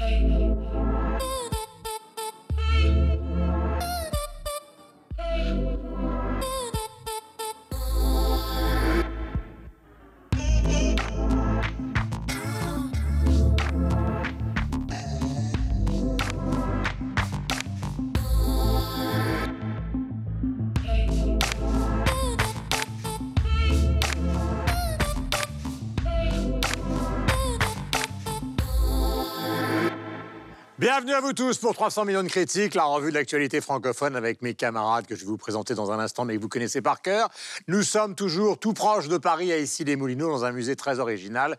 Hey. 0.00 0.29
Bienvenue 30.90 31.12
à 31.12 31.20
vous 31.20 31.32
tous 31.32 31.56
pour 31.58 31.72
300 31.72 32.04
millions 32.04 32.24
de 32.24 32.28
critiques, 32.28 32.74
la 32.74 32.82
revue 32.82 33.10
de 33.10 33.14
l'actualité 33.14 33.60
francophone 33.60 34.16
avec 34.16 34.42
mes 34.42 34.54
camarades 34.54 35.06
que 35.06 35.14
je 35.14 35.20
vais 35.20 35.28
vous 35.28 35.36
présenter 35.36 35.76
dans 35.76 35.92
un 35.92 36.00
instant, 36.00 36.24
mais 36.24 36.34
que 36.34 36.42
vous 36.42 36.48
connaissez 36.48 36.82
par 36.82 37.00
cœur. 37.00 37.28
Nous 37.68 37.84
sommes 37.84 38.16
toujours 38.16 38.58
tout 38.58 38.72
proche 38.72 39.06
de 39.06 39.16
Paris, 39.16 39.52
à 39.52 39.58
Issy-les-Moulineaux, 39.58 40.28
dans 40.28 40.44
un 40.44 40.50
musée 40.50 40.74
très 40.74 40.98
original, 40.98 41.58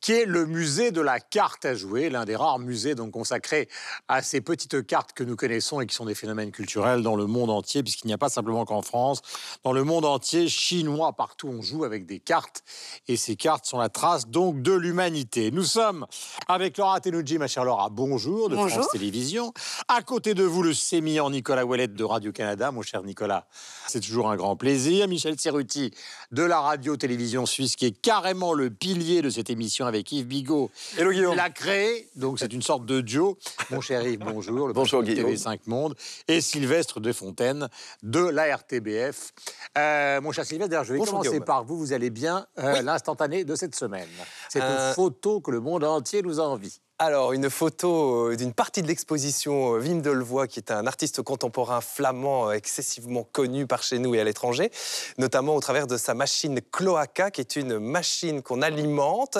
qui 0.00 0.10
est 0.10 0.24
le 0.24 0.46
musée 0.46 0.90
de 0.90 1.00
la 1.00 1.20
carte 1.20 1.64
à 1.64 1.76
jouer, 1.76 2.10
l'un 2.10 2.24
des 2.24 2.34
rares 2.34 2.58
musées 2.58 2.96
donc 2.96 3.12
consacrés 3.12 3.68
à 4.08 4.20
ces 4.20 4.40
petites 4.40 4.84
cartes 4.84 5.12
que 5.12 5.22
nous 5.22 5.36
connaissons 5.36 5.80
et 5.80 5.86
qui 5.86 5.94
sont 5.94 6.06
des 6.06 6.16
phénomènes 6.16 6.50
culturels 6.50 7.04
dans 7.04 7.14
le 7.14 7.26
monde 7.26 7.50
entier, 7.50 7.84
puisqu'il 7.84 8.08
n'y 8.08 8.14
a 8.14 8.18
pas 8.18 8.30
simplement 8.30 8.64
qu'en 8.64 8.82
France, 8.82 9.22
dans 9.62 9.72
le 9.72 9.84
monde 9.84 10.04
entier, 10.04 10.48
chinois, 10.48 11.12
partout 11.12 11.46
on 11.46 11.62
joue 11.62 11.84
avec 11.84 12.04
des 12.04 12.18
cartes, 12.18 12.64
et 13.06 13.16
ces 13.16 13.36
cartes 13.36 13.64
sont 13.64 13.78
la 13.78 13.90
trace 13.90 14.26
donc 14.26 14.60
de 14.60 14.72
l'humanité. 14.72 15.52
Nous 15.52 15.62
sommes 15.62 16.04
avec 16.48 16.78
Laura 16.78 17.00
Tenuji, 17.00 17.38
ma 17.38 17.46
chère 17.46 17.64
Laura, 17.64 17.88
bonjour. 17.88 18.50
Bonjour. 18.50 18.71
France 18.72 18.88
Télévisions. 18.92 19.52
À 19.88 20.02
côté 20.02 20.34
de 20.34 20.44
vous, 20.44 20.62
le 20.62 20.72
sémillant 20.74 21.30
Nicolas 21.30 21.64
Ouellette 21.64 21.94
de 21.94 22.04
Radio-Canada. 22.04 22.70
Mon 22.72 22.82
cher 22.82 23.02
Nicolas, 23.02 23.46
c'est 23.88 24.00
toujours 24.00 24.30
un 24.30 24.36
grand 24.36 24.56
plaisir. 24.56 25.08
Michel 25.08 25.38
Cerruti 25.38 25.92
de 26.30 26.42
la 26.42 26.60
radio-télévision 26.60 27.46
suisse, 27.46 27.76
qui 27.76 27.86
est 27.86 28.00
carrément 28.00 28.52
le 28.54 28.70
pilier 28.70 29.22
de 29.22 29.30
cette 29.30 29.50
émission 29.50 29.86
avec 29.86 30.10
Yves 30.12 30.26
Bigot. 30.26 30.70
Hello 30.96 31.10
Guillaume. 31.12 31.36
l'a 31.36 31.50
créé, 31.50 32.08
donc 32.16 32.38
c'est 32.38 32.52
une 32.52 32.62
sorte 32.62 32.86
de 32.86 33.00
duo. 33.00 33.38
Mon 33.70 33.80
cher 33.80 34.06
Yves, 34.06 34.20
bonjour. 34.20 34.68
Le 34.68 34.72
Bonjour, 34.72 35.02
Guillaume. 35.02 35.30
TV5 35.30 35.60
Monde. 35.66 35.94
Et 36.28 36.40
Sylvestre 36.40 37.00
de 37.00 37.12
Fontaine 37.12 37.68
de 38.02 38.20
la 38.20 38.56
RTBF. 38.56 39.32
Euh, 39.78 40.20
mon 40.20 40.32
cher 40.32 40.44
Sylvestre, 40.44 40.70
d'ailleurs, 40.70 40.84
je 40.84 40.92
vais 40.92 40.98
Bonjour, 40.98 41.12
commencer 41.14 41.30
Guillaume. 41.30 41.44
par 41.44 41.64
vous. 41.64 41.76
Vous 41.78 41.92
allez 41.92 42.10
bien 42.10 42.46
euh, 42.58 42.74
Oui. 42.78 42.84
L'instantané 42.84 43.44
de 43.44 43.54
cette 43.54 43.74
semaine. 43.74 44.08
Cette 44.48 44.62
Euh, 44.62 44.94
photo 44.94 45.40
que 45.40 45.50
le 45.50 45.60
monde 45.60 45.84
entier 45.84 46.22
nous 46.22 46.40
envie. 46.40 46.80
Alors, 47.04 47.32
une 47.32 47.50
photo 47.50 48.28
euh, 48.30 48.36
d'une 48.36 48.52
partie 48.52 48.80
de 48.80 48.86
l'exposition 48.86 49.74
euh, 49.74 49.80
Wim 49.80 50.02
Delvoye, 50.02 50.46
qui 50.46 50.60
est 50.60 50.70
un 50.70 50.86
artiste 50.86 51.20
contemporain 51.20 51.80
flamand 51.80 52.50
euh, 52.50 52.52
excessivement 52.52 53.24
connu 53.24 53.66
par 53.66 53.82
chez 53.82 53.98
nous 53.98 54.14
et 54.14 54.20
à 54.20 54.24
l'étranger, 54.24 54.70
notamment 55.18 55.56
au 55.56 55.60
travers 55.60 55.88
de 55.88 55.96
sa 55.96 56.14
machine 56.14 56.60
Cloaca, 56.70 57.32
qui 57.32 57.40
est 57.40 57.56
une 57.56 57.80
machine 57.80 58.40
qu'on 58.40 58.62
alimente, 58.62 59.38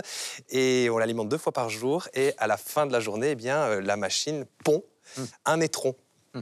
et 0.51 0.91
on 0.91 0.99
l'alimente 0.99 1.29
deux 1.29 1.39
fois 1.39 1.53
par 1.53 1.71
jour, 1.71 2.09
et 2.15 2.35
à 2.39 2.49
la 2.49 2.57
fin 2.57 2.85
de 2.85 2.91
la 2.91 2.99
journée, 2.99 3.31
eh 3.31 3.35
bien, 3.37 3.81
la 3.81 3.97
machine 3.97 4.45
pond 4.65 4.83
un 5.45 5.61
étron. 5.61 5.95
Pas 6.33 6.41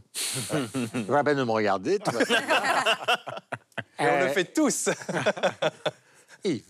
la 1.07 1.25
peine 1.25 1.37
de 1.37 1.45
me 1.45 1.53
regarder. 1.53 1.99
tout. 1.99 2.17
Et 3.99 4.07
on 4.07 4.21
le 4.21 4.29
fait 4.29 4.55
tous 4.55 4.89
Yves. 6.45 6.65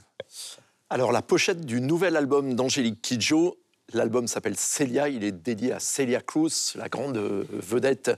Alors, 0.93 1.13
la 1.13 1.23
pochette 1.23 1.65
du 1.65 1.81
nouvel 1.81 2.17
album 2.17 2.57
d'Angélique 2.57 3.01
Kidjo, 3.01 3.57
l'album 3.93 4.27
s'appelle 4.27 4.57
Celia, 4.57 5.09
il 5.09 5.25
est 5.25 5.33
dédié 5.33 5.73
à 5.73 5.81
Celia 5.81 6.21
Cruz, 6.21 6.75
la 6.77 6.89
grande 6.89 7.17
euh, 7.17 7.45
vedette 7.53 8.11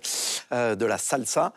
euh, 0.52 0.74
de 0.74 0.86
la 0.86 0.98
salsa. 0.98 1.52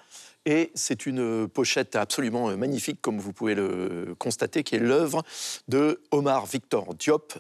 Et 0.48 0.72
c'est 0.76 1.08
une 1.08 1.48
pochette 1.48 1.96
absolument 1.96 2.50
euh, 2.50 2.56
magnifique, 2.56 3.02
comme 3.02 3.20
vous 3.20 3.34
pouvez 3.34 3.56
le 3.56 4.16
constater, 4.20 4.64
qui 4.64 4.76
est 4.76 4.80
l'œuvre 4.80 5.24
de 5.68 6.02
Omar 6.12 6.46
Victor 6.46 6.94
Diop, 6.94 7.34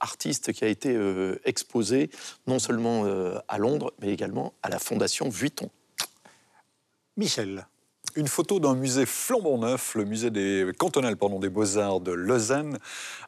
artiste 0.00 0.52
qui 0.52 0.64
a 0.64 0.68
été 0.68 0.98
exposé 1.44 2.10
non 2.46 2.58
seulement 2.58 3.04
à 3.48 3.58
Londres, 3.58 3.92
mais 4.00 4.12
également 4.12 4.54
à 4.62 4.70
la 4.70 4.78
Fondation 4.78 5.28
Vuitton. 5.28 5.70
Michel. 7.16 7.66
Une 8.16 8.28
photo 8.28 8.60
d'un 8.60 8.74
musée 8.74 9.04
flambant 9.04 9.58
neuf, 9.58 9.94
le 9.94 10.04
musée 10.06 10.30
des 10.30 10.66
cantonal 10.78 11.16
pardon, 11.18 11.38
des 11.38 11.50
Beaux-Arts 11.50 12.00
de 12.00 12.12
Lausanne, 12.12 12.78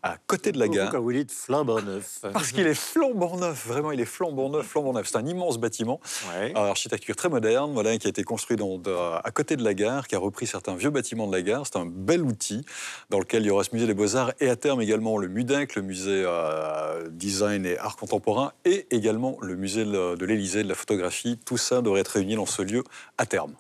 à 0.03 0.17
côté 0.27 0.51
de 0.51 0.59
la 0.59 0.67
gare. 0.69 0.91
Quand 0.91 1.01
vous 1.01 1.13
dites 1.13 1.31
flambant 1.31 1.83
neuf. 1.83 2.21
Parce 2.33 2.53
qu'il 2.53 2.67
est 2.67 2.73
flambant 2.75 3.37
neuf, 3.37 3.67
vraiment, 3.67 3.93
il 3.93 4.01
est 4.01 4.07
flambant 4.07 4.49
neuf, 4.49 4.67
flambant 4.67 4.95
neuf. 4.95 5.09
C'est 5.11 5.19
un 5.19 5.27
immense 5.27 5.59
bâtiment, 5.59 6.01
Ouais. 6.31 6.53
architecture 6.57 7.15
très 7.17 7.29
moderne, 7.29 7.73
voilà, 7.75 7.99
qui 7.99 8.07
a 8.07 8.11
été 8.11 8.25
construit 8.25 8.57
dans- 8.57 8.81
à 9.23 9.31
côté 9.31 9.57
de 9.57 9.63
la 9.63 9.75
gare, 9.75 10.09
qui 10.09 10.15
a 10.15 10.19
repris 10.19 10.47
certains 10.47 10.75
vieux 10.75 10.91
bâtiments 10.91 11.27
de 11.27 11.33
la 11.33 11.43
gare. 11.43 11.65
C'est 11.67 11.77
un 11.79 11.87
bel 11.87 12.23
outil 12.23 12.65
dans 13.11 13.19
lequel 13.19 13.43
il 13.43 13.47
y 13.47 13.51
aura 13.51 13.65
ce 13.65 13.71
musée 13.75 13.87
des 13.87 13.95
Beaux-Arts 13.95 14.33
et 14.41 14.49
à 14.49 14.57
terme 14.57 14.81
également 14.81 15.19
le 15.19 15.29
MUDEC, 15.29 15.75
le 15.75 15.83
musée 15.83 16.25
euh, 16.27 17.09
design 17.11 17.67
et 17.67 17.77
art 17.79 17.97
contemporain, 17.97 18.53
et 18.65 18.87
également 18.91 19.37
le 19.43 19.55
musée 19.55 19.85
de 19.85 20.15
de 20.17 20.25
l'Élysée 20.27 20.63
de 20.63 20.69
la 20.69 20.75
photographie. 20.75 21.39
Tout 21.45 21.59
ça 21.59 21.83
devrait 21.83 22.01
être 22.01 22.09
réuni 22.09 22.37
dans 22.37 22.47
ce 22.47 22.63
lieu 22.63 22.85
à 23.19 23.27
terme. 23.27 23.53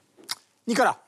Nicolas. 0.66 0.98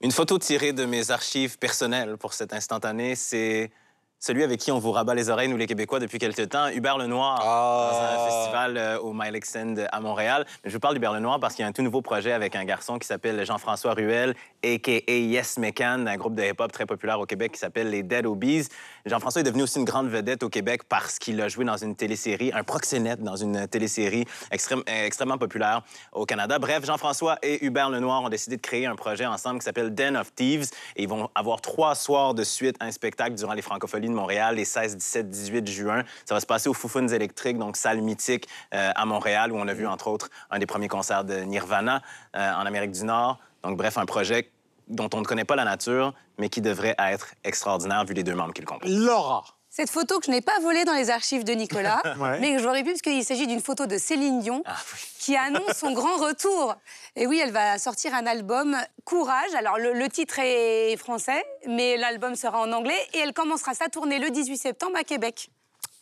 Une 0.00 0.10
photo 0.10 0.38
tirée 0.38 0.72
de 0.72 0.84
mes 0.84 1.10
archives 1.10 1.58
personnelles 1.58 2.16
pour 2.18 2.34
cet 2.34 2.52
instantané, 2.52 3.14
c'est 3.14 3.70
celui 4.18 4.42
avec 4.42 4.58
qui 4.58 4.72
on 4.72 4.78
vous 4.78 4.90
rabat 4.90 5.14
les 5.14 5.28
oreilles, 5.28 5.48
nous 5.48 5.56
les 5.56 5.66
Québécois, 5.66 5.98
depuis 6.00 6.18
quelques 6.18 6.48
temps, 6.48 6.68
Hubert 6.68 6.96
Lenoir, 6.98 7.40
Ah. 7.42 7.90
dans 7.92 8.00
un 8.00 8.28
festival 8.30 8.76
euh, 8.78 8.98
au 8.98 9.12
Mile 9.12 9.38
End 9.54 9.74
à 9.92 10.00
Montréal. 10.00 10.46
Je 10.64 10.70
vous 10.72 10.80
parle 10.80 10.94
d'Hubert 10.94 11.12
Lenoir 11.12 11.38
parce 11.40 11.54
qu'il 11.54 11.62
y 11.62 11.66
a 11.66 11.68
un 11.68 11.72
tout 11.72 11.82
nouveau 11.82 12.00
projet 12.02 12.32
avec 12.32 12.56
un 12.56 12.64
garçon 12.64 12.98
qui 12.98 13.06
s'appelle 13.06 13.44
Jean-François 13.44 13.92
Ruel, 13.92 14.34
a.k.a. 14.64 15.12
Yes 15.12 15.58
McCann, 15.58 16.08
un 16.08 16.16
groupe 16.16 16.34
de 16.34 16.42
hip-hop 16.42 16.72
très 16.72 16.86
populaire 16.86 17.20
au 17.20 17.26
Québec 17.26 17.52
qui 17.52 17.58
s'appelle 17.58 17.90
les 17.90 18.02
Dead 18.02 18.24
Obies. 18.26 18.68
Jean-François 19.06 19.42
est 19.42 19.44
devenu 19.44 19.64
aussi 19.64 19.78
une 19.78 19.84
grande 19.84 20.08
vedette 20.08 20.42
au 20.42 20.48
Québec 20.48 20.84
parce 20.88 21.18
qu'il 21.18 21.38
a 21.42 21.48
joué 21.48 21.66
dans 21.66 21.76
une 21.76 21.94
télésérie, 21.94 22.50
un 22.54 22.64
proxénète 22.64 23.22
dans 23.22 23.36
une 23.36 23.68
télésérie 23.68 24.24
extrême- 24.50 24.82
extrêmement 24.86 25.36
populaire 25.36 25.82
au 26.12 26.24
Canada. 26.24 26.58
Bref, 26.58 26.86
Jean-François 26.86 27.36
et 27.42 27.62
Hubert 27.66 27.90
Lenoir 27.90 28.22
ont 28.22 28.30
décidé 28.30 28.56
de 28.56 28.62
créer 28.62 28.86
un 28.86 28.96
projet 28.96 29.26
ensemble 29.26 29.58
qui 29.58 29.66
s'appelle 29.66 29.94
Den 29.94 30.16
of 30.16 30.34
Thieves 30.34 30.70
et 30.96 31.02
ils 31.02 31.08
vont 31.08 31.28
avoir 31.34 31.60
trois 31.60 31.94
soirs 31.94 32.32
de 32.32 32.44
suite 32.44 32.76
un 32.80 32.90
spectacle 32.90 33.34
durant 33.34 33.52
les 33.52 33.60
Francopholies 33.60 34.08
de 34.08 34.14
Montréal, 34.14 34.56
les 34.56 34.64
16, 34.64 34.96
17, 34.96 35.28
18 35.28 35.68
juin. 35.68 36.02
Ça 36.24 36.34
va 36.34 36.40
se 36.40 36.46
passer 36.46 36.70
au 36.70 36.74
Foufounes 36.74 37.12
électriques, 37.12 37.58
donc 37.58 37.76
salle 37.76 38.00
mythique 38.00 38.48
euh, 38.72 38.90
à 38.94 39.04
Montréal 39.04 39.52
où 39.52 39.56
on 39.56 39.68
a 39.68 39.74
vu 39.74 39.86
entre 39.86 40.08
autres 40.08 40.30
un 40.50 40.58
des 40.58 40.66
premiers 40.66 40.88
concerts 40.88 41.24
de 41.24 41.40
Nirvana 41.40 42.00
euh, 42.36 42.52
en 42.54 42.64
Amérique 42.64 42.92
du 42.92 43.04
Nord. 43.04 43.38
Donc 43.62 43.76
bref, 43.76 43.98
un 43.98 44.06
projet 44.06 44.50
dont 44.88 45.08
on 45.14 45.20
ne 45.20 45.24
connaît 45.24 45.44
pas 45.44 45.56
la 45.56 45.64
nature, 45.64 46.12
mais 46.38 46.48
qui 46.48 46.60
devrait 46.60 46.94
être 46.98 47.28
extraordinaire 47.44 48.04
vu 48.04 48.14
les 48.14 48.22
deux 48.22 48.34
membres 48.34 48.52
qui 48.52 48.60
le 48.60 48.66
composent. 48.66 48.90
Laura. 48.90 49.44
Cette 49.70 49.90
photo 49.90 50.20
que 50.20 50.26
je 50.26 50.30
n'ai 50.30 50.40
pas 50.40 50.56
volée 50.62 50.84
dans 50.84 50.92
les 50.94 51.10
archives 51.10 51.42
de 51.42 51.52
Nicolas, 51.52 52.00
Ouais. 52.20 52.38
mais 52.38 52.54
que 52.54 52.62
j'aurais 52.62 52.84
pu, 52.84 52.90
parce 52.90 53.02
qu'il 53.02 53.24
s'agit 53.24 53.48
d'une 53.48 53.60
photo 53.60 53.86
de 53.86 53.98
Céline 53.98 54.38
Dion, 54.38 54.62
Ah 54.66 54.76
oui. 54.92 54.98
qui 55.18 55.36
annonce 55.36 55.72
son 55.76 55.90
grand 55.92 56.16
retour. 56.18 56.76
Et 57.16 57.26
oui, 57.26 57.40
elle 57.42 57.50
va 57.50 57.76
sortir 57.78 58.14
un 58.14 58.24
album, 58.26 58.76
Courage. 59.04 59.52
Alors, 59.58 59.76
le, 59.78 59.92
le 59.92 60.08
titre 60.08 60.38
est 60.38 60.96
français, 60.96 61.44
mais 61.66 61.96
l'album 61.96 62.36
sera 62.36 62.60
en 62.60 62.70
anglais. 62.72 62.96
Et 63.14 63.18
elle 63.18 63.32
commencera 63.32 63.74
sa 63.74 63.88
tournée 63.88 64.20
le 64.20 64.30
18 64.30 64.56
septembre 64.58 64.96
à 64.96 65.02
Québec. 65.02 65.50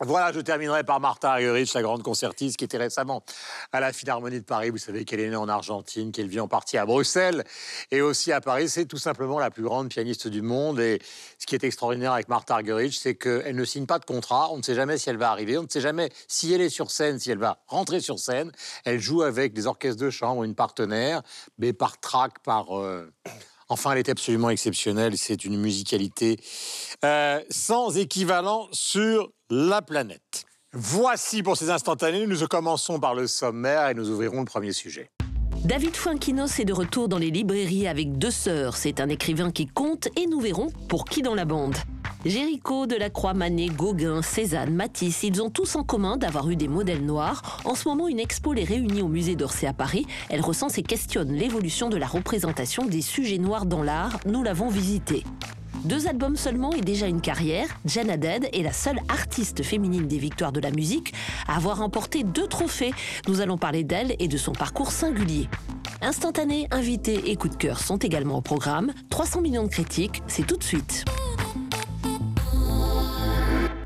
Voilà, 0.04 0.32
je 0.32 0.40
terminerai 0.40 0.82
par 0.82 0.98
Martha 0.98 1.30
Argerich, 1.30 1.72
la 1.74 1.82
grande 1.82 2.02
concertiste 2.02 2.56
qui 2.56 2.64
était 2.64 2.76
récemment 2.76 3.22
à 3.70 3.78
la 3.78 3.92
Philharmonie 3.92 4.40
de 4.40 4.44
Paris. 4.44 4.70
Vous 4.70 4.78
savez 4.78 5.04
qu'elle 5.04 5.20
est 5.20 5.28
née 5.28 5.36
en 5.36 5.48
Argentine, 5.48 6.10
qu'elle 6.10 6.26
vit 6.26 6.40
en 6.40 6.48
partie 6.48 6.76
à 6.76 6.84
Bruxelles 6.84 7.44
et 7.92 8.00
aussi 8.00 8.32
à 8.32 8.40
Paris. 8.40 8.68
C'est 8.68 8.86
tout 8.86 8.98
simplement 8.98 9.38
la 9.38 9.50
plus 9.52 9.62
grande 9.62 9.90
pianiste 9.90 10.26
du 10.26 10.42
monde. 10.42 10.80
Et 10.80 11.00
ce 11.38 11.46
qui 11.46 11.54
est 11.54 11.62
extraordinaire 11.62 12.12
avec 12.12 12.28
Martha 12.28 12.54
Argerich, 12.54 12.98
c'est 12.98 13.14
qu'elle 13.14 13.54
ne 13.54 13.64
signe 13.64 13.86
pas 13.86 14.00
de 14.00 14.04
contrat. 14.04 14.50
On 14.50 14.56
ne 14.56 14.62
sait 14.62 14.74
jamais 14.74 14.98
si 14.98 15.08
elle 15.08 15.18
va 15.18 15.30
arriver. 15.30 15.56
On 15.56 15.62
ne 15.62 15.68
sait 15.68 15.80
jamais 15.80 16.10
si 16.26 16.52
elle 16.52 16.62
est 16.62 16.68
sur 16.68 16.90
scène, 16.90 17.20
si 17.20 17.30
elle 17.30 17.38
va 17.38 17.62
rentrer 17.68 18.00
sur 18.00 18.18
scène. 18.18 18.50
Elle 18.84 18.98
joue 18.98 19.22
avec 19.22 19.52
des 19.52 19.68
orchestres 19.68 20.02
de 20.02 20.10
chambre, 20.10 20.42
une 20.42 20.56
partenaire, 20.56 21.22
mais 21.58 21.72
par 21.72 22.00
track, 22.00 22.40
par... 22.42 22.76
euh, 22.76 23.08
Enfin, 23.68 23.92
elle 23.92 23.98
est 23.98 24.10
absolument 24.10 24.50
exceptionnelle. 24.50 25.16
C'est 25.16 25.46
une 25.46 25.58
musicalité 25.58 26.38
euh, 27.06 27.40
sans 27.48 27.96
équivalent 27.96 28.68
sur 28.70 29.32
la 29.54 29.82
planète. 29.82 30.46
Voici 30.72 31.42
pour 31.42 31.58
ces 31.58 31.68
instantanés. 31.68 32.26
Nous 32.26 32.46
commençons 32.46 32.98
par 32.98 33.14
le 33.14 33.26
sommaire 33.26 33.86
et 33.90 33.94
nous 33.94 34.08
ouvrirons 34.08 34.40
le 34.40 34.46
premier 34.46 34.72
sujet. 34.72 35.10
David 35.66 35.94
Fuenquinos 35.94 36.58
est 36.58 36.64
de 36.64 36.72
retour 36.72 37.06
dans 37.06 37.18
les 37.18 37.30
librairies 37.30 37.86
avec 37.86 38.16
deux 38.16 38.30
sœurs. 38.30 38.78
C'est 38.78 38.98
un 38.98 39.10
écrivain 39.10 39.50
qui 39.50 39.66
compte 39.66 40.08
et 40.16 40.26
nous 40.26 40.40
verrons 40.40 40.68
pour 40.88 41.04
qui 41.04 41.20
dans 41.20 41.34
la 41.34 41.44
bande. 41.44 41.76
Géricault, 42.24 42.86
Delacroix, 42.86 43.34
Manet, 43.34 43.66
Gauguin, 43.66 44.22
Cézanne, 44.22 44.74
Matisse, 44.74 45.22
ils 45.22 45.42
ont 45.42 45.50
tous 45.50 45.76
en 45.76 45.84
commun 45.84 46.16
d'avoir 46.16 46.48
eu 46.48 46.56
des 46.56 46.68
modèles 46.68 47.04
noirs. 47.04 47.60
En 47.66 47.74
ce 47.74 47.86
moment, 47.86 48.08
une 48.08 48.20
expo 48.20 48.54
les 48.54 48.64
réunit 48.64 49.02
au 49.02 49.08
musée 49.08 49.36
d'Orsay 49.36 49.66
à 49.66 49.74
Paris. 49.74 50.06
Elle 50.30 50.40
recense 50.40 50.78
et 50.78 50.82
questionne 50.82 51.30
l'évolution 51.30 51.90
de 51.90 51.98
la 51.98 52.06
représentation 52.06 52.86
des 52.86 53.02
sujets 53.02 53.36
noirs 53.36 53.66
dans 53.66 53.82
l'art. 53.82 54.18
Nous 54.24 54.42
l'avons 54.42 54.68
visité. 54.68 55.24
Deux 55.84 56.06
albums 56.06 56.36
seulement 56.36 56.72
et 56.72 56.80
déjà 56.80 57.08
une 57.08 57.20
carrière, 57.20 57.66
Jen 57.84 58.08
Haddad 58.08 58.48
est 58.52 58.62
la 58.62 58.72
seule 58.72 59.00
artiste 59.08 59.64
féminine 59.64 60.06
des 60.06 60.18
victoires 60.18 60.52
de 60.52 60.60
la 60.60 60.70
musique 60.70 61.12
à 61.48 61.56
avoir 61.56 61.78
remporté 61.78 62.22
deux 62.22 62.46
trophées. 62.46 62.92
Nous 63.26 63.40
allons 63.40 63.58
parler 63.58 63.82
d'elle 63.82 64.14
et 64.20 64.28
de 64.28 64.36
son 64.36 64.52
parcours 64.52 64.92
singulier. 64.92 65.48
Instantané, 66.00 66.68
invités 66.70 67.30
et 67.30 67.36
coup 67.36 67.48
de 67.48 67.56
cœur 67.56 67.80
sont 67.80 67.96
également 67.96 68.38
au 68.38 68.42
programme. 68.42 68.92
300 69.10 69.40
millions 69.40 69.64
de 69.64 69.68
critiques, 69.68 70.22
c'est 70.28 70.46
tout 70.46 70.56
de 70.56 70.64
suite. 70.64 71.04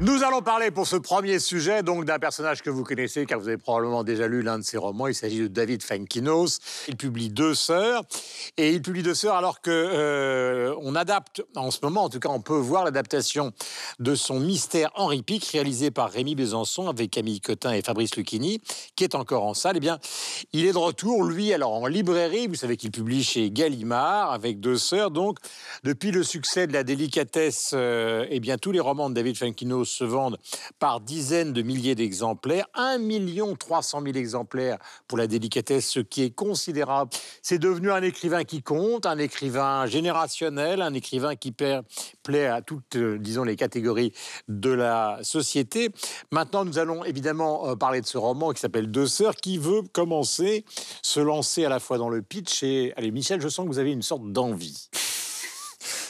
Nous 0.06 0.22
allons 0.22 0.40
parler 0.40 0.70
pour 0.70 0.86
ce 0.86 0.94
premier 0.94 1.40
sujet 1.40 1.82
donc 1.82 2.04
d'un 2.04 2.20
personnage 2.20 2.62
que 2.62 2.70
vous 2.70 2.84
connaissez 2.84 3.26
car 3.26 3.40
vous 3.40 3.48
avez 3.48 3.56
probablement 3.56 4.04
déjà 4.04 4.28
lu 4.28 4.40
l'un 4.40 4.60
de 4.60 4.62
ses 4.62 4.78
romans. 4.78 5.08
Il 5.08 5.16
s'agit 5.16 5.40
de 5.40 5.48
David 5.48 5.82
Fankinos. 5.82 6.60
Il 6.86 6.96
publie 6.96 7.28
Deux 7.28 7.56
sœurs 7.56 8.04
et 8.56 8.70
il 8.70 8.82
publie 8.82 9.02
Deux 9.02 9.16
sœurs 9.16 9.34
alors 9.34 9.60
que 9.60 9.72
euh, 9.72 10.76
on 10.80 10.94
adapte 10.94 11.42
en 11.56 11.72
ce 11.72 11.80
moment, 11.82 12.04
en 12.04 12.08
tout 12.08 12.20
cas, 12.20 12.28
on 12.28 12.40
peut 12.40 12.54
voir 12.54 12.84
l'adaptation 12.84 13.52
de 13.98 14.14
son 14.14 14.38
Mystère 14.38 14.92
Henri 14.94 15.24
Pic 15.24 15.44
réalisé 15.44 15.90
par 15.90 16.12
Rémi 16.12 16.36
Besançon 16.36 16.88
avec 16.88 17.10
Camille 17.10 17.40
Cotin 17.40 17.72
et 17.72 17.82
Fabrice 17.82 18.14
Lucchini 18.14 18.60
qui 18.94 19.02
est 19.02 19.16
encore 19.16 19.42
en 19.42 19.54
salle. 19.54 19.78
Eh 19.78 19.80
bien, 19.80 19.98
il 20.52 20.66
est 20.66 20.72
de 20.72 20.78
retour 20.78 21.24
lui 21.24 21.52
alors 21.52 21.72
en 21.72 21.88
librairie. 21.88 22.46
Vous 22.46 22.54
savez 22.54 22.76
qu'il 22.76 22.92
publie 22.92 23.24
chez 23.24 23.50
Gallimard 23.50 24.30
avec 24.30 24.60
Deux 24.60 24.78
sœurs. 24.78 25.10
Donc, 25.10 25.38
depuis 25.82 26.12
le 26.12 26.22
succès 26.22 26.68
de 26.68 26.72
la 26.72 26.84
délicatesse, 26.84 27.72
euh, 27.72 28.24
eh 28.30 28.38
bien 28.38 28.56
tous 28.56 28.70
les 28.70 28.78
romans 28.78 29.10
de 29.10 29.14
David 29.16 29.36
Fankinos 29.36 29.95
se 29.96 30.04
vendent 30.04 30.38
par 30.78 31.00
dizaines 31.00 31.52
de 31.52 31.62
milliers 31.62 31.94
d'exemplaires. 31.94 32.66
1 32.75 32.98
300 33.58 34.02
000 34.02 34.16
exemplaires 34.16 34.78
pour 35.08 35.19
la 35.19 35.26
délicatesse, 35.26 35.88
ce 35.88 36.00
qui 36.00 36.22
est 36.22 36.31
considérable. 36.31 37.10
C'est 37.43 37.58
devenu 37.58 37.90
un 37.90 38.02
écrivain 38.02 38.44
qui 38.44 38.62
compte, 38.62 39.06
un 39.06 39.19
écrivain 39.19 39.87
générationnel, 39.87 40.82
un 40.82 40.94
écrivain 40.94 41.37
qui 41.37 41.52
plaît 41.52 42.46
à 42.46 42.62
toutes, 42.62 42.96
euh, 42.96 43.19
disons, 43.19 43.44
les 43.44 43.56
catégories 43.56 44.12
de 44.48 44.70
la 44.70 45.19
société. 45.22 45.90
Maintenant, 46.31 46.64
nous 46.64 46.78
allons 46.78 47.04
évidemment 47.04 47.69
euh, 47.69 47.76
parler 47.76 48.00
de 48.00 48.06
ce 48.06 48.19
roman 48.19 48.52
qui 48.52 48.60
s'appelle 48.60 48.90
Deux 48.90 49.06
sœurs, 49.06 49.37
qui 49.37 49.58
veut 49.58 49.82
commencer, 49.92 50.64
se 51.02 51.20
lancer 51.20 51.64
à 51.64 51.69
la 51.69 51.81
fois 51.81 51.99
dans 51.99 52.08
le 52.08 52.22
pitch 52.22 52.62
et... 52.62 52.92
Allez, 52.96 53.10
Michel, 53.10 53.40
je 53.40 53.49
sens 53.49 53.66
que 53.66 53.70
vous 53.70 53.78
avez 53.78 53.92
une 53.92 54.02
sorte 54.02 54.31
d'envie. 54.32 54.88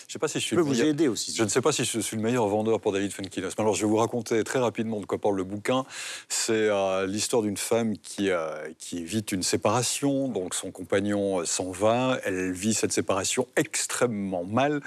Je 0.08 0.12
sais 0.12 0.18
pas 0.20 0.28
si 0.28 0.38
je 0.38 0.44
suis 0.44 0.50
Je 0.50 0.54
peux 0.56 0.60
le 0.60 0.66
vous 0.66 0.72
meilleur- 0.72 0.86
aider 0.86 1.08
aussi. 1.08 1.34
Je 1.34 1.42
ne 1.42 1.48
sais 1.48 1.60
pas 1.60 1.72
si 1.72 1.84
je 1.84 1.98
suis 1.98 2.16
le 2.16 2.22
meilleur 2.22 2.46
vendeur 2.46 2.80
pour 2.80 2.92
David 2.92 3.12
Funkinos. 3.12 3.48
Mais 3.58 3.62
alors, 3.62 3.74
je 3.74 3.82
vais 3.82 3.88
vous 3.90 3.96
raconter 3.96 4.42
très 4.44 4.60
rapidement 4.60 5.00
de 5.00 5.06
quoi 5.06 5.18
parle 5.18 5.36
le 5.36 5.42
bouquin. 5.44 5.84
C'est 6.28 6.52
euh, 6.52 7.06
l'histoire 7.06 7.42
d'une 7.42 7.56
femme 7.56 7.98
qui, 7.98 8.30
euh, 8.30 8.68
qui 8.78 8.98
évite 8.98 9.32
une 9.32 9.42
séparation. 9.42 10.28
Donc, 10.28 10.54
son 10.54 10.70
compagnon 10.70 11.40
euh, 11.40 11.44
s'en 11.44 11.72
va. 11.72 12.18
Elle 12.24 12.52
vit 12.52 12.72
cette 12.74 12.92
séparation 12.92 13.48
extrêmement 13.56 14.44
mal. 14.44 14.80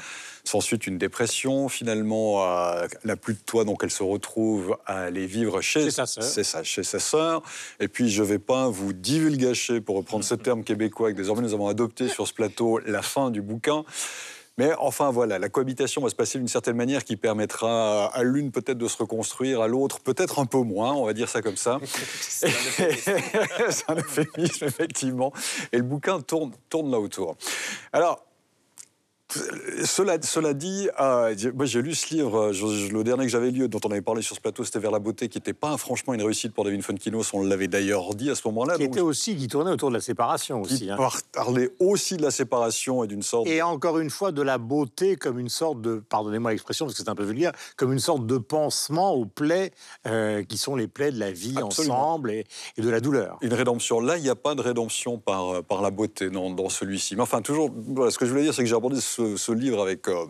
S'ensuit 0.46 0.78
une 0.78 0.98
dépression. 0.98 1.68
Finalement, 1.68 2.46
euh, 2.48 2.88
elle 3.04 3.08
n'a 3.10 3.16
plus 3.18 3.34
de 3.34 3.40
toit, 3.46 3.66
donc 3.66 3.82
elle 3.84 3.92
se 3.92 4.04
retrouve 4.04 4.78
à 4.86 5.02
aller 5.02 5.26
vivre 5.26 5.60
chez, 5.60 5.84
Chez 5.84 5.92
sa 5.92 6.06
sœur. 6.06 6.24
c'est 6.24 6.46
ça, 6.46 6.64
chez 6.64 6.84
sa 6.84 7.00
sœur. 7.00 7.44
Et 7.82 7.90
puis, 7.90 8.10
je 8.10 8.24
ne 8.24 8.28
vais 8.28 8.40
pas 8.40 8.70
vous 8.70 8.94
divulgacher, 8.94 9.82
pour 9.82 9.98
reprendre 9.98 10.24
ce 10.24 10.36
terme 10.36 10.64
québécois 10.64 11.12
que 11.12 11.18
désormais 11.18 11.42
nous 11.42 11.54
avons 11.54 11.68
adopté 11.68 12.08
sur 12.08 12.26
ce 12.26 12.34
plateau, 12.34 12.80
la 12.80 13.02
fin 13.02 13.32
du 13.32 13.42
bouquin. 13.42 13.84
Mais 14.60 14.74
enfin 14.78 15.10
voilà, 15.10 15.40
la 15.40 15.48
cohabitation 15.48 16.02
va 16.02 16.10
se 16.10 16.16
passer 16.16 16.38
d'une 16.38 16.50
certaine 16.50 16.76
manière 16.76 17.06
qui 17.06 17.16
permettra 17.16 18.08
à 18.08 18.24
l'une 18.24 18.52
peut-être 18.52 18.78
de 18.78 18.90
se 18.90 18.98
reconstruire, 18.98 19.62
à 19.62 19.70
l'autre 19.70 20.02
peut-être 20.02 20.38
un 20.38 20.46
peu 20.46 20.58
moins, 20.58 20.92
on 20.92 21.06
va 21.06 21.14
dire 21.14 21.30
ça 21.30 21.42
comme 21.42 21.56
ça. 21.56 21.80
C'est 22.20 22.50
un 23.88 23.96
euphémisme, 23.96 24.66
effectivement. 24.66 25.32
Et 25.72 25.78
le 25.78 25.84
bouquin 25.84 26.20
tourne, 26.20 26.52
tourne 26.68 26.92
là 26.92 27.00
autour. 27.00 27.38
Alors, 27.94 28.26
cela, 29.84 30.18
cela 30.22 30.54
dit, 30.54 30.90
euh, 31.00 31.36
moi 31.56 31.66
j'ai 31.66 31.82
lu 31.82 31.94
ce 31.94 32.14
livre, 32.14 32.52
je- 32.52 32.66
je- 32.68 32.92
le 32.92 33.04
dernier 33.04 33.26
que 33.26 33.30
j'avais 33.32 33.52
lu, 33.52 33.68
dont 33.70 33.80
on 33.86 33.92
avait 33.92 34.02
parlé 34.02 34.22
sur 34.22 34.36
ce 34.36 34.42
plateau, 34.42 34.64
c'était 34.64 34.80
Vers 34.80 34.92
la 34.92 35.00
beauté, 35.00 35.28
qui 35.30 35.38
n'était 35.38 35.54
pas 35.54 35.78
franchement 35.78 36.14
une 36.14 36.22
réussite 36.24 36.54
pour 36.54 36.64
David 36.64 36.82
Funkinos, 36.84 37.34
on 37.34 37.44
l'avait 37.44 37.68
d'ailleurs 37.68 38.16
dit 38.16 38.30
à 38.30 38.36
ce 38.36 38.48
moment-là. 38.48 38.76
Qui 38.78 38.84
donc, 38.86 38.92
était 38.94 39.02
aussi, 39.02 39.36
qui 39.36 39.48
tournait 39.48 39.72
autour 39.72 39.90
de 39.90 39.96
la 39.96 40.02
séparation 40.02 40.62
qui 40.62 40.74
aussi. 40.74 40.90
hein. 40.90 40.96
par- 40.98 41.20
parlait 41.34 41.70
aussi 41.80 42.16
de 42.18 42.22
la 42.22 42.32
séparation 42.32 43.04
et 43.04 43.08
d'une 43.08 43.22
sorte 43.24 43.48
Et 43.48 43.62
encore 43.62 44.00
une 44.00 44.10
fois, 44.10 44.32
de 44.32 44.42
la 44.42 44.58
beauté 44.58 45.16
comme 45.18 45.38
une 45.38 45.50
sorte 45.50 45.82
de, 45.82 46.02
pardonnez-moi 46.10 46.52
l'expression 46.52 46.86
parce 46.86 46.98
que 46.98 47.04
c'est 47.04 47.10
un 47.10 47.16
peu 47.16 47.24
vulgaire, 47.26 47.52
comme 47.76 47.92
une 47.94 48.00
sorte 48.00 48.26
de 48.26 48.38
pansement 48.38 49.14
aux 49.14 49.26
plaies 49.26 49.72
euh, 50.08 50.44
qui 50.44 50.58
sont 50.58 50.76
les 50.76 50.88
plaies 50.88 51.12
de 51.12 51.20
la 51.20 51.32
vie 51.32 51.56
Absolument. 51.58 51.96
ensemble 52.00 52.32
et, 52.32 52.46
et 52.78 52.82
de 52.82 52.90
la 52.90 53.00
douleur. 53.02 53.38
une 53.42 53.54
rédemption. 53.54 54.00
Là, 54.00 54.18
il 54.18 54.24
n'y 54.24 54.30
a 54.30 54.36
pas 54.36 54.56
de 54.56 54.62
rédemption 54.62 55.18
par, 55.18 55.50
euh, 55.56 55.62
par 55.62 55.82
la 55.82 55.92
beauté 55.92 56.30
dans, 56.30 56.50
dans 56.50 56.70
celui-ci. 56.70 57.16
Mais 57.16 57.22
enfin, 57.22 57.42
toujours, 57.42 57.70
voilà, 57.76 58.12
ce 58.12 58.18
que 58.18 58.26
je 58.26 58.32
voulais 58.32 58.44
dire, 58.44 58.54
c'est 58.54 58.64
que 58.64 58.70
j'ai 58.70 58.76
abordé 58.76 59.00
ce, 59.02 59.19
ce 59.38 59.52
livre 59.52 59.82
avec, 59.82 60.08
euh, 60.08 60.26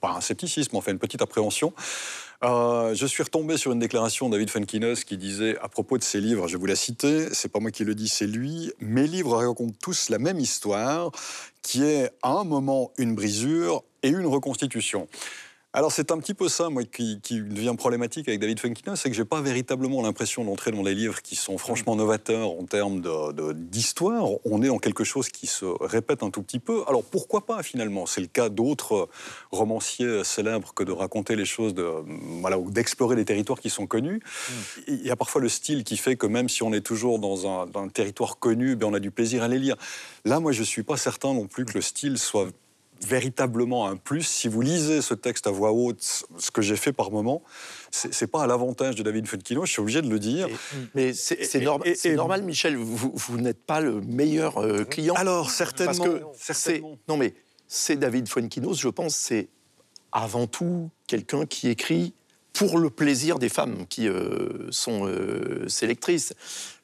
pas 0.00 0.12
un 0.12 0.20
scepticisme, 0.20 0.76
enfin 0.76 0.92
une 0.92 0.98
petite 0.98 1.22
appréhension. 1.22 1.72
Euh, 2.42 2.94
je 2.94 3.04
suis 3.04 3.22
retombé 3.22 3.58
sur 3.58 3.72
une 3.72 3.78
déclaration 3.78 4.28
de 4.28 4.32
David 4.32 4.48
Funkinos 4.48 5.04
qui 5.04 5.18
disait 5.18 5.58
à 5.58 5.68
propos 5.68 5.98
de 5.98 6.02
ses 6.02 6.20
livres, 6.20 6.48
je 6.48 6.56
vous 6.56 6.64
la 6.64 6.76
citer, 6.76 7.28
c'est 7.32 7.52
pas 7.52 7.60
moi 7.60 7.70
qui 7.70 7.84
le 7.84 7.94
dis, 7.94 8.08
c'est 8.08 8.26
lui, 8.26 8.72
mes 8.80 9.06
livres 9.06 9.36
racontent 9.36 9.76
tous 9.82 10.08
la 10.08 10.18
même 10.18 10.38
histoire, 10.38 11.10
qui 11.60 11.82
est 11.84 12.10
à 12.22 12.30
un 12.30 12.44
moment 12.44 12.92
une 12.96 13.14
brisure 13.14 13.82
et 14.02 14.08
une 14.08 14.26
reconstitution. 14.26 15.06
Alors 15.72 15.92
c'est 15.92 16.10
un 16.10 16.18
petit 16.18 16.34
peu 16.34 16.48
ça, 16.48 16.68
moi, 16.68 16.82
qui, 16.82 17.20
qui 17.22 17.40
devient 17.40 17.74
problématique 17.78 18.26
avec 18.26 18.40
David 18.40 18.58
Funkinos, 18.58 18.96
c'est 18.96 19.08
que 19.08 19.14
j'ai 19.14 19.24
pas 19.24 19.40
véritablement 19.40 20.02
l'impression 20.02 20.44
d'entrer 20.44 20.72
dans 20.72 20.82
des 20.82 20.96
livres 20.96 21.22
qui 21.22 21.36
sont 21.36 21.58
franchement 21.58 21.94
novateurs 21.94 22.50
en 22.50 22.64
termes 22.64 23.00
de- 23.00 23.30
de- 23.30 23.52
d'histoire. 23.52 24.26
On 24.44 24.62
est 24.64 24.66
dans 24.66 24.80
quelque 24.80 25.04
chose 25.04 25.28
qui 25.28 25.46
se 25.46 25.66
répète 25.80 26.24
un 26.24 26.30
tout 26.30 26.42
petit 26.42 26.58
peu. 26.58 26.82
Alors 26.88 27.04
pourquoi 27.04 27.46
pas 27.46 27.62
finalement? 27.62 28.06
C'est 28.06 28.20
le 28.20 28.26
cas 28.26 28.48
d'autres 28.48 29.08
romanciers 29.52 30.24
célèbres 30.24 30.74
que 30.74 30.82
de 30.82 30.90
raconter 30.90 31.36
les 31.36 31.44
choses, 31.44 31.72
de, 31.72 31.88
voilà, 32.40 32.58
ou 32.58 32.72
d'explorer 32.72 33.14
des 33.14 33.24
territoires 33.24 33.60
qui 33.60 33.70
sont 33.70 33.86
connus. 33.86 34.20
Il 34.88 35.06
y 35.06 35.10
a 35.12 35.16
parfois 35.16 35.40
le 35.40 35.48
style 35.48 35.84
qui 35.84 35.98
fait 35.98 36.16
que 36.16 36.26
même 36.26 36.48
si 36.48 36.64
on 36.64 36.72
est 36.72 36.80
toujours 36.80 37.20
dans 37.20 37.46
un, 37.46 37.66
dans 37.66 37.84
un 37.84 37.88
territoire 37.88 38.40
connu, 38.40 38.74
ben 38.74 38.88
on 38.88 38.94
a 38.94 38.98
du 39.00 39.12
plaisir 39.12 39.44
à 39.44 39.48
les 39.48 39.60
lire. 39.60 39.76
Là, 40.24 40.40
moi, 40.40 40.50
je 40.50 40.64
suis 40.64 40.82
pas 40.82 40.96
certain 40.96 41.32
non 41.32 41.46
plus 41.46 41.64
que 41.64 41.74
le 41.74 41.80
style 41.80 42.18
soit 42.18 42.48
véritablement 43.02 43.86
un 43.88 43.96
plus. 43.96 44.22
Si 44.22 44.48
vous 44.48 44.60
lisez 44.60 45.00
ce 45.02 45.14
texte 45.14 45.46
à 45.46 45.50
voix 45.50 45.72
haute, 45.72 46.02
ce 46.38 46.50
que 46.50 46.62
j'ai 46.62 46.76
fait 46.76 46.92
par 46.92 47.10
moment, 47.10 47.42
c'est 47.90 48.26
pas 48.26 48.42
à 48.42 48.46
l'avantage 48.46 48.94
de 48.94 49.02
David 49.02 49.26
Funkinos, 49.26 49.66
je 49.66 49.72
suis 49.72 49.80
obligé 49.80 50.02
de 50.02 50.08
le 50.10 50.18
dire. 50.18 50.48
Mais 50.94 51.12
c'est 51.12 51.60
norm- 51.60 51.82
normal, 52.14 52.42
Michel, 52.42 52.76
vous, 52.76 53.12
vous 53.14 53.38
n'êtes 53.38 53.64
pas 53.64 53.80
le 53.80 54.00
meilleur 54.00 54.58
euh, 54.58 54.84
client. 54.84 55.14
Alors, 55.14 55.50
certainement. 55.50 55.92
Parce 55.92 56.08
que 56.08 56.22
certainement. 56.36 56.98
non 57.08 57.16
mais 57.16 57.34
c'est 57.68 57.96
David 57.96 58.28
Fuenkinos, 58.28 58.74
je 58.80 58.88
pense, 58.88 59.14
c'est 59.14 59.48
avant 60.12 60.46
tout 60.46 60.90
quelqu'un 61.06 61.46
qui 61.46 61.68
écrit 61.68 62.14
pour 62.52 62.78
le 62.78 62.90
plaisir 62.90 63.38
des 63.38 63.48
femmes 63.48 63.86
qui 63.88 64.08
euh, 64.08 64.66
sont 64.70 65.06
euh, 65.06 65.68
ses 65.68 65.86
lectrices. 65.86 66.34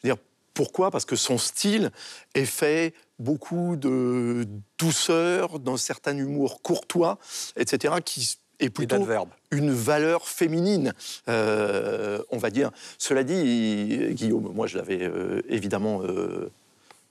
Je 0.03 0.09
veux 0.09 0.15
dire, 0.15 0.23
pourquoi? 0.55 0.91
Parce 0.91 1.05
que 1.05 1.17
son 1.17 1.37
style 1.39 1.91
est 2.35 2.45
fait 2.47 2.95
beaucoup 3.19 3.77
de 3.77 4.47
douceur, 4.79 5.59
d'un 5.59 5.77
certain 5.77 6.17
humour 6.17 6.63
courtois, 6.63 7.19
etc., 7.57 7.95
qui 8.05 8.39
est 8.61 8.71
plutôt 8.71 9.07
une 9.51 9.71
valeur 9.71 10.29
féminine, 10.29 10.95
euh, 11.29 12.23
on 12.31 12.39
va 12.39 12.51
dire. 12.51 12.71
Cela 12.99 13.23
dit, 13.23 13.99
Guillaume, 14.13 14.53
moi 14.55 14.67
je 14.67 14.79
l'avais 14.79 15.03
euh, 15.03 15.43
évidemment 15.49 16.03
euh, 16.03 16.51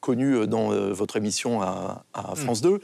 connu 0.05 0.45
dans 0.45 0.71
euh, 0.71 0.93
votre 0.93 1.17
émission 1.17 1.61
à, 1.63 2.05
à 2.13 2.35
France 2.35 2.61
2, 2.61 2.79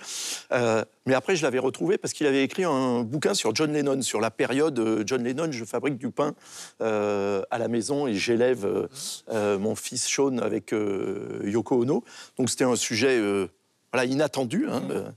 Euh, 0.51 0.84
mais 1.06 1.13
après 1.13 1.36
je 1.36 1.44
l'avais 1.44 1.60
retrouvé 1.60 1.98
parce 2.00 2.13
qu'il 2.13 2.25
avait 2.25 2.44
écrit 2.44 2.63
un 2.63 3.04
bouquin 3.04 3.36
sur 3.36 3.54
John 3.54 3.72
Lennon, 3.72 4.01
sur 4.01 4.20
la 4.20 4.32
période 4.32 4.80
euh, 4.80 5.04
John 5.06 5.24
Lennon, 5.24 5.51
je 5.51 5.63
fabrique 5.63 5.98
du 5.98 6.10
pain 6.10 6.34
euh, 6.82 7.44
à 7.51 7.60
la 7.60 7.68
maison 7.68 8.08
et 8.08 8.16
j'élève 8.16 8.66
euh, 8.66 8.88
euh, 9.30 9.60
mon 9.60 9.75
fils 9.75 10.04
Sean 10.08 10.40
avec 10.40 10.74
euh, 10.74 11.42
Yoko 11.44 11.82
Ono. 11.84 12.04
Donc 12.38 12.50
c'était 12.50 12.63
un 12.63 12.75
sujet 12.75 13.20
euh, 13.20 13.48
voilà, 13.94 14.06
inattendu, 14.10 14.68
hein, 14.68 14.82
euh, 14.90 15.10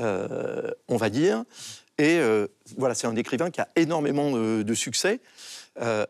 euh, 0.00 0.70
on 0.88 0.96
va 0.96 1.10
dire. 1.10 1.44
Et 1.98 2.18
euh, 2.18 2.46
voilà, 2.78 2.94
c'est 2.94 3.06
un 3.06 3.16
écrivain 3.16 3.50
qui 3.50 3.60
a 3.60 3.68
énormément 3.76 4.32
euh, 4.34 4.64
de 4.64 4.74
succès. 4.74 5.20
Euh, 5.82 6.06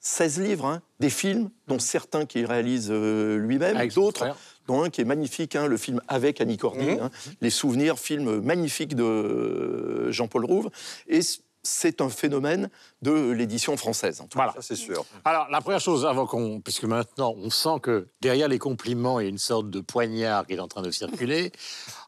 16 0.00 0.40
livres, 0.40 0.66
hein, 0.66 0.82
des 0.98 1.10
films, 1.10 1.50
dont 1.68 1.78
certains 1.78 2.24
qu'il 2.24 2.46
réalise 2.46 2.88
euh, 2.90 3.36
lui-même, 3.36 3.90
son 3.90 4.00
d'autres, 4.00 4.36
dont 4.66 4.82
un 4.82 4.90
qui 4.90 5.02
est 5.02 5.04
magnifique, 5.04 5.56
hein, 5.56 5.66
le 5.66 5.76
film 5.76 6.00
avec 6.08 6.40
Annie 6.40 6.56
Cordy, 6.56 6.90
hein, 6.90 7.10
Les 7.40 7.50
Souvenirs, 7.50 7.98
film 7.98 8.40
magnifique 8.40 8.94
de 8.94 9.04
euh, 9.04 10.12
Jean-Paul 10.12 10.46
Rouve. 10.46 10.70
Et 11.06 11.20
c'est 11.62 12.00
un 12.00 12.08
phénomène 12.08 12.70
de 13.02 13.30
l'édition 13.30 13.76
française. 13.76 14.20
en 14.20 14.24
tout 14.24 14.38
cas. 14.38 14.44
Voilà. 14.44 14.52
Ça, 14.54 14.62
c'est 14.62 14.76
sûr. 14.76 15.04
Alors, 15.24 15.48
la 15.50 15.60
première 15.60 15.80
chose, 15.80 16.06
avant 16.06 16.26
qu'on. 16.26 16.60
Puisque 16.60 16.84
maintenant, 16.84 17.34
on 17.36 17.50
sent 17.50 17.80
que 17.82 18.08
derrière 18.20 18.48
les 18.48 18.58
compliments, 18.58 19.20
il 19.20 19.24
y 19.24 19.26
a 19.26 19.28
une 19.28 19.38
sorte 19.38 19.68
de 19.68 19.80
poignard 19.80 20.46
qui 20.46 20.54
est 20.54 20.60
en 20.60 20.68
train 20.68 20.82
de 20.82 20.90
circuler. 20.90 21.52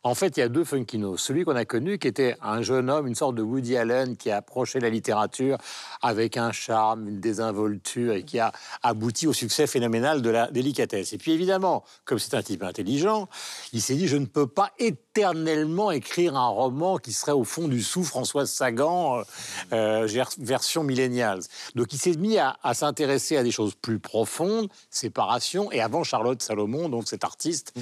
En 0.05 0.17
fait, 0.17 0.37
il 0.37 0.41
y 0.41 0.43
a 0.43 0.49
deux 0.49 0.65
Funkinos. 0.65 1.17
Celui 1.19 1.45
qu'on 1.45 1.55
a 1.55 1.65
connu, 1.65 1.97
qui 1.99 2.09
était 2.09 2.37
un 2.43 2.61
jeune 2.61 2.91
homme, 2.91 3.07
une 3.07 3.15
sorte 3.15 3.37
de 3.37 3.43
Woody 3.43 3.77
Allen, 3.77 4.17
qui 4.17 4.33
a 4.33 4.39
approché 4.39 4.81
la 4.81 4.91
littérature 4.91 5.59
avec 6.01 6.37
un 6.37 6.51
charme, 6.51 7.07
une 7.07 7.21
désinvolture, 7.21 8.15
et 8.15 8.25
qui 8.25 8.41
a 8.41 8.51
abouti 8.83 9.29
au 9.29 9.33
succès 9.33 9.69
phénoménal 9.69 10.21
de 10.21 10.29
la 10.29 10.51
délicatesse. 10.51 11.13
Et 11.13 11.19
puis 11.19 11.31
évidemment, 11.31 11.85
comme 12.05 12.19
c'est 12.19 12.35
un 12.35 12.43
type 12.43 12.65
intelligent, 12.65 13.29
il 13.73 13.81
s'est 13.81 13.95
dit, 13.95 14.09
je 14.09 14.17
ne 14.17 14.27
peux 14.27 14.49
pas 14.49 14.73
éternellement 14.81 15.93
écrire 15.93 16.37
un 16.37 16.49
roman 16.49 16.99
qui 16.99 17.13
serait 17.13 17.31
au 17.31 17.45
fond 17.45 17.69
du 17.69 17.81
sous 17.81 18.03
Françoise 18.03 18.51
Sagan, 18.51 19.19
euh, 19.19 19.23
euh, 19.73 20.25
version 20.39 20.83
millennials. 20.83 21.43
Donc 21.77 21.93
il 21.93 21.99
s'est 21.99 22.17
mis 22.17 22.39
à, 22.39 22.57
à 22.65 22.75
s'intéresser 22.75 23.37
à 23.37 23.45
des 23.45 23.53
choses 23.53 23.77
plus 23.77 24.01
profondes, 24.01 24.69
séparation, 24.91 25.71
et 25.71 25.81
avant 25.81 26.03
Charlotte 26.03 26.43
Salomon, 26.43 26.89
donc 26.89 27.07
cet 27.07 27.23
artiste, 27.23 27.73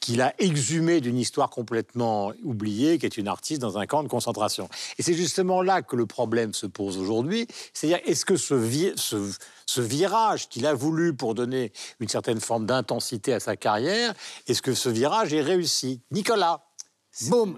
qu'il 0.00 0.22
a 0.22 0.34
exhumé 0.38 1.00
d'une 1.00 1.18
histoire 1.18 1.50
complètement 1.50 2.32
oubliée, 2.42 2.98
qui 2.98 3.06
est 3.06 3.18
une 3.18 3.28
artiste 3.28 3.60
dans 3.60 3.76
un 3.78 3.86
camp 3.86 4.02
de 4.02 4.08
concentration. 4.08 4.68
Et 4.98 5.02
c'est 5.02 5.14
justement 5.14 5.60
là 5.62 5.82
que 5.82 5.94
le 5.94 6.06
problème 6.06 6.54
se 6.54 6.66
pose 6.66 6.96
aujourd'hui, 6.96 7.46
c'est-à-dire 7.74 8.00
est-ce 8.06 8.24
que 8.24 8.36
ce, 8.36 8.56
ce- 8.96 9.80
virage 9.80 10.48
qu'il 10.48 10.66
a 10.66 10.74
voulu 10.74 11.14
pour 11.14 11.34
donner 11.34 11.72
une 12.00 12.08
certaine 12.08 12.40
forme 12.40 12.66
d'intensité 12.66 13.32
à 13.32 13.40
sa 13.40 13.56
carrière, 13.56 14.14
est-ce 14.46 14.62
que 14.62 14.74
ce 14.74 14.88
virage 14.88 15.32
est 15.32 15.42
réussi? 15.42 16.00
Nicolas, 16.10 16.64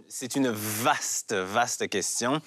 C'est 0.08 0.34
une 0.36 0.48
vaste, 0.50 1.32
vaste 1.34 1.88
question. 1.88 2.40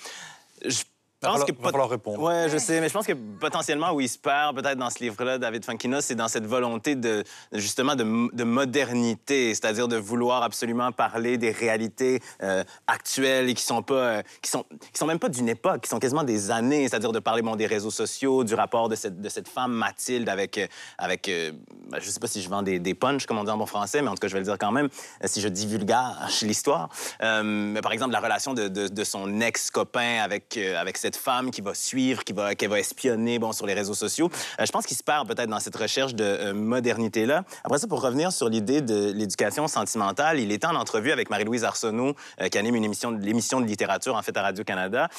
Va 1.22 1.30
pense 1.30 1.46
que 1.46 1.52
va 1.54 1.70
falloir 1.72 1.90
répondre. 1.90 2.22
Ouais, 2.22 2.48
je 2.50 2.58
sais, 2.58 2.82
mais 2.82 2.90
je 2.90 2.94
pense 2.94 3.08
que 3.08 3.14
potentiellement 3.14 3.94
où 3.94 4.02
il 4.02 4.10
se 4.10 4.18
perd 4.18 4.56
peut-être 4.56 4.78
dans 4.78 4.90
ce 4.90 5.00
livre-là, 5.00 5.38
David 5.38 5.64
Funkino, 5.64 6.02
c'est 6.02 6.14
dans 6.14 6.28
cette 6.28 6.46
volonté 6.46 6.96
de 6.96 7.24
justement 7.54 7.96
de, 7.96 8.04
de 8.36 8.44
modernité, 8.44 9.54
c'est-à-dire 9.54 9.88
de 9.88 9.96
vouloir 9.96 10.44
absolument 10.44 10.92
parler 10.92 11.38
des 11.38 11.52
réalités 11.52 12.22
euh, 12.44 12.64
actuelles 12.88 13.50
et 13.50 13.54
qui 13.54 13.64
sont 13.64 13.82
pas, 13.82 13.94
euh, 13.94 14.22
qui 14.42 14.52
sont, 14.52 14.66
qui 14.92 15.00
sont 15.00 15.08
même 15.08 15.20
pas 15.20 15.30
d'une 15.30 15.50
époque, 15.50 15.82
qui 15.82 15.90
sont 15.90 16.00
quasiment 16.00 16.24
des 16.24 16.52
années, 16.52 16.88
c'est-à-dire 16.88 17.14
de 17.14 17.20
parler 17.20 17.42
bon 17.42 17.56
des 17.56 17.66
réseaux 17.66 17.92
sociaux, 17.92 18.44
du 18.44 18.54
rapport 18.54 18.90
de 18.90 18.96
cette 18.96 19.22
de 19.22 19.30
cette 19.30 19.48
femme 19.48 19.72
Mathilde 19.72 20.28
avec 20.28 20.58
euh, 20.58 20.68
avec, 20.98 21.30
euh, 21.30 21.54
ben, 21.90 22.00
je 22.02 22.10
sais 22.10 22.20
pas 22.20 22.28
si 22.28 22.42
je 22.42 22.50
vends 22.50 22.62
des, 22.62 22.80
des 22.80 22.94
punchs 22.94 23.26
comme 23.26 23.38
on 23.38 23.46
dit 23.46 23.52
en 23.52 23.58
bon 23.58 23.66
français, 23.66 24.02
mais 24.02 24.10
en 24.10 24.16
tout 24.16 24.20
cas 24.20 24.28
je 24.28 24.34
vais 24.34 24.40
le 24.40 24.46
dire 24.46 24.58
quand 24.60 24.72
même, 24.74 24.90
si 25.24 25.40
je 25.40 25.48
divulgage 25.48 26.42
l'histoire. 26.42 26.90
Mais 27.22 27.82
par 27.82 27.94
exemple 27.94 28.12
la 28.12 28.20
relation 28.20 28.54
de, 28.54 28.68
de, 28.68 28.88
de 28.90 29.04
son 29.04 29.40
ex-copain 29.40 30.22
avec 30.22 30.58
euh, 30.58 30.80
avec 30.80 30.98
cette 30.98 31.15
femme 31.18 31.52
qui 31.52 31.62
va 31.62 31.74
suivre, 31.74 32.24
qui 32.24 32.34
va, 32.34 32.56
qui 32.56 32.68
va 32.68 32.80
espionner 32.80 33.40
bon, 33.40 33.52
sur 33.52 33.66
les 33.66 33.74
réseaux 33.74 33.94
sociaux. 33.94 34.30
Euh, 34.60 34.66
je 34.66 34.72
pense 34.72 34.86
qu'il 34.86 34.98
se 34.98 35.04
perd 35.04 35.28
peut-être 35.28 35.50
dans 35.50 35.60
cette 35.60 35.76
recherche 35.76 36.16
de 36.16 36.24
euh, 36.24 36.54
modernité-là. 36.54 37.44
Après 37.64 37.80
ça, 37.80 37.88
pour 37.88 38.02
revenir 38.02 38.32
sur 38.32 38.50
l'idée 38.50 38.82
de 38.82 39.12
l'éducation 39.12 39.68
sentimentale, 39.68 40.40
il 40.40 40.52
était 40.52 40.68
en 40.68 40.76
entrevue 40.76 41.12
avec 41.12 41.30
Marie-Louise 41.30 41.64
Arsenault, 41.64 42.16
euh, 42.42 42.50
qui 42.50 42.58
anime 42.58 42.76
une 42.76 42.86
émission, 42.86 43.12
l'émission 43.12 43.62
de 43.62 43.66
littérature, 43.66 44.16
en 44.16 44.22
fait, 44.22 44.36
à 44.38 44.42
Radio-Canada. 44.42 45.10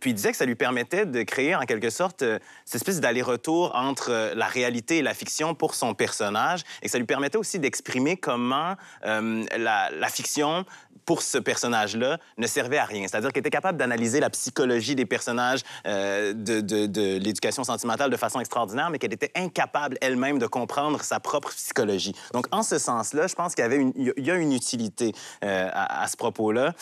Puis 0.00 0.10
il 0.10 0.14
disait 0.14 0.30
que 0.30 0.36
ça 0.36 0.44
lui 0.44 0.54
permettait 0.54 1.06
de 1.06 1.22
créer, 1.22 1.54
en 1.54 1.62
quelque 1.62 1.90
sorte, 1.90 2.24
cette 2.64 2.74
espèce 2.74 3.00
d'aller-retour 3.00 3.72
entre 3.74 4.32
la 4.34 4.46
réalité 4.46 4.98
et 4.98 5.02
la 5.02 5.14
fiction 5.14 5.54
pour 5.54 5.74
son 5.74 5.94
personnage, 5.94 6.62
et 6.82 6.86
que 6.86 6.90
ça 6.90 6.98
lui 6.98 7.06
permettait 7.06 7.38
aussi 7.38 7.58
d'exprimer 7.58 8.16
comment 8.16 8.76
la, 9.04 9.90
la 9.90 10.08
fiction 10.08 10.64
pour 11.04 11.22
ce 11.22 11.38
personnage-là 11.38 12.18
ne 12.38 12.46
servait 12.46 12.78
à 12.78 12.84
rien. 12.84 13.06
C'est-à-dire 13.08 13.32
qu'elle 13.32 13.40
était 13.40 13.50
capable 13.50 13.78
d'analyser 13.78 14.20
la 14.20 14.30
psychologie 14.30 14.94
des 15.00 15.06
personnages 15.06 15.60
euh, 15.86 16.32
de, 16.34 16.60
de- 16.60 17.18
l'éducation 17.18 17.64
sentimentale 17.64 18.10
de 18.10 18.16
façon 18.16 18.40
extraordinaire, 18.40 18.90
mais 18.90 18.98
qu'elle 18.98 19.12
était 19.12 19.32
incapable 19.34 19.96
elle-même 20.00 20.38
de 20.38 20.46
comprendre 20.46 21.02
sa 21.02 21.20
propre 21.20 21.50
psychologie. 21.50 22.14
Donc, 22.34 22.46
en 22.50 22.62
ce 22.62 22.78
sens-là, 22.78 23.26
je 23.26 23.34
pense 23.34 23.54
qu'il 23.54 23.64
y, 23.66 24.30
a 24.30 24.34
une 24.34 24.52
utilité 24.52 25.12
euh, 25.44 25.68
à, 25.72 26.02
à 26.02 26.06
ce 26.08 26.16
propos-là. 26.16 26.74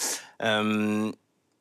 Euh, 0.43 1.11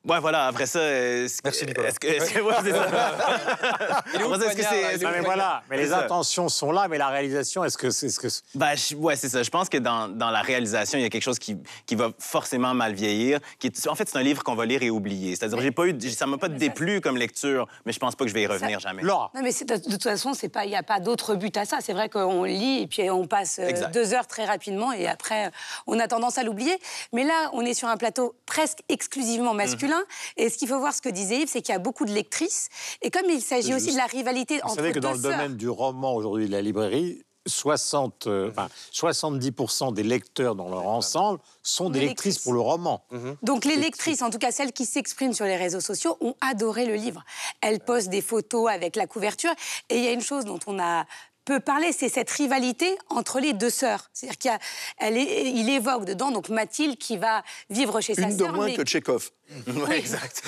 Ouais, 0.08 0.20
voilà, 0.20 0.48
après 0.48 0.66
ça... 0.66 0.80
euh, 0.80 1.26
est-ce 1.26 1.38
que- 1.38 1.42
Merci, 1.46 1.66
Nicolas. 1.66 1.88
Est-ce 1.90 2.00
que, 2.00 2.08
est-ce 2.08 2.32
que- 2.34 2.40
ouais, 2.40 2.54
c'est 2.64 2.72
ça. 2.72 2.88
Il 4.14 4.22
est 4.22 4.24
où, 4.24 4.34
Après 4.34 4.40
ça, 4.40 4.52
est-ce 4.52 4.56
que 4.58 4.64
c'est- 5.00 5.04
Non, 5.04 5.12
mais 5.12 5.22
voilà, 5.22 5.64
mais 5.70 5.78
les 5.78 5.92
intentions 5.94 6.50
sont 6.50 6.72
là, 6.72 6.88
mais 6.88 6.98
la 6.98 7.10
réalisation, 7.10 7.64
est-ce 7.64 7.78
que 7.78 7.90
c'est... 7.90 8.08
Est-ce 8.08 8.20
que... 8.20 8.28
Ben, 8.56 8.76
je- 8.76 8.96
ouais, 8.96 9.16
c'est 9.16 9.30
ça. 9.30 9.44
Je 9.44 9.50
pense 9.50 9.70
que 9.70 9.78
dans, 9.78 10.08
dans 10.08 10.30
la 10.30 10.42
réalisation, 10.42 10.98
il 10.98 11.02
y 11.02 11.06
a 11.06 11.10
quelque 11.10 11.24
chose 11.24 11.40
qui, 11.40 11.58
qui 11.86 11.96
va 11.96 12.12
forcément 12.20 12.74
mal 12.74 12.94
vieillir. 12.94 13.40
Qui 13.60 13.68
est- 13.68 13.88
en 13.88 13.96
fait, 13.96 14.08
c'est 14.10 14.18
un 14.18 14.24
livre 14.24 14.44
qu'on 14.44 14.56
va 14.56 14.66
lire 14.66 14.82
et 14.84 14.90
oublier. 14.90 15.36
C'est-à-dire, 15.36 15.60
j'ai 15.60 15.72
pas 15.72 15.86
eu, 15.86 16.00
ça 16.10 16.26
m'a 16.26 16.38
pas 16.38 16.50
déplu 16.50 17.02
comme 17.02 17.18
lecture, 17.18 17.68
mais 17.86 17.92
je 17.92 18.00
pense 18.00 18.16
pas 18.16 18.24
que 18.26 18.30
je 18.30 18.34
vais 18.34 18.44
y 18.44 18.48
revenir 18.48 18.80
jamais. 18.80 19.02
Laura, 19.04 19.32
Non, 19.36 19.42
mais 19.44 19.52
c'est- 19.52 19.66
de, 19.66 19.76
de 19.76 19.92
toute 19.92 20.04
façon, 20.04 20.34
c'est 20.34 20.50
pas, 20.50 20.66
il 20.66 20.70
n'y 20.70 20.76
a 20.78 20.84
pas 20.84 21.00
d'autre 21.00 21.36
but 21.36 21.56
à 21.58 21.66
ça. 21.66 21.78
C'est 21.82 21.94
vrai 21.94 22.08
qu'on 22.10 22.44
lit 22.46 22.84
et 22.84 22.88
puis 22.88 23.10
on 23.10 23.28
passe 23.28 23.60
euh, 23.60 23.68
Exact. 23.68 23.94
deux 23.94 24.14
heures 24.14 24.28
très 24.28 24.46
rapidement 24.46 24.92
et 24.94 25.08
après, 25.08 25.52
on 25.86 26.00
a 26.00 26.08
tendance 26.08 26.38
à 26.38 26.44
l'oublier. 26.44 26.78
Mais 27.14 27.24
là, 27.24 27.50
on 27.54 27.62
est 27.62 27.74
sur 27.74 27.88
un 27.90 27.98
plateau 27.98 28.36
presque 28.46 28.80
exclusivement 28.90 29.54
masculin. 29.54 29.97
Et 30.38 30.50
ce 30.50 30.58
qu'il 30.58 30.68
faut 30.68 30.80
voir, 30.80 30.94
ce 30.94 31.02
que 31.02 31.10
disait 31.10 31.42
Yves, 31.42 31.50
c'est 31.50 31.62
qu'il 31.62 31.74
y 31.74 31.76
a 31.76 31.80
beaucoup 31.80 32.06
de 32.06 32.12
lectrices. 32.14 32.70
Et 33.02 33.10
comme 33.12 33.30
il 33.30 33.42
s'agit 33.42 33.74
aussi 33.74 33.92
de 33.92 33.98
la 33.98 34.06
rivalité 34.06 34.56
vous 34.58 34.68
entre 34.68 34.76
savez 34.76 34.92
que 34.92 35.00
dans 35.00 35.12
deux 35.12 35.18
le 35.18 35.22
sœurs- 35.24 35.32
domaine 35.32 35.56
du 35.58 35.70
roman 35.70 36.16
aujourd'hui 36.16 36.48
de 36.48 36.52
la 36.52 36.62
librairie, 36.62 37.24
60, 37.50 38.28
euh, 38.28 38.50
enfin, 38.52 38.68
70% 38.92 39.94
des 39.94 40.04
lecteurs 40.04 40.54
dans 40.56 40.68
leur 40.70 40.86
ensemble 40.88 41.40
sont 41.64 41.90
des 41.90 42.02
lectrices 42.02 42.36
lectrices. 42.36 42.44
pour 42.44 42.52
le 42.54 42.60
roman. 42.60 43.06
Donc 43.42 43.64
les 43.64 43.78
lectrices, 43.78 44.22
en 44.22 44.30
tout 44.30 44.38
cas 44.38 44.52
celles 44.52 44.74
qui 44.74 44.86
s'expriment 44.86 45.34
sur 45.34 45.46
les 45.46 45.56
réseaux 45.56 45.80
sociaux, 45.80 46.18
ont 46.20 46.36
adoré 46.42 46.86
le 46.86 46.96
livre. 46.96 47.24
Elles 47.62 47.80
postent 47.80 48.10
des 48.10 48.22
photos 48.22 48.70
avec 48.70 48.96
la 48.98 49.08
couverture. 49.08 49.52
Et 49.90 49.98
il 49.98 50.04
y 50.04 50.08
a 50.08 50.12
une 50.12 50.22
chose 50.22 50.44
dont 50.44 50.60
on 50.68 50.78
a 50.80 51.06
peu 51.48 51.60
parlé, 51.62 51.94
c'est 51.94 52.10
cette 52.10 52.30
rivalité 52.30 52.98
entre 53.10 53.40
les 53.40 53.54
deux 53.54 53.70
sœurs. 53.70 54.10
C'est-à-dire 54.14 54.58
qu'il 55.00 55.70
évoque 55.70 56.04
dedans 56.06 56.30
donc 56.32 56.50
Mathilde 56.50 56.98
qui 56.98 57.16
va 57.18 57.42
vivre 57.70 58.02
chez 58.02 58.14
sa 58.16 58.24
Une 58.24 58.36
de 58.36 58.44
sœur. 58.44 58.54
moins 58.54 58.66
mais- 58.66 58.76
que 58.76 58.84
Tchekhov. 58.84 59.32
Ouais, 59.68 59.98
exact. 59.98 60.44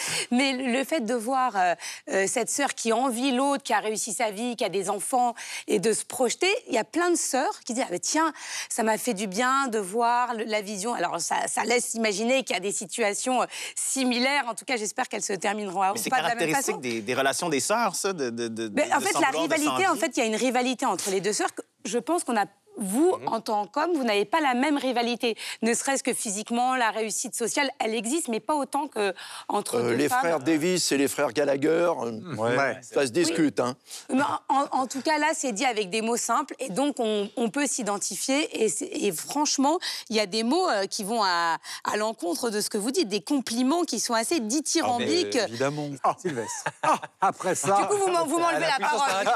mais 0.30 0.52
le 0.52 0.84
fait 0.84 1.00
de 1.00 1.14
voir 1.14 1.56
euh, 1.56 1.74
euh, 2.10 2.26
cette 2.26 2.50
sœur 2.50 2.74
qui 2.74 2.92
envie 2.92 3.32
l'autre, 3.32 3.62
qui 3.62 3.72
a 3.72 3.78
réussi 3.80 4.12
sa 4.12 4.30
vie, 4.30 4.56
qui 4.56 4.64
a 4.64 4.68
des 4.68 4.90
enfants, 4.90 5.34
et 5.68 5.78
de 5.78 5.92
se 5.92 6.04
projeter, 6.04 6.50
il 6.68 6.74
y 6.74 6.78
a 6.78 6.84
plein 6.84 7.10
de 7.10 7.16
sœurs 7.16 7.60
qui 7.64 7.74
disent 7.74 7.84
ah, 7.86 7.90
ben, 7.90 8.00
tiens, 8.00 8.32
ça 8.68 8.82
m'a 8.82 8.98
fait 8.98 9.14
du 9.14 9.26
bien 9.26 9.68
de 9.68 9.78
voir 9.78 10.34
le- 10.34 10.44
la 10.44 10.60
vision. 10.62 10.94
Alors 10.94 11.20
ça, 11.20 11.46
ça 11.48 11.64
laisse 11.64 11.94
imaginer 11.94 12.44
qu'il 12.44 12.54
y 12.54 12.58
a 12.58 12.60
des 12.60 12.72
situations 12.72 13.42
euh, 13.42 13.46
similaires. 13.76 14.44
En 14.48 14.54
tout 14.54 14.64
cas, 14.64 14.76
j'espère 14.76 15.08
qu'elles 15.08 15.22
se 15.22 15.32
termineront 15.32 15.82
c'est 15.96 16.10
pas 16.10 16.18
de 16.18 16.22
la 16.22 16.28
même 16.34 16.38
caractéristique 16.38 16.66
façon. 16.74 16.80
des, 16.80 17.00
des 17.00 17.14
relations 17.14 17.48
des 17.48 17.60
sœurs, 17.60 17.94
ça, 17.94 18.12
de, 18.12 18.30
de, 18.30 18.68
en 18.94 19.00
fait, 19.00 19.18
la 19.20 19.28
rivalité, 19.40 19.86
en 19.88 19.96
fait, 19.96 20.16
il 20.16 20.20
y 20.20 20.22
a 20.22 20.26
une 20.26 20.36
rivalité 20.36 20.86
entre 20.86 21.10
les 21.10 21.20
deux 21.20 21.32
sœurs. 21.32 21.54
que 21.54 21.62
Je 21.84 21.98
pense 21.98 22.24
qu'on 22.24 22.36
a 22.36 22.46
vous, 22.78 23.16
Mhm. 23.16 23.28
en 23.28 23.40
tant 23.40 23.66
qu'homme, 23.66 23.92
vous 23.94 24.04
n'avez 24.04 24.24
pas 24.24 24.40
la 24.40 24.54
même 24.54 24.76
rivalité. 24.76 25.36
Ne 25.62 25.74
serait-ce 25.74 26.02
que 26.02 26.14
physiquement, 26.14 26.74
la 26.76 26.90
réussite 26.90 27.34
sociale, 27.34 27.70
elle 27.78 27.94
existe, 27.94 28.28
mais 28.28 28.40
pas 28.40 28.54
autant 28.54 28.88
que 28.88 29.14
entre 29.48 29.76
Euh, 29.76 29.90
deux 29.90 29.94
les 29.96 30.08
femmes. 30.08 30.18
frères 30.20 30.40
Davis 30.40 30.90
et 30.92 30.96
les 30.96 31.08
frères 31.08 31.32
Gallagher, 31.32 31.90
euh, 32.02 32.36
Ouais. 32.36 32.78
ça 32.82 33.06
se 33.06 33.12
discute. 33.12 33.60
Hein. 33.60 33.76
Mais 34.12 34.22
en, 34.48 34.86
tout 34.86 35.02
cas, 35.02 35.18
là, 35.18 35.28
c'est 35.34 35.52
dit 35.52 35.64
avec 35.64 35.90
des 35.90 36.00
mots 36.02 36.16
simples 36.16 36.54
et 36.58 36.70
donc 36.70 36.96
on, 36.98 37.28
on 37.36 37.50
peut 37.50 37.66
s'identifier. 37.66 38.64
Et, 38.64 39.12
franchement, 39.12 39.78
il 40.08 40.16
y 40.16 40.20
a 40.20 40.26
des 40.26 40.42
mots 40.42 40.68
euh, 40.68 40.86
qui 40.86 41.04
vont 41.04 41.22
à, 41.22 41.58
à 41.84 41.96
l'encontre 41.96 42.50
de 42.50 42.60
ce 42.60 42.70
que 42.70 42.78
vous 42.78 42.90
dites, 42.90 43.08
des 43.08 43.20
compliments 43.22 43.82
qui 43.82 44.00
sont 44.00 44.14
assez 44.14 44.40
dithyrambiques. 44.40 45.38
Ah, 45.40 45.46
Évidemment. 45.48 45.88
Sylvestre. 46.18 46.64
Ah, 46.82 46.98
après 47.20 47.54
ça... 47.54 47.76
du 47.82 47.86
coup, 47.88 47.96
vous 47.96 48.08
m'en- 48.08 48.26
vous 48.26 48.38
m'enlevez 48.38 48.60
la, 48.66 48.78
parole. 48.78 49.26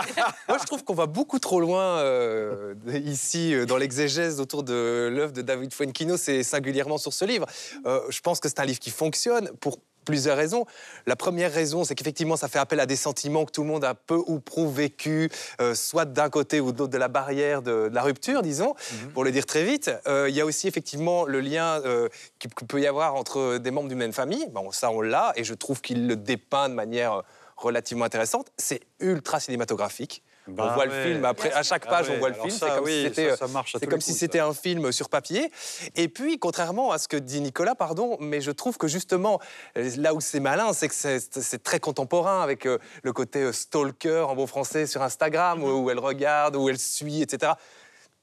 Moi, 0.49 0.59
je 0.61 0.65
trouve 0.67 0.85
qu'on 0.85 0.95
va 0.95 1.07
beaucoup 1.07 1.39
trop 1.39 1.61
loin 1.61 1.99
euh, 1.99 2.75
ici 3.05 3.26
euh, 3.35 3.67
dans 3.67 3.77
l'exégèse 3.77 4.41
autour 4.41 4.63
de 4.63 5.11
l'œuvre 5.13 5.33
de 5.33 5.43
David 5.43 5.73
Fuenquinos 5.73 6.29
et 6.29 6.43
singulièrement 6.43 6.99
sur 6.99 7.13
ce 7.13 7.25
livre. 7.25 7.47
Euh, 7.87 8.01
je 8.09 8.21
pense 8.21 8.41
que 8.41 8.49
c'est 8.49 8.61
un 8.61 8.65
livre 8.65 8.79
qui 8.79 8.91
fonctionne 8.91 9.51
pour 9.61 9.79
plusieurs 10.05 10.37
raisons. 10.37 10.65
La 11.07 11.17
première 11.17 11.53
raison, 11.53 11.85
c'est 11.85 11.95
qu'effectivement, 11.95 12.37
ça 12.37 12.49
fait 12.49 12.61
appel 12.61 12.81
à 12.81 12.87
des 12.87 12.97
sentiments 12.97 13.45
que 13.45 13.51
tout 13.51 13.63
le 13.63 13.69
monde 13.69 13.85
a 13.85 13.95
peu 13.95 14.23
ou 14.27 14.39
prou 14.41 14.71
vécu, 14.71 15.29
euh, 15.61 15.75
soit 15.75 16.05
d'un 16.07 16.31
côté 16.31 16.61
ou 16.61 16.73
de 16.73 16.79
l'autre 16.79 16.93
de 16.93 16.99
la 16.99 17.09
barrière 17.09 17.61
de, 17.61 17.89
de 17.89 17.95
la 17.95 18.03
rupture, 18.03 18.41
disons, 18.43 18.75
pour 19.13 19.25
le 19.25 19.33
dire 19.33 19.45
très 19.45 19.65
vite. 19.65 19.91
Euh, 20.07 20.29
Il 20.31 20.37
y 20.37 20.41
a 20.41 20.47
aussi 20.47 20.69
effectivement 20.69 21.27
le 21.27 21.41
lien 21.41 21.83
euh, 21.85 22.09
qu'il 22.39 22.51
peut 22.51 22.81
y 22.81 22.87
avoir 22.87 23.17
entre 23.17 23.59
des 23.59 23.73
membres 23.73 23.89
d'une 23.89 23.99
même 23.99 24.13
famille. 24.13 24.47
Bon, 24.53 24.71
ça, 24.71 24.91
on 24.91 25.01
l'a, 25.01 25.33
et 25.35 25.45
je 25.45 25.55
trouve 25.55 25.81
qu'il 25.81 26.07
le 26.07 26.17
dépeint 26.17 26.69
de 26.69 26.75
manière 26.75 27.23
relativement 27.57 28.05
intéressante. 28.05 28.47
C'est 28.57 28.81
ultra 29.01 29.41
cinématographique. 29.41 30.23
Bah 30.49 30.69
on 30.71 30.75
voit 30.75 30.87
ouais. 30.87 31.05
le 31.05 31.13
film 31.13 31.25
après, 31.25 31.53
à 31.53 31.63
chaque 31.63 31.85
Ah 31.87 31.91
page, 31.91 32.11
on 32.11 32.19
voit 32.19 32.29
le 32.29 32.35
film. 32.35 32.51
C'est 32.51 32.69
comme 32.69 32.85
oui, 32.85 32.93
si 32.93 33.03
c'était, 33.05 33.31
ça, 33.37 33.47
ça 33.49 33.87
comme 33.87 34.01
si 34.01 34.39
un 34.39 34.55
film 34.55 34.93
sur 34.93 35.09
papier. 35.09 35.51
Et 35.95 36.09
puis, 36.09 36.39
contrairement 36.39 36.93
à 36.93 36.99
ce 36.99 37.09
que 37.09 37.17
dit 37.17 37.41
Nicolas, 37.41 37.75
pardon, 37.75 38.17
mais 38.21 38.41
je 38.41 38.51
trouve 38.51 38.77
que 38.79 38.87
justement, 38.89 39.41
là 39.75 40.15
où 40.15 40.21
c'est 40.21 40.41
malin, 40.41 40.73
c'est 40.73 40.89
que 40.89 40.95
c'est 40.95 41.63
très 41.63 41.81
contemporain 41.81 42.43
avec 42.43 42.67
euh, 42.67 42.79
le 43.03 43.13
côté 43.13 43.41
euh, 43.41 43.53
stalker 43.53 44.27
en 44.29 44.35
bon 44.35 44.47
français 44.47 44.87
sur 44.87 45.03
Instagram, 45.03 45.63
où, 45.63 45.85
où 45.85 45.91
elle 45.91 45.99
regarde, 45.99 46.57
où 46.57 46.69
elle 46.69 46.79
suit, 46.79 47.23
etc. 47.23 47.53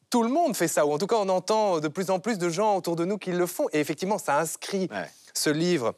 Tout 0.09 0.23
le 0.23 0.29
monde 0.29 0.55
fait 0.55 0.67
ça, 0.67 0.85
ou 0.85 0.93
en 0.93 0.97
tout 0.97 1.07
cas, 1.07 1.15
on 1.17 1.29
entend 1.29 1.79
de 1.79 1.87
plus 1.87 2.09
en 2.09 2.19
plus 2.19 2.37
de 2.37 2.49
gens 2.49 2.77
autour 2.77 2.95
de 2.95 3.03
nous 3.05 3.17
qui 3.17 3.31
le 3.31 3.45
font. 3.47 3.67
Et 3.73 3.79
effectivement, 3.79 4.17
ça 4.17 4.37
inscrit 4.37 4.87
Ouais. 4.91 5.09
ce 5.33 5.49
livre 5.49 5.95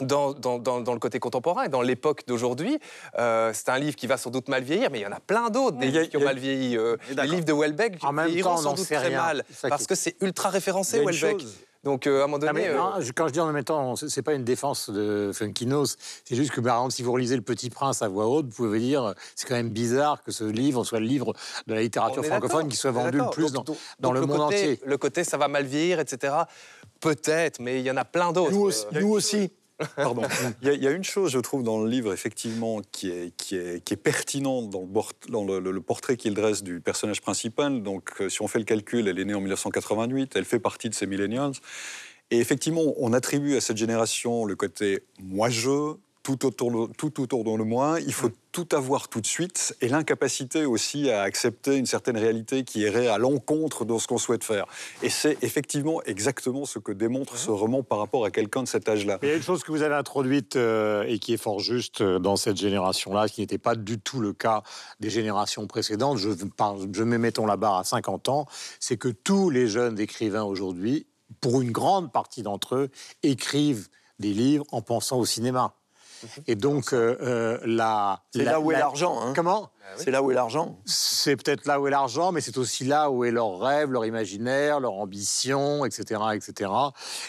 dans, 0.00 0.32
dans- 0.34 0.58
dans- 0.58 0.80
dans 0.80 0.92
le 0.92 0.98
côté 0.98 1.18
contemporain 1.18 1.64
et 1.64 1.68
dans 1.68 1.80
l'époque 1.82 2.22
d'aujourd'hui. 2.26 2.78
Euh, 3.18 3.52
c'est 3.54 3.68
un 3.70 3.78
livre 3.78 3.96
qui 3.96 4.06
va 4.06 4.16
sans 4.16 4.30
doute 4.30 4.48
mal 4.48 4.62
vieillir, 4.62 4.90
mais 4.90 4.98
il 5.00 5.02
y 5.02 5.06
en 5.06 5.12
a 5.12 5.20
plein 5.20 5.48
d'autres, 5.50 5.78
des 5.78 5.86
livres 5.90 6.08
qui 6.08 6.16
ont 6.16 6.24
mal 6.24 6.38
vieilli. 6.38 6.76
Euh, 6.76 6.96
les 7.16 7.26
livres 7.26 7.44
de 7.44 7.52
Welbeck 7.52 7.98
vieilliront 8.26 8.56
sans 8.56 8.74
doute 8.74 8.84
sait 8.84 8.96
très 8.96 9.08
rien. 9.08 9.22
mal, 9.22 9.44
parce 9.68 9.86
que 9.86 9.94
c'est 9.94 10.16
ultra 10.20 10.50
référencé, 10.50 11.02
Welbeck. 11.04 11.42
Donc, 11.84 12.08
euh, 12.08 12.22
à 12.22 12.24
un 12.24 12.26
moment 12.26 12.38
donné. 12.40 12.52
mais, 12.52 12.68
euh, 12.70 12.76
non, 12.76 12.94
quand 13.14 13.28
je 13.28 13.32
dis 13.32 13.38
en 13.38 13.52
même 13.52 13.62
temps, 13.62 13.94
c'est 13.94 14.22
pas 14.22 14.34
une 14.34 14.42
défense 14.42 14.90
de 14.90 15.30
Funkinos, 15.32 15.96
c'est 16.24 16.34
juste 16.34 16.50
que, 16.50 16.60
par 16.60 16.78
exemple, 16.78 16.92
si 16.92 17.04
vous 17.04 17.12
relisez 17.12 17.36
Le 17.36 17.42
Petit 17.42 17.70
Prince 17.70 18.02
à 18.02 18.08
voix 18.08 18.26
haute, 18.26 18.46
vous 18.46 18.64
pouvez 18.66 18.80
dire, 18.80 19.14
c'est 19.36 19.46
quand 19.48 19.54
même 19.54 19.68
bizarre 19.68 20.20
que 20.24 20.32
ce 20.32 20.42
livre 20.42 20.82
soit 20.82 20.98
le 20.98 21.06
livre 21.06 21.32
de 21.68 21.74
la 21.74 21.82
littérature 21.82 22.24
francophone 22.24 22.66
qui 22.68 22.76
soit 22.76 22.90
vendu 22.90 23.18
le 23.18 23.30
plus 23.30 23.52
Donc- 23.52 23.66
dans, 23.66 23.72
donc- 23.72 23.78
dans 24.00 24.08
donc 24.08 24.20
le 24.20 24.26
monde 24.26 24.38
côté- 24.48 24.56
entier. 24.56 24.80
Le 24.84 24.98
côté 24.98 25.22
ça 25.22 25.36
va 25.36 25.46
mal 25.46 25.64
vieillir, 25.64 26.00
etc. 26.00 26.34
Peut-être, 27.00 27.60
mais 27.60 27.78
il 27.80 27.86
y 27.86 27.90
en 27.90 27.96
a 27.96 28.04
plein 28.04 28.32
d'autres. 28.32 28.50
Nous 28.52 28.62
aussi. 28.62 28.84
Euh, 28.94 29.00
Nous 29.00 29.10
aussi. 29.12 29.52
Pardon. 29.96 30.22
Il 30.62 30.82
y, 30.82 30.86
a, 30.86 30.90
une 30.90 31.04
chose, 31.04 31.32
je 31.32 31.38
trouve, 31.38 31.62
dans 31.62 31.82
le 31.82 31.88
livre, 31.88 32.12
effectivement, 32.12 32.80
qui 32.92 33.10
est, 33.10 33.36
qui 33.36 33.56
est, 33.56 33.84
qui 33.84 33.94
est 33.94 33.98
pertinente 33.98 34.70
dans, 34.70 35.44
le 35.44 35.80
portrait 35.80 36.16
qu'il 36.16 36.34
dresse 36.34 36.62
du 36.62 36.80
personnage 36.80 37.20
principal. 37.20 37.82
Donc, 37.82 38.10
euh, 38.20 38.28
si 38.28 38.42
on 38.42 38.48
fait 38.48 38.58
le 38.58 38.64
calcul, 38.64 39.06
elle 39.08 39.18
est 39.18 39.24
née 39.24 39.34
en 39.34 39.40
1988, 39.40 40.32
elle 40.34 40.44
fait 40.44 40.58
partie 40.58 40.88
de 40.88 40.94
ces 40.94 41.06
millennials. 41.06 41.52
Et 42.30 42.38
effectivement, 42.38 42.94
on 42.96 43.12
attribue 43.12 43.56
à 43.56 43.60
cette 43.60 43.76
génération 43.76 44.44
le 44.44 44.56
côté 44.56 45.04
moi-je, 45.20 45.94
tout 46.26 46.44
autour, 46.44 46.88
de, 46.88 46.92
tout 46.94 47.22
autour 47.22 47.44
de 47.44 47.62
moi, 47.62 47.98
il 48.04 48.12
faut 48.12 48.30
tout 48.50 48.66
avoir 48.72 49.08
tout 49.08 49.20
de 49.20 49.26
suite, 49.26 49.76
et 49.80 49.86
l'incapacité 49.86 50.64
aussi 50.64 51.08
à 51.08 51.22
accepter 51.22 51.76
une 51.76 51.86
certaine 51.86 52.16
réalité 52.16 52.64
qui 52.64 52.80
irait 52.80 53.06
à 53.06 53.16
l'encontre 53.16 53.84
de 53.84 53.96
ce 53.96 54.08
qu'on 54.08 54.18
souhaite 54.18 54.42
faire. 54.42 54.66
Et 55.04 55.08
c'est 55.08 55.38
effectivement 55.44 56.02
exactement 56.02 56.64
ce 56.64 56.80
que 56.80 56.90
démontre 56.90 57.36
ce 57.36 57.52
roman 57.52 57.84
par 57.84 57.98
rapport 57.98 58.24
à 58.24 58.32
quelqu'un 58.32 58.64
de 58.64 58.68
cet 58.68 58.88
âge-là. 58.88 59.20
Il 59.22 59.28
y 59.28 59.32
a 59.32 59.36
une 59.36 59.42
chose 59.42 59.62
que 59.62 59.70
vous 59.70 59.82
avez 59.82 59.94
introduite 59.94 60.56
euh, 60.56 61.04
et 61.06 61.20
qui 61.20 61.32
est 61.32 61.36
fort 61.36 61.60
juste 61.60 62.00
euh, 62.00 62.18
dans 62.18 62.34
cette 62.34 62.56
génération-là, 62.56 63.28
qui 63.28 63.42
n'était 63.42 63.58
pas 63.58 63.76
du 63.76 64.00
tout 64.00 64.18
le 64.18 64.32
cas 64.32 64.64
des 64.98 65.10
générations 65.10 65.68
précédentes. 65.68 66.18
Je, 66.18 66.30
je 66.92 67.02
mets, 67.04 67.18
mettons 67.18 67.46
la 67.46 67.56
barre 67.56 67.76
à 67.76 67.84
50 67.84 68.28
ans, 68.30 68.46
c'est 68.80 68.96
que 68.96 69.08
tous 69.08 69.48
les 69.48 69.68
jeunes 69.68 70.00
écrivains 70.00 70.42
aujourd'hui, 70.42 71.06
pour 71.40 71.60
une 71.60 71.70
grande 71.70 72.10
partie 72.10 72.42
d'entre 72.42 72.74
eux, 72.74 72.88
écrivent 73.22 73.86
des 74.18 74.32
livres 74.32 74.64
en 74.72 74.82
pensant 74.82 75.18
au 75.18 75.24
cinéma. 75.24 75.76
Et 76.46 76.54
donc, 76.54 76.92
euh, 76.92 77.16
euh, 77.20 77.58
la. 77.64 78.22
C'est 78.34 78.44
la- 78.44 78.52
là 78.52 78.60
où 78.60 78.70
est 78.70 78.74
la- 78.74 78.80
l'argent. 78.80 79.20
hein. 79.20 79.32
Comment? 79.34 79.70
C'est 79.96 80.10
là 80.10 80.22
où 80.22 80.30
est 80.30 80.34
l'argent. 80.34 80.78
c'est 80.84 81.36
peut-être 81.36 81.66
là 81.66 81.80
où 81.80 81.86
est 81.86 81.90
l'argent, 81.90 82.32
mais 82.32 82.40
c'est 82.40 82.58
aussi 82.58 82.84
là 82.84 83.10
où 83.10 83.24
est 83.24 83.30
leur 83.30 83.58
rêve, 83.58 83.90
leur 83.90 84.04
imaginaire, 84.04 84.80
leur 84.80 84.94
ambition, 84.94 85.84
etc., 85.84 86.20
etc. 86.34 86.70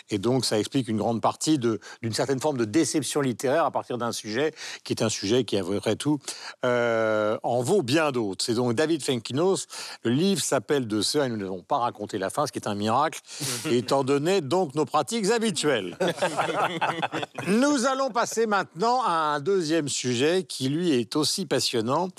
Et 0.09 0.17
donc, 0.17 0.45
ça 0.45 0.59
explique 0.59 0.87
une 0.87 0.97
grande 0.97 1.21
partie 1.21 1.57
d'une 1.59 2.13
certaine 2.13 2.39
forme 2.39 2.57
de 2.57 2.65
déception 2.65 3.21
littéraire 3.21 3.65
à 3.65 3.71
partir 3.71 3.97
d'un 3.97 4.11
sujet 4.11 4.53
qui 4.83 4.93
est 4.93 5.01
un 5.01 5.09
sujet 5.09 5.43
qui, 5.43 5.57
après 5.57 5.95
tout, 5.95 6.19
euh, 6.65 7.37
en 7.43 7.61
vaut 7.61 7.81
bien 7.81 8.11
d'autres. 8.11 8.43
C'est 8.43 8.55
donc 8.55 8.73
David 8.73 9.03
Fenkinos. 9.03 9.67
Le 10.03 10.11
livre 10.11 10.41
s'appelle 10.41 10.87
De 10.87 11.01
ce, 11.01 11.19
et 11.19 11.29
nous 11.29 11.37
n'avons 11.37 11.63
pas 11.63 11.77
raconté 11.77 12.17
la 12.17 12.29
fin, 12.29 12.47
ce 12.47 12.51
qui 12.51 12.59
est 12.59 12.67
un 12.67 12.75
miracle, 12.75 13.21
étant 13.71 14.03
donné 14.03 14.41
donc 14.41 14.75
nos 14.75 14.85
pratiques 14.85 15.29
habituelles. 15.29 15.97
Nous 17.47 17.85
allons 17.85 18.09
passer 18.09 18.45
maintenant 18.45 19.01
à 19.03 19.11
un 19.35 19.39
deuxième 19.39 19.87
sujet 19.87 20.43
qui, 20.43 20.69
lui, 20.69 20.91
est 20.91 21.15
aussi 21.15 21.45
passionnant. 21.45 22.09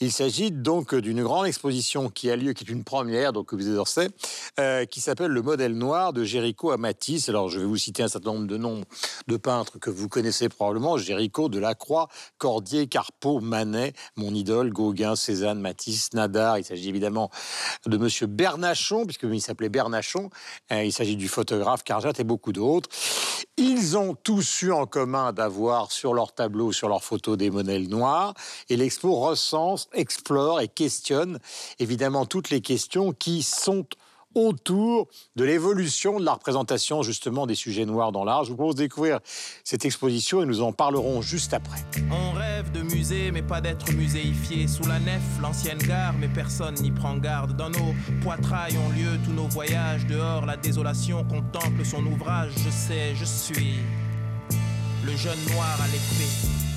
Il 0.00 0.12
s'agit 0.12 0.50
donc 0.50 0.94
d'une 0.94 1.22
grande 1.22 1.46
exposition 1.46 2.08
qui 2.08 2.30
a 2.30 2.36
lieu, 2.36 2.52
qui 2.52 2.64
est 2.64 2.70
une 2.70 2.84
première, 2.84 3.32
donc 3.32 3.54
vous 3.54 3.76
Orsay, 3.76 4.08
euh, 4.58 4.84
qui 4.84 5.00
s'appelle 5.00 5.30
Le 5.30 5.42
modèle 5.42 5.74
noir 5.74 6.12
de 6.12 6.24
Géricault 6.24 6.70
à 6.70 6.76
Matisse. 6.76 7.28
Alors, 7.28 7.48
je 7.48 7.60
vais 7.60 7.66
vous 7.66 7.76
citer 7.76 8.02
un 8.02 8.08
certain 8.08 8.32
nombre 8.32 8.46
de 8.46 8.56
noms 8.56 8.82
de 9.26 9.36
peintres 9.36 9.78
que 9.78 9.90
vous 9.90 10.08
connaissez 10.08 10.48
probablement. 10.48 10.96
Géricault, 10.96 11.48
Delacroix, 11.48 12.08
Cordier, 12.38 12.86
Carpeau, 12.86 13.40
Manet, 13.40 13.92
mon 14.16 14.34
idole, 14.34 14.72
Gauguin, 14.72 15.16
Cézanne, 15.16 15.60
Matisse, 15.60 16.12
Nadar. 16.12 16.58
Il 16.58 16.64
s'agit 16.64 16.88
évidemment 16.88 17.30
de 17.86 17.96
Monsieur 17.96 18.26
Bernachon, 18.26 19.04
puisqu'il 19.04 19.40
s'appelait 19.40 19.68
Bernachon. 19.68 20.30
Euh, 20.72 20.84
il 20.84 20.92
s'agit 20.92 21.16
du 21.16 21.28
photographe 21.28 21.84
Carjat 21.84 22.12
et 22.18 22.24
beaucoup 22.24 22.52
d'autres. 22.52 22.88
Ils 23.56 23.96
ont 23.96 24.14
tous 24.14 24.62
eu 24.62 24.72
en 24.72 24.86
commun 24.86 25.32
d'avoir 25.32 25.90
sur 25.90 26.14
leur 26.14 26.32
tableau, 26.32 26.72
sur 26.72 26.88
leur 26.88 27.02
photo, 27.02 27.36
des 27.36 27.50
modèles 27.50 27.88
noirs. 27.88 28.34
Et 28.68 28.76
l'expo 28.76 29.16
explore 29.92 30.60
et 30.60 30.68
questionne 30.68 31.38
évidemment 31.78 32.26
toutes 32.26 32.50
les 32.50 32.60
questions 32.60 33.12
qui 33.12 33.42
sont 33.42 33.86
autour 34.34 35.08
de 35.36 35.44
l'évolution 35.44 36.20
de 36.20 36.24
la 36.24 36.34
représentation 36.34 37.02
justement 37.02 37.46
des 37.46 37.54
sujets 37.54 37.86
noirs 37.86 38.12
dans 38.12 38.24
l'art. 38.24 38.44
Je 38.44 38.50
vous 38.50 38.56
propose 38.56 38.76
de 38.76 38.82
découvrir 38.82 39.20
cette 39.64 39.84
exposition 39.84 40.42
et 40.42 40.46
nous 40.46 40.62
en 40.62 40.72
parlerons 40.72 41.22
juste 41.22 41.54
après. 41.54 41.80
On 42.10 42.32
rêve 42.32 42.70
de 42.72 42.82
musée, 42.82 43.30
mais 43.32 43.42
pas 43.42 43.60
d'être 43.60 43.90
muséifié. 43.92 44.68
Sous 44.68 44.86
la 44.86 45.00
nef, 45.00 45.22
l'ancienne 45.40 45.78
gare, 45.78 46.14
mais 46.18 46.28
personne 46.28 46.74
n'y 46.76 46.90
prend 46.90 47.16
garde. 47.16 47.56
Dans 47.56 47.70
nos 47.70 47.94
poitrails 48.22 48.76
ont 48.78 48.90
lieu 48.90 49.18
tous 49.24 49.32
nos 49.32 49.48
voyages. 49.48 50.06
Dehors, 50.06 50.46
la 50.46 50.56
désolation 50.56 51.24
contemple 51.24 51.84
son 51.84 52.04
ouvrage. 52.06 52.52
Je 52.56 52.70
sais, 52.70 53.14
je 53.14 53.24
suis 53.24 53.76
le 55.04 55.16
jeune 55.16 55.38
noir 55.52 55.78
à 55.80 55.86
l'épée. 55.86 56.67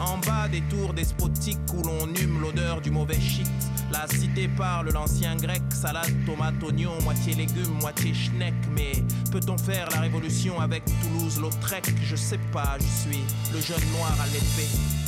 En 0.00 0.16
bas 0.18 0.48
des 0.48 0.62
tours 0.62 0.94
despotiques 0.94 1.58
où 1.74 1.82
l'on 1.82 2.06
hume 2.14 2.40
l'odeur 2.40 2.80
du 2.80 2.90
mauvais 2.90 3.20
shit. 3.20 3.46
La 3.92 4.06
cité 4.06 4.48
parle 4.48 4.90
l'ancien 4.92 5.36
grec, 5.36 5.62
salade, 5.70 6.14
tomate, 6.24 6.62
oignon, 6.62 6.92
moitié 7.02 7.34
légumes, 7.34 7.78
moitié 7.80 8.14
schneck. 8.14 8.54
Mais 8.74 8.92
peut-on 9.30 9.58
faire 9.58 9.88
la 9.90 10.00
révolution 10.00 10.58
avec 10.58 10.84
Toulouse-Lautrec? 11.02 11.94
Je 12.02 12.16
sais 12.16 12.40
pas, 12.52 12.78
je 12.78 13.08
suis 13.08 13.22
le 13.52 13.60
jeune 13.60 13.90
noir 13.92 14.14
à 14.20 14.26
l'épée. 14.28 14.99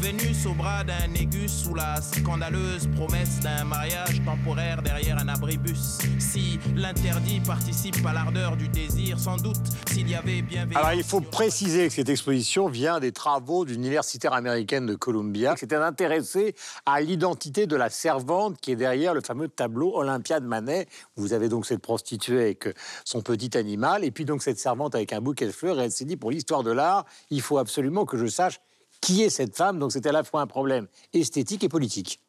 Vénus 0.00 0.46
au 0.46 0.52
bras 0.52 0.84
d'un 0.84 1.12
aigu 1.14 1.48
sous 1.48 1.74
la 1.74 2.00
scandaleuse 2.00 2.86
promesse 2.94 3.40
d'un 3.40 3.64
mariage 3.64 4.22
temporaire 4.24 4.80
derrière 4.80 5.18
un 5.18 5.26
abribus. 5.26 5.98
Si 6.20 6.60
l'interdit 6.76 7.40
participe 7.40 8.06
à 8.06 8.12
l'ardeur 8.12 8.56
du 8.56 8.68
désir, 8.68 9.18
sans 9.18 9.36
doute 9.36 9.56
s'il 9.90 10.08
y 10.08 10.14
avait 10.14 10.42
bien 10.42 10.68
Alors 10.76 10.92
il 10.92 11.02
faut 11.02 11.20
préciser 11.20 11.88
que 11.88 11.94
cette 11.94 12.08
exposition 12.08 12.68
vient 12.68 13.00
des 13.00 13.10
travaux 13.10 13.64
d'une 13.64 13.80
universitaire 13.80 14.34
américaine 14.34 14.86
de 14.86 14.94
Columbia 14.94 15.54
qui 15.54 15.60
s'était 15.60 15.74
intéressée 15.74 16.54
à 16.86 17.00
l'identité 17.00 17.66
de 17.66 17.74
la 17.74 17.90
servante 17.90 18.60
qui 18.60 18.70
est 18.70 18.76
derrière 18.76 19.14
le 19.14 19.20
fameux 19.20 19.48
tableau 19.48 19.96
Olympia 19.96 20.38
de 20.38 20.46
Manet. 20.46 20.86
Vous 21.16 21.32
avez 21.32 21.48
donc 21.48 21.66
cette 21.66 21.82
prostituée 21.82 22.40
avec 22.40 22.68
son 23.04 23.20
petit 23.20 23.58
animal 23.58 24.04
et 24.04 24.12
puis 24.12 24.24
donc 24.24 24.42
cette 24.42 24.60
servante 24.60 24.94
avec 24.94 25.12
un 25.12 25.20
bouquet 25.20 25.46
de 25.46 25.52
fleurs 25.52 25.80
et 25.80 25.84
elle 25.84 25.90
s'est 25.90 26.04
dit 26.04 26.16
pour 26.16 26.30
l'histoire 26.30 26.62
de 26.62 26.70
l'art, 26.70 27.04
il 27.30 27.42
faut 27.42 27.58
absolument 27.58 28.04
que 28.04 28.16
je 28.16 28.26
sache 28.26 28.60
qui 29.00 29.22
est 29.22 29.30
cette 29.30 29.56
femme? 29.56 29.78
Donc 29.78 29.92
c'était 29.92 30.08
à 30.08 30.12
la 30.12 30.24
fois 30.24 30.40
un 30.40 30.46
problème 30.46 30.86
esthétique 31.12 31.64
et 31.64 31.68
politique. 31.68 32.20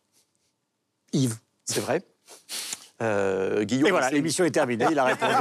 Yves. 1.14 1.38
C'est 1.66 1.80
vrai. 1.82 2.04
Euh, 3.02 3.64
Guillaume, 3.64 3.88
Et 3.88 3.92
voilà, 3.92 4.10
l'émission 4.10 4.44
est 4.44 4.52
terminée, 4.52 4.86
il 4.92 5.00
a 5.00 5.06
répondu. 5.06 5.34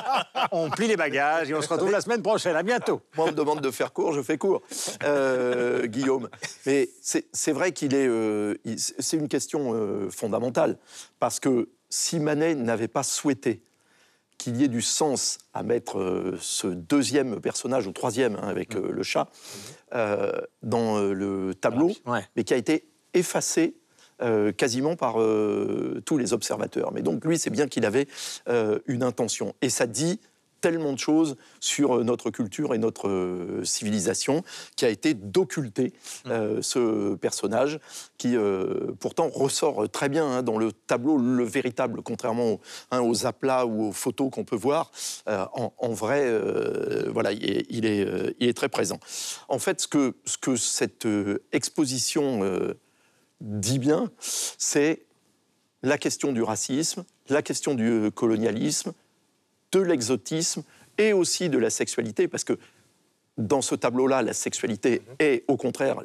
On 0.52 0.68
plie 0.68 0.86
les 0.86 0.96
bagages 0.96 1.50
et 1.50 1.54
on 1.54 1.62
se 1.62 1.68
retrouve 1.68 1.90
la 1.90 2.02
semaine 2.02 2.22
prochaine. 2.22 2.54
À 2.54 2.62
bientôt. 2.62 3.00
Moi, 3.16 3.26
on 3.26 3.30
me 3.30 3.36
demande 3.36 3.62
de 3.62 3.70
faire 3.70 3.92
court, 3.92 4.12
je 4.12 4.20
fais 4.20 4.36
court. 4.36 4.62
Euh, 5.02 5.86
Guillaume. 5.86 6.28
Mais 6.66 6.90
c'est 7.00 7.52
vrai 7.52 7.72
qu'il 7.72 7.94
est. 7.94 8.06
euh, 8.06 8.54
c'est 8.76 9.16
une 9.16 9.28
question 9.28 10.08
fondamentale. 10.10 10.78
Parce 11.18 11.40
que 11.40 11.70
si 11.88 12.20
Manet 12.20 12.54
n'avait 12.54 12.88
pas 12.88 13.02
souhaité 13.02 13.62
qu'il 14.38 14.56
y 14.56 14.64
ait 14.64 14.68
du 14.68 14.82
sens 14.82 15.38
à 15.54 15.62
mettre 15.62 15.98
euh, 15.98 16.36
ce 16.40 16.66
deuxième 16.66 17.40
personnage, 17.40 17.86
ou 17.86 17.92
troisième, 17.92 18.36
hein, 18.36 18.48
avec 18.48 18.74
euh, 18.76 18.90
le 18.92 19.02
chat, 19.02 19.28
euh, 19.94 20.32
dans 20.62 20.98
le 21.00 21.54
tableau, 21.54 21.92
Ouais. 22.06 22.24
mais 22.36 22.44
qui 22.44 22.54
a 22.54 22.56
été 22.56 22.88
effacé 23.14 23.76
quasiment 24.56 24.96
par 24.96 25.16
tous 26.06 26.16
les 26.16 26.32
observateurs. 26.32 26.90
Mais 26.92 27.02
donc 27.02 27.22
lui, 27.26 27.38
c'est 27.38 27.50
bien 27.50 27.68
qu'il 27.68 27.84
avait 27.84 28.08
une 28.86 29.02
intention. 29.02 29.54
Et 29.60 29.68
ça 29.68 29.86
dit 29.86 30.20
tellement 30.60 30.92
de 30.92 30.98
choses 30.98 31.36
sur 31.60 31.98
euh, 31.98 32.04
notre 32.04 32.30
culture 32.30 32.74
et 32.74 32.78
notre 32.78 33.08
euh, 33.08 33.64
civilisation 33.64 34.42
qui 34.76 34.84
a 34.84 34.88
été 34.88 35.14
d'occulter 35.14 35.92
euh, 36.26 36.62
ce 36.62 37.14
personnage 37.14 37.78
qui 38.18 38.36
euh, 38.36 38.92
pourtant 39.00 39.28
ressort 39.28 39.88
très 39.90 40.08
bien 40.08 40.26
hein, 40.26 40.42
dans 40.42 40.58
le 40.58 40.72
tableau, 40.72 41.18
le 41.18 41.44
véritable, 41.44 42.02
contrairement 42.02 42.52
aux, 42.54 42.60
hein, 42.90 43.00
aux 43.00 43.26
aplats 43.26 43.66
ou 43.66 43.88
aux 43.88 43.92
photos 43.92 44.30
qu'on 44.30 44.44
peut 44.44 44.56
voir. 44.56 44.90
euh, 45.28 45.44
en, 45.52 45.72
en 45.78 45.92
vrai, 45.92 46.30
voilà, 47.10 47.32
il 47.32 47.44
est, 47.50 47.66
il, 47.68 47.86
est, 47.86 48.34
il 48.38 48.48
est 48.48 48.56
très 48.56 48.68
présent. 48.68 48.98
En 49.48 49.58
fait, 49.58 49.80
ce 49.80 49.88
que, 49.88 50.14
ce 50.24 50.38
que 50.38 50.56
cette 50.56 51.06
exposition 51.52 52.40
dit 53.40 53.78
bien, 53.78 54.10
c'est 54.58 55.02
la 55.82 55.98
question 55.98 56.32
du 56.32 56.42
racisme, 56.42 57.04
la 57.28 57.42
question 57.42 57.74
du 57.74 58.10
colonialisme, 58.14 58.92
de 59.80 59.84
l'exotisme 59.84 60.62
et 60.98 61.12
aussi 61.12 61.48
de 61.48 61.58
la 61.58 61.70
sexualité, 61.70 62.28
parce 62.28 62.44
que 62.44 62.58
dans 63.38 63.60
ce 63.60 63.74
tableau-là, 63.74 64.22
la 64.22 64.32
sexualité 64.32 65.02
est 65.18 65.44
au 65.48 65.56
contraire 65.58 65.96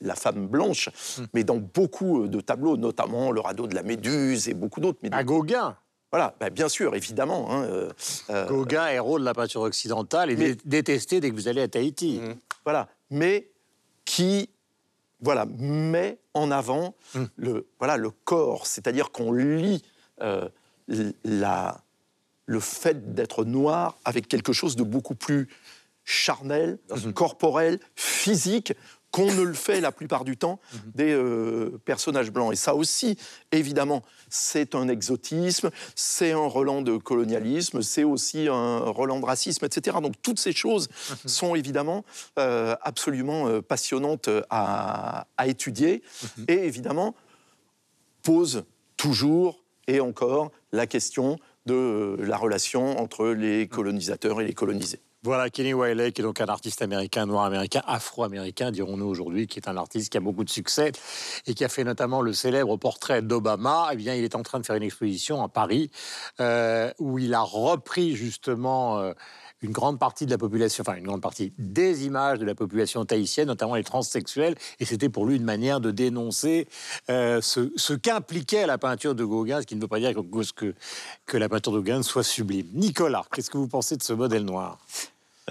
la 0.00 0.14
femme 0.14 0.46
blanche, 0.46 0.88
mais 1.32 1.42
dans 1.42 1.56
beaucoup 1.56 2.22
euh, 2.24 2.28
de 2.28 2.40
tableaux, 2.40 2.76
notamment 2.76 3.32
le 3.32 3.40
radeau 3.40 3.66
de 3.66 3.74
la 3.74 3.82
Méduse 3.82 4.48
et 4.48 4.54
beaucoup 4.54 4.80
d'autres. 4.80 5.00
À 5.10 5.24
Gauguin. 5.24 5.76
Voilà, 6.12 6.32
bah, 6.38 6.50
bien 6.50 6.68
sûr, 6.68 6.94
évidemment. 6.94 7.50
hein, 7.50 7.64
euh, 7.64 7.90
euh, 8.30 8.46
Gauguin, 8.46 8.86
héros 8.86 9.18
de 9.18 9.24
la 9.24 9.34
peinture 9.34 9.62
occidentale, 9.62 10.28
Mais- 10.36 10.54
dé- 10.54 10.60
détesté 10.64 11.18
dès 11.20 11.30
que 11.30 11.34
vous 11.34 11.48
allez 11.48 11.62
à 11.62 11.66
Tahiti. 11.66 12.20
voilà, 12.64 12.88
mais 13.10 13.48
qui 14.04 14.48
voilà, 15.20 15.46
met 15.58 16.18
en 16.34 16.52
avant 16.52 16.94
le, 17.36 17.66
voilà, 17.80 17.96
le 17.96 18.10
corps, 18.10 18.66
c'est-à-dire 18.68 19.10
qu'on 19.10 19.32
lit 19.32 19.82
euh, 20.22 20.48
la, 21.24 21.80
le 22.46 22.60
fait 22.60 23.14
d'être 23.14 23.44
noir 23.44 23.98
avec 24.04 24.28
quelque 24.28 24.52
chose 24.52 24.76
de 24.76 24.82
beaucoup 24.82 25.14
plus 25.14 25.48
charnel, 26.04 26.78
corporel, 27.14 27.80
physique, 27.96 28.74
qu'on 29.14 29.32
ne 29.32 29.42
le 29.42 29.54
fait 29.54 29.80
la 29.80 29.92
plupart 29.92 30.24
du 30.24 30.36
temps 30.36 30.58
des 30.86 31.12
euh, 31.12 31.80
personnages 31.84 32.32
blancs. 32.32 32.52
Et 32.52 32.56
ça 32.56 32.74
aussi, 32.74 33.16
évidemment, 33.52 34.02
c'est 34.28 34.74
un 34.74 34.88
exotisme, 34.88 35.70
c'est 35.94 36.32
un 36.32 36.46
relan 36.46 36.82
de 36.82 36.96
colonialisme, 36.96 37.80
c'est 37.80 38.02
aussi 38.02 38.48
un 38.48 38.78
relan 38.80 39.20
de 39.20 39.24
racisme, 39.24 39.64
etc. 39.64 39.98
Donc 40.02 40.14
toutes 40.20 40.40
ces 40.40 40.50
choses 40.50 40.88
sont 41.26 41.54
évidemment 41.54 42.04
euh, 42.40 42.74
absolument 42.82 43.46
euh, 43.46 43.62
passionnantes 43.62 44.28
à, 44.50 45.28
à 45.36 45.46
étudier 45.46 46.02
et 46.48 46.66
évidemment 46.66 47.14
posent 48.24 48.64
toujours 48.96 49.62
et 49.86 50.00
encore 50.00 50.50
la 50.72 50.88
question 50.88 51.38
de 51.66 51.74
euh, 51.74 52.16
la 52.26 52.36
relation 52.36 52.98
entre 52.98 53.28
les 53.28 53.68
colonisateurs 53.68 54.40
et 54.40 54.46
les 54.46 54.54
colonisés. 54.54 55.00
Voilà, 55.24 55.48
Kenny 55.48 55.72
Wiley, 55.72 56.12
qui 56.12 56.20
est 56.20 56.24
donc 56.24 56.42
un 56.42 56.46
artiste 56.46 56.82
américain, 56.82 57.24
noir 57.24 57.46
américain, 57.46 57.80
afro-américain, 57.86 58.70
dirons-nous 58.70 59.06
aujourd'hui, 59.06 59.46
qui 59.46 59.58
est 59.58 59.70
un 59.70 59.76
artiste 59.78 60.12
qui 60.12 60.18
a 60.18 60.20
beaucoup 60.20 60.44
de 60.44 60.50
succès 60.50 60.92
et 61.46 61.54
qui 61.54 61.64
a 61.64 61.70
fait 61.70 61.82
notamment 61.82 62.20
le 62.20 62.34
célèbre 62.34 62.76
portrait 62.76 63.22
d'Obama. 63.22 63.88
Eh 63.92 63.96
bien, 63.96 64.14
il 64.14 64.22
est 64.22 64.34
en 64.34 64.42
train 64.42 64.60
de 64.60 64.66
faire 64.66 64.76
une 64.76 64.82
exposition 64.82 65.42
à 65.42 65.48
Paris 65.48 65.90
euh, 66.40 66.92
où 66.98 67.18
il 67.18 67.32
a 67.32 67.40
repris 67.40 68.14
justement 68.14 68.98
euh, 68.98 69.14
une 69.64 69.72
grande 69.72 69.98
partie 69.98 70.26
de 70.26 70.30
la 70.30 70.36
population, 70.36 70.84
enfin 70.86 70.96
une 70.96 71.06
grande 71.06 71.22
partie 71.22 71.52
des 71.58 72.04
images 72.04 72.38
de 72.38 72.44
la 72.44 72.54
population 72.54 73.04
tahitienne, 73.04 73.48
notamment 73.48 73.76
les 73.76 73.82
transsexuels, 73.82 74.54
et 74.78 74.84
c'était 74.84 75.08
pour 75.08 75.24
lui 75.24 75.36
une 75.36 75.44
manière 75.44 75.80
de 75.80 75.90
dénoncer 75.90 76.68
euh, 77.08 77.40
ce, 77.40 77.94
qu'impliquait 77.94 78.66
la 78.66 78.76
peinture 78.76 79.14
de 79.14 79.24
Gauguin, 79.24 79.62
ce 79.62 79.66
qui 79.66 79.74
ne 79.74 79.80
veut 79.80 79.88
pas 79.88 80.00
dire 80.00 80.12
que, 80.12 80.74
que 81.24 81.36
la 81.38 81.48
peinture 81.48 81.72
de 81.72 81.78
Gauguin 81.78 82.02
soit 82.02 82.22
sublime. 82.22 82.66
Nicolas, 82.74 83.24
qu'est-ce 83.32 83.50
que 83.50 83.56
vous 83.56 83.68
pensez 83.68 83.96
de 83.96 84.02
ce 84.02 84.12
modèle 84.12 84.44
noir? 84.44 84.78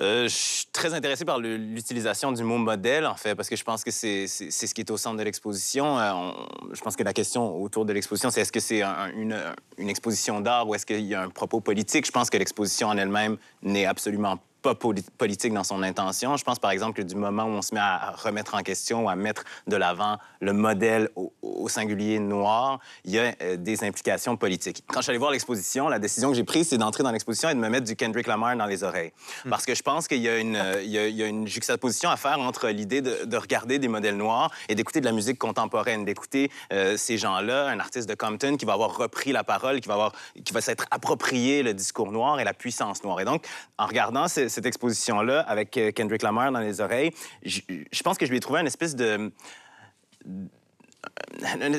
Euh, 0.01 0.23
je 0.23 0.35
suis 0.35 0.65
très 0.71 0.95
intéressé 0.95 1.23
par 1.23 1.37
l'utilisation 1.39 2.31
du 2.31 2.43
mot 2.43 2.57
modèle, 2.57 3.05
en 3.05 3.13
fait, 3.13 3.35
parce 3.35 3.47
que 3.47 3.55
je 3.55 3.63
pense 3.63 3.83
que 3.83 3.91
c'est 3.91 4.25
ce 4.27 4.73
qui 4.73 4.81
est 4.81 4.89
au 4.89 4.97
centre 4.97 5.17
de 5.17 5.23
l'exposition. 5.23 5.99
Euh, 5.99 6.31
je 6.73 6.81
pense 6.81 6.95
que 6.95 7.03
la 7.03 7.13
question 7.13 7.61
autour 7.61 7.85
de 7.85 7.93
l'exposition, 7.93 8.31
c'est 8.31 8.41
est-ce 8.41 8.51
que 8.51 8.59
c'est 8.59 8.81
un- 8.81 9.11
une, 9.15 9.37
une 9.77 9.89
exposition 9.89 10.41
d'art 10.41 10.67
ou 10.67 10.73
est-ce 10.73 10.85
qu'il 10.87 11.01
y 11.01 11.13
a 11.13 11.21
un 11.21 11.29
propos 11.29 11.59
politique? 11.61 12.07
Je 12.07 12.11
pense 12.11 12.31
que 12.31 12.37
l'exposition 12.37 12.87
en 12.87 12.97
elle-même 12.97 13.37
n'est 13.61 13.85
absolument 13.85 14.39
pas 14.63 14.73
poli- 14.73 15.05
politique 15.17 15.53
dans 15.53 15.63
son 15.63 15.83
intention. 15.83 16.37
Je 16.37 16.43
pense, 16.43 16.57
par 16.57 16.71
exemple, 16.71 16.97
que 16.97 17.01
du 17.05 17.15
moment 17.15 17.43
où 17.43 17.49
on 17.49 17.61
se 17.61 17.75
met 17.75 17.81
à 17.81 18.11
remettre 18.17 18.55
en 18.55 18.61
question 18.63 19.05
ou 19.05 19.09
à 19.09 19.15
mettre 19.15 19.43
de 19.67 19.75
l'avant 19.75 20.17
le 20.39 20.53
modèle 20.53 21.09
au, 21.15 21.31
au 21.41 21.69
singulier 21.69 22.17
noir, 22.19 22.79
il 23.05 23.11
y 23.11 23.19
a 23.19 23.33
euh, 23.41 23.57
des 23.57 23.83
implications 23.83 24.37
politiques. 24.37 24.83
Quand 24.87 24.99
je 25.01 25.03
suis 25.03 25.09
allé 25.11 25.19
voir 25.19 25.31
l'exposition, 25.31 25.89
la 25.89 25.99
décision 25.99 26.29
que 26.29 26.35
j'ai 26.35 26.43
prise, 26.45 26.69
c'est 26.69 26.77
d'entrer 26.77 27.03
dans 27.03 27.11
l'exposition 27.11 27.49
et 27.49 27.53
de 27.55 27.59
me 27.59 27.69
mettre 27.69 27.85
du 27.85 27.95
Kendrick 27.95 28.25
Lamar 28.25 28.55
dans 28.55 28.65
les 28.65 28.83
oreilles. 28.83 29.11
Parce 29.49 29.65
que 29.65 29.75
je 29.75 29.83
pense 29.83 30.07
qu'il 30.07 30.21
y, 30.21 30.29
a 30.29 30.37
une, 30.39 30.55
euh, 30.55 30.81
il 30.81 30.89
y 30.89 30.97
a- 30.97 31.07
il 31.07 31.15
y 31.15 31.21
a 31.23 31.27
une 31.27 31.45
juxtaposition 31.47 32.09
à 32.09 32.15
faire 32.17 32.39
entre 32.39 32.69
l'idée 32.69 33.01
de, 33.01 33.25
de 33.25 33.37
regarder 33.37 33.77
des 33.79 33.89
modèles 33.89 34.17
noirs 34.17 34.49
et 34.69 34.75
d'écouter 34.75 35.01
de 35.01 35.05
la 35.05 35.11
musique 35.11 35.37
contemporaine, 35.37 36.05
d'écouter 36.05 36.49
euh, 36.71 36.95
ces 36.97 37.17
gens-là, 37.17 37.67
un 37.67 37.79
artiste 37.79 38.07
de 38.07 38.15
Compton 38.15 38.55
qui 38.55 38.65
va 38.65 38.73
avoir 38.73 38.95
repris 38.95 39.33
la 39.33 39.43
parole, 39.43 39.81
qui 39.81 39.87
va, 39.89 39.95
avoir, 39.95 40.13
qui 40.45 40.53
va 40.53 40.61
s'être 40.61 40.85
approprié 40.89 41.63
le 41.63 41.73
discours 41.73 42.11
noir 42.13 42.39
et 42.39 42.43
la 42.45 42.53
puissance 42.53 43.03
noire. 43.03 43.19
Et 43.19 43.25
donc, 43.25 43.45
en 43.77 43.85
regardant 43.87 44.27
ce- 44.29 44.47
cette 44.53 44.65
exposition-là 44.65 45.41
avec 45.41 45.77
euh, 45.77 45.91
Kendrick 45.91 46.21
Lamar 46.21 46.51
dans 46.51 46.59
les 46.59 46.79
oreilles, 46.79 47.11
je 47.43 48.03
pense 48.03 48.17
que 48.17 48.25
je 48.25 48.31
lui 48.31 48.37
ai 48.37 48.41
trouvé 48.41 48.61
une 48.61 48.67
espèce 48.67 48.95
de 48.95 49.31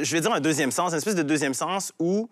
je 0.03 0.13
vais 0.13 0.21
dire 0.21 0.33
un 0.33 0.41
deuxième 0.41 0.71
sens, 0.71 0.93
une 0.93 0.99
espèce 0.99 1.15
de 1.15 1.23
deuxième 1.23 1.55
sens 1.55 1.93
où 1.99 2.29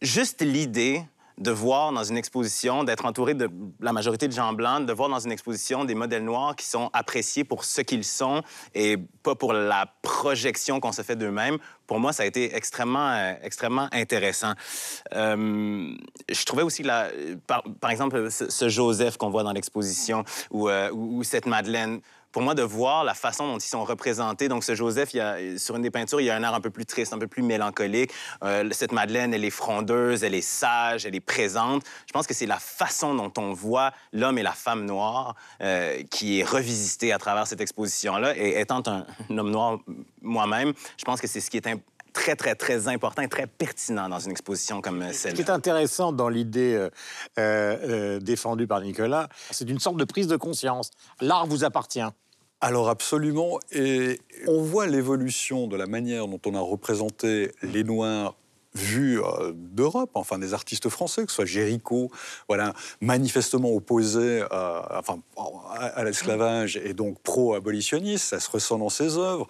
juste 0.00 0.42
l'idée 0.42 1.02
de 1.38 1.50
voir 1.50 1.92
dans 1.92 2.04
une 2.04 2.16
exposition, 2.16 2.84
d'être 2.84 3.04
entouré 3.04 3.34
de 3.34 3.50
la 3.80 3.92
majorité 3.92 4.28
de 4.28 4.32
gens 4.32 4.52
blancs, 4.52 4.86
de 4.86 4.92
voir 4.92 5.08
dans 5.08 5.18
une 5.18 5.32
exposition 5.32 5.84
des 5.84 5.94
modèles 5.94 6.24
noirs 6.24 6.54
qui 6.56 6.66
sont 6.66 6.90
appréciés 6.92 7.44
pour 7.44 7.64
ce 7.64 7.80
qu'ils 7.80 8.04
sont 8.04 8.42
et 8.74 8.96
pas 9.22 9.34
pour 9.34 9.52
la 9.52 9.86
projection 10.02 10.80
qu'on 10.80 10.92
se 10.92 11.02
fait 11.02 11.16
d'eux-mêmes, 11.16 11.58
pour 11.86 11.98
moi, 11.98 12.12
ça 12.12 12.22
a 12.22 12.26
été 12.26 12.54
extrêmement, 12.56 13.10
euh, 13.10 13.34
extrêmement 13.42 13.88
intéressant. 13.92 14.52
Euh, 15.14 15.94
je 16.30 16.44
trouvais 16.44 16.62
aussi, 16.62 16.82
la, 16.82 17.08
par, 17.46 17.90
exemple, 17.90 18.30
ce, 18.30 18.68
Joseph 18.68 19.16
qu'on 19.16 19.30
voit 19.30 19.42
dans 19.42 19.52
l'exposition 19.52 20.24
ou, 20.50 20.68
euh, 20.68 20.90
ou 20.92 21.22
cette 21.24 21.46
Madeleine, 21.46 22.00
pour 22.34 22.42
moi, 22.42 22.56
de 22.56 22.64
voir 22.64 23.04
la 23.04 23.14
façon 23.14 23.46
dont 23.46 23.58
ils 23.58 23.62
sont 23.62 23.84
représentés. 23.84 24.48
Donc, 24.48 24.64
ce 24.64 24.74
Joseph, 24.74 25.14
il 25.14 25.18
y 25.18 25.20
a, 25.20 25.56
sur 25.56 25.76
une 25.76 25.82
des 25.82 25.92
peintures, 25.92 26.20
il 26.20 26.24
y 26.24 26.30
a 26.30 26.34
un 26.34 26.42
air 26.42 26.52
un 26.52 26.60
peu 26.60 26.70
plus 26.70 26.84
triste, 26.84 27.12
un 27.12 27.18
peu 27.18 27.28
plus 27.28 27.44
mélancolique. 27.44 28.10
Euh, 28.42 28.68
cette 28.72 28.90
Madeleine, 28.90 29.32
elle 29.32 29.44
est 29.44 29.50
frondeuse, 29.50 30.24
elle 30.24 30.34
est 30.34 30.40
sage, 30.40 31.06
elle 31.06 31.14
est 31.14 31.20
présente. 31.20 31.84
Je 32.08 32.12
pense 32.12 32.26
que 32.26 32.34
c'est 32.34 32.46
la 32.46 32.58
façon 32.58 33.14
dont 33.14 33.32
on 33.38 33.52
voit 33.52 33.92
l'homme 34.12 34.36
et 34.36 34.42
la 34.42 34.50
femme 34.50 34.84
noire 34.84 35.36
euh, 35.60 36.02
qui 36.10 36.40
est 36.40 36.42
revisité 36.42 37.12
à 37.12 37.18
travers 37.18 37.46
cette 37.46 37.60
exposition-là. 37.60 38.36
Et 38.36 38.60
étant 38.60 38.82
un, 38.86 39.06
un 39.30 39.38
homme 39.38 39.52
noir 39.52 39.78
moi-même, 40.20 40.72
je 40.98 41.04
pense 41.04 41.20
que 41.20 41.28
c'est 41.28 41.40
ce 41.40 41.48
qui 41.50 41.58
est 41.58 41.68
très, 42.12 42.34
très, 42.34 42.56
très 42.56 42.88
important 42.88 43.22
et 43.22 43.28
très 43.28 43.46
pertinent 43.46 44.08
dans 44.08 44.18
une 44.18 44.32
exposition 44.32 44.80
comme 44.80 45.02
euh, 45.02 45.12
Ce 45.12 45.28
qui 45.28 45.28
est 45.28 45.36
celle-là. 45.36 45.54
intéressant 45.54 46.10
dans 46.10 46.28
l'idée 46.28 46.88
euh, 47.38 48.18
défendue 48.18 48.66
par 48.66 48.80
Nicolas, 48.80 49.28
c'est 49.52 49.70
une 49.70 49.78
sorte 49.78 49.98
de 49.98 50.04
prise 50.04 50.26
de 50.26 50.36
conscience. 50.36 50.90
L'art 51.20 51.46
vous 51.46 51.62
appartient. 51.62 52.02
Alors 52.66 52.88
absolument, 52.88 53.60
et 53.72 54.18
on 54.46 54.62
voit 54.62 54.86
l'évolution 54.86 55.66
de 55.66 55.76
la 55.76 55.86
manière 55.86 56.26
dont 56.26 56.40
on 56.46 56.54
a 56.54 56.60
représenté 56.60 57.52
les 57.62 57.84
Noirs 57.84 58.36
vus 58.74 59.20
euh, 59.20 59.52
d'Europe, 59.54 60.08
enfin 60.14 60.38
des 60.38 60.54
artistes 60.54 60.88
français, 60.88 61.26
que 61.26 61.30
ce 61.30 61.34
soit 61.34 61.44
Géricault, 61.44 62.10
voilà, 62.48 62.72
manifestement 63.02 63.70
opposé 63.70 64.46
euh, 64.50 64.80
enfin, 64.98 65.18
à, 65.36 65.88
à 65.88 66.04
l'esclavage 66.04 66.78
et 66.78 66.94
donc 66.94 67.20
pro-abolitionniste, 67.20 68.24
ça 68.24 68.40
se 68.40 68.50
ressent 68.50 68.78
dans 68.78 68.88
ses 68.88 69.18
œuvres. 69.18 69.46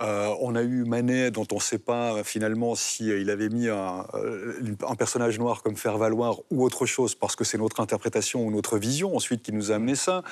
Euh, 0.00 0.32
on 0.40 0.54
a 0.54 0.62
eu 0.62 0.84
Manet, 0.84 1.32
dont 1.32 1.46
on 1.50 1.56
ne 1.56 1.60
sait 1.60 1.78
pas 1.78 2.22
finalement 2.22 2.76
si 2.76 3.10
euh, 3.10 3.20
il 3.20 3.30
avait 3.30 3.48
mis 3.48 3.68
un, 3.68 4.06
euh, 4.14 4.54
un 4.86 4.94
personnage 4.94 5.38
noir 5.40 5.62
comme 5.62 5.76
faire 5.76 5.98
valoir 5.98 6.38
ou 6.50 6.64
autre 6.64 6.86
chose, 6.86 7.16
parce 7.16 7.34
que 7.34 7.42
c'est 7.42 7.58
notre 7.58 7.80
interprétation 7.80 8.46
ou 8.46 8.50
notre 8.52 8.78
vision 8.78 9.16
ensuite 9.16 9.42
qui 9.42 9.52
nous 9.52 9.72
a 9.72 9.76
amené 9.76 9.96
ça. 9.96 10.22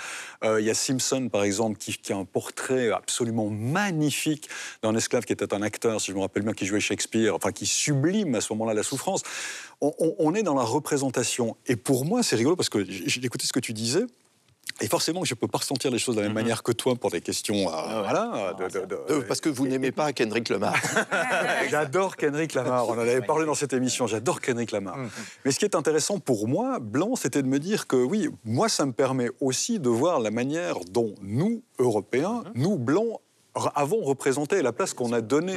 Il 0.44 0.64
y 0.64 0.70
a 0.70 0.74
Simpson, 0.74 1.28
par 1.30 1.42
exemple, 1.42 1.78
qui, 1.78 2.12
a 2.12 2.16
un 2.16 2.24
portrait 2.24 2.90
absolument 2.90 3.48
magnifique 3.48 4.48
d'un 4.82 4.94
esclave 4.94 5.24
qui 5.24 5.32
était 5.32 5.52
un 5.52 5.62
acteur, 5.62 6.00
si 6.00 6.12
je 6.12 6.16
me 6.16 6.20
rappelle 6.20 6.44
bien, 6.44 6.52
qui 6.52 6.66
jouait 6.66 6.80
Shakespeare, 6.80 7.34
enfin 7.34 7.50
qui 7.52 7.66
sublime 7.66 8.34
à 8.34 8.40
ce 8.40 8.52
moment-là 8.52 8.74
la 8.74 8.82
souffrance. 8.82 9.22
On, 9.80 9.92
on- 10.18 10.34
est 10.34 10.42
dans 10.42 10.54
la 10.54 10.62
représentation. 10.62 11.56
Et 11.66 11.76
pour 11.76 12.04
moi, 12.04 12.22
c'est 12.22 12.36
rigolo 12.36 12.56
parce 12.56 12.68
que 12.68 12.84
j'ai 12.84 13.24
écouté 13.24 13.46
ce 13.46 13.52
que 13.52 13.60
tu 13.60 13.72
disais. 13.72 14.04
Et 14.82 14.88
forcément, 14.88 15.24
je 15.24 15.32
ne 15.32 15.36
peux 15.38 15.48
pas 15.48 15.58
ressentir 15.58 15.90
les 15.90 15.98
choses 15.98 16.16
de 16.16 16.20
la 16.20 16.26
même 16.26 16.34
manière 16.34 16.62
que 16.62 16.70
toi 16.72 16.94
pour 16.96 17.10
des 17.10 17.20
questions. 17.22 17.54
euh, 17.72 18.02
voilà, 18.02 18.54
de- 18.58 18.68
de- 18.80 18.84
de- 18.86 18.98
Euh, 19.10 19.22
parce 19.26 19.40
que 19.40 19.48
vous 19.48 19.66
n'aimez 19.66 19.90
pas 19.90 20.12
Kendrick 20.12 20.48
Lamar. 20.50 20.74
J'adore 21.70 22.16
Kendrick 22.16 22.52
Lamar. 22.54 22.86
On 22.88 22.92
en 22.92 22.98
avait 22.98 23.22
parlé 23.22 23.46
dans 23.46 23.54
cette 23.54 23.72
émission. 23.72 24.06
J'adore 24.06 24.40
Kendrick 24.40 24.72
Lamar. 24.72 24.96
Mais 25.44 25.50
ce 25.52 25.58
qui 25.58 25.64
est 25.64 25.74
intéressant 25.74 26.18
pour 26.18 26.46
moi, 26.46 26.78
Blanc, 26.78 27.16
c'était 27.16 27.42
de 27.42 27.48
me 27.48 27.58
dire 27.58 27.86
que 27.86 27.96
oui, 27.96 28.28
moi, 28.44 28.68
ça 28.68 28.84
me 28.84 28.92
permet 28.92 29.28
aussi 29.40 29.78
de 29.78 29.88
voir 29.88 30.20
la 30.20 30.30
manière 30.30 30.76
dont 30.90 31.14
nous, 31.22 31.62
Européens, 31.78 32.44
nous, 32.54 32.76
Blancs, 32.76 33.20
avons 33.74 34.02
représenté 34.02 34.60
la 34.60 34.72
place 34.72 34.92
qu'on 34.92 35.12
a 35.14 35.22
donnée 35.22 35.56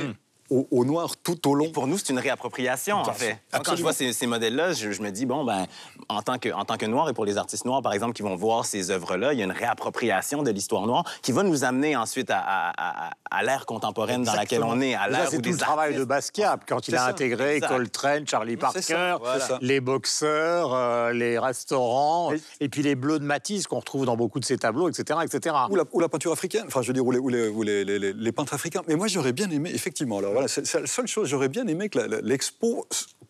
aux 0.50 0.86
Noirs 0.86 1.16
tout 1.22 1.48
au 1.48 1.56
long. 1.56 1.72
Pour 1.72 1.88
nous, 1.88 1.98
c'est 1.98 2.10
une 2.10 2.20
réappropriation, 2.20 2.98
en 2.98 3.14
fait. 3.14 3.38
Moi, 3.54 3.62
Quand 3.64 3.76
je 3.76 3.82
vois 3.82 3.94
ces, 3.94 4.14
ces 4.14 4.28
modèles-là, 4.28 4.74
je, 4.74 4.92
je 4.92 5.02
me 5.02 5.12
dis, 5.12 5.26
bon, 5.26 5.44
ben, 5.44 5.66
en 6.10 6.22
tant, 6.22 6.38
que, 6.40 6.50
en 6.50 6.66
tant 6.66 6.78
que 6.78 6.86
noir 6.86 7.10
et 7.10 7.14
pour 7.14 7.26
les 7.26 7.38
artistes 7.38 7.66
noirs, 7.66 7.82
par 7.82 7.94
exemple, 7.94 8.14
qui 8.14 8.22
vont 8.24 8.36
voir 8.36 8.66
ces 8.66 8.92
œuvres-là, 8.92 9.34
il 9.34 9.40
y 9.40 9.42
a 9.42 9.46
une 9.46 9.52
réappropriation 9.52 10.44
de 10.44 10.52
l'histoire 10.52 10.86
noire 10.88 11.04
qui 11.22 11.32
va 11.32 11.44
nous 11.44 11.64
amener 11.64 11.96
ensuite 11.96 12.30
à, 12.32 12.40
à- 12.40 13.08
à- 13.08 13.12
à 13.32 13.44
l'ère 13.44 13.66
contemporaine 13.66 14.24
dans 14.24 14.34
laquelle 14.34 14.64
on 14.64 14.82
est, 14.82 14.96
à 14.96 15.02
Ça, 15.04 15.10
l'ère 15.10 15.28
c'est 15.30 15.36
tout 15.38 15.42
des 15.44 15.52
le 15.52 15.58
travail 15.58 15.96
de 15.96 16.04
Basquiat, 16.04 16.58
quand 16.68 16.88
il 16.88 16.96
a 16.96 17.00
ça, 17.00 17.06
intégré 17.08 17.56
exact. 17.58 17.70
Coltrane, 17.70 18.28
Charlie 18.28 18.58
ça, 18.60 18.72
Parker, 18.74 19.16
voilà. 19.22 19.58
Les 19.62 19.80
boxeurs, 19.80 20.74
euh, 20.74 21.12
les 21.14 21.38
restaurants, 21.38 22.32
Et- 22.34 22.42
et 22.66 22.70
puis 22.70 22.82
les 22.82 22.96
bleus 22.96 23.20
de 23.20 23.24
Matisse 23.26 23.68
qu'on 23.68 23.80
retrouve 23.80 24.06
dans 24.06 24.16
beaucoup 24.18 24.40
de 24.40 24.46
ses 24.46 24.58
tableaux, 24.58 24.90
etc. 24.90 25.20
etc. 25.24 25.56
Ou 25.70 25.76
la, 25.76 25.84
ou 25.92 26.00
la 26.00 26.10
peinture 26.10 26.32
africaine, 26.32 26.64
enfin 26.68 26.82
je 26.82 26.88
veux 26.88 26.94
dire, 26.94 27.06
ou 27.06 27.12
les, 27.12 27.20
ou 27.20 27.30
les- 27.30 27.48
ou 27.48 27.62
les- 27.64 27.86
les- 27.86 28.00
les- 28.00 28.14
les 28.14 28.32
peintres 28.32 28.54
africains. 28.54 28.82
Mais 28.88 28.96
moi 28.96 29.08
j'aurais 29.08 29.34
bien 29.34 29.50
aimé, 29.50 29.72
effectivement, 29.74 30.18
alors 30.20 30.34
voilà, 30.40 30.48
c'est 30.48 30.74
la 30.80 30.88
seule 30.88 31.08
chose, 31.08 31.28
j'aurais 31.28 31.50
bien 31.50 31.68
aimé 31.68 31.90
que 31.90 32.00
l'expo 32.24 32.88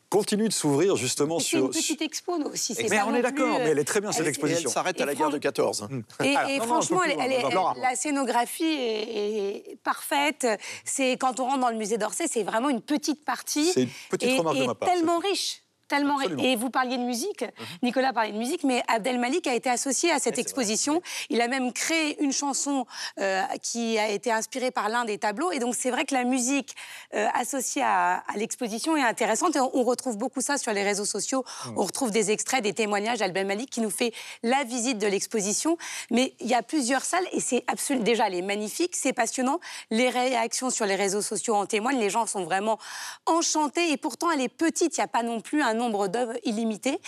continue 0.10 0.48
de 0.48 0.54
s'ouvrir 0.54 0.96
justement 0.96 1.38
Mais 1.38 1.44
C'est 1.44 1.58
une 1.58 1.72
sur... 1.72 1.82
petite 1.82 2.02
expo 2.02 2.38
nous 2.40 2.48
aussi. 2.48 2.74
c'est 2.74 2.90
Mais 2.90 2.98
pas 2.98 3.06
on 3.08 3.14
est 3.14 3.22
d'accord, 3.22 3.56
euh, 3.56 3.60
mais 3.60 3.70
elle 3.70 3.78
est 3.80 3.84
très 3.84 4.02
bien 4.02 4.12
cette 4.12 4.22
elle- 4.22 4.28
exposition. 4.30 4.68
elle 4.70 4.74
s'arrête 4.74 5.00
Et 5.00 5.04
à 5.04 5.06
la 5.06 5.14
guerre 5.14 5.30
de 5.30 5.38
franch- 5.38 5.42
14. 5.42 5.88
Et, 6.24 6.36
Alors, 6.36 6.50
et 6.50 6.54
non, 6.58 6.66
non, 6.66 6.66
franchement, 6.72 7.04
elle, 7.04 7.18
elle 7.20 7.32
est- 7.32 7.80
la 7.80 7.96
scénographie 7.96 8.64
est, 8.64 9.72
est 9.74 9.78
parfaite. 9.84 10.48
C'est 10.84 11.12
quand 11.18 11.40
on 11.40 11.46
rentre 11.46 11.60
dans 11.60 11.70
le 11.70 11.78
musée 11.78 11.98
d'Orsay, 12.00 12.26
c'est 12.28 12.42
vraiment 12.44 12.70
une 12.70 12.82
petite 12.82 13.24
partie 13.24 13.72
C'est 13.72 13.84
une 13.84 13.90
petite 14.10 14.30
et, 14.30 14.38
remarque 14.40 14.58
de 14.58 14.64
et 14.64 14.68
ma 14.68 14.74
part, 14.76 14.90
tellement 14.90 15.20
riche. 15.20 15.62
Tellement. 15.90 16.18
Absolument. 16.20 16.44
Et 16.44 16.56
vous 16.56 16.70
parliez 16.70 16.98
de 16.98 17.04
musique, 17.04 17.44
Nicolas 17.84 18.14
parlait 18.14 18.32
de 18.32 18.38
musique, 18.38 18.64
mais 18.64 18.82
Abdel 18.88 19.20
Malik 19.20 19.48
a 19.48 19.54
été 19.54 19.70
associé 19.70 20.12
à 20.12 20.20
cette 20.20 20.38
exposition. 20.38 21.02
Il 21.30 21.42
a 21.42 21.48
même 21.48 21.74
créé 21.74 22.22
une 22.24 22.32
chanson 22.32 22.86
euh, 23.20 23.44
qui 23.62 23.98
a 23.98 24.10
été 24.10 24.32
inspirée 24.32 24.72
par 24.72 24.88
l'un 24.88 25.04
des 25.04 25.18
tableaux. 25.18 25.52
Et 25.52 25.60
donc, 25.60 25.76
c'est 25.76 25.92
vrai 25.92 26.06
que 26.06 26.14
la 26.14 26.24
musique 26.24 26.76
euh, 27.14 27.28
associée 27.34 27.82
à, 27.84 28.24
à 28.28 28.38
l'exposition 28.38 28.96
est 28.96 29.04
intéressante. 29.04 29.56
Et 29.56 29.60
on, 29.60 29.84
retrouve 29.90 30.18
beaucoup 30.18 30.42
ça 30.42 30.60
sur 30.60 30.72
les 30.72 30.84
réseaux 30.84 31.06
sociaux. 31.06 31.44
On 31.76 31.84
retrouve 31.84 32.12
des 32.12 32.30
extraits, 32.30 32.62
des 32.62 32.74
témoignages 32.74 33.20
d'Abdel 33.20 33.48
Malik 33.48 33.72
qui 33.72 33.82
nous 33.82 33.90
fait 33.90 34.14
la 34.44 34.64
visite 34.64 35.00
de 35.00 35.08
l'exposition. 35.08 35.78
Mais 36.12 36.36
il 36.40 36.48
y 36.48 36.54
a 36.54 36.62
plusieurs 36.62 37.04
salles 37.04 37.28
et 37.32 37.40
c'est 37.40 37.64
absolument. 37.66 38.06
Déjà, 38.06 38.28
elle 38.28 38.36
est 38.36 38.44
magnifique, 38.44 38.96
c'est 38.96 39.14
passionnant. 39.14 39.60
Les 39.90 40.10
réactions 40.10 40.70
sur 40.70 40.86
les 40.86 40.96
réseaux 40.96 41.24
sociaux 41.24 41.56
en 41.56 41.66
témoignent. 41.66 42.00
Les 42.00 42.12
gens 42.12 42.28
sont 42.28 42.44
vraiment 42.44 42.78
enchantés. 43.26 43.92
Et 43.92 43.98
pourtant, 43.98 44.30
elle 44.30 44.42
est 44.42 44.48
petite. 44.50 44.98
Il 44.98 45.00
n'y 45.00 45.06
a 45.06 45.08
pas 45.08 45.24
non 45.24 45.42
plus 45.42 45.64
un 45.64 45.79
nombre 45.80 46.08
d'œuvres 46.08 46.36
illimité. 46.44 47.00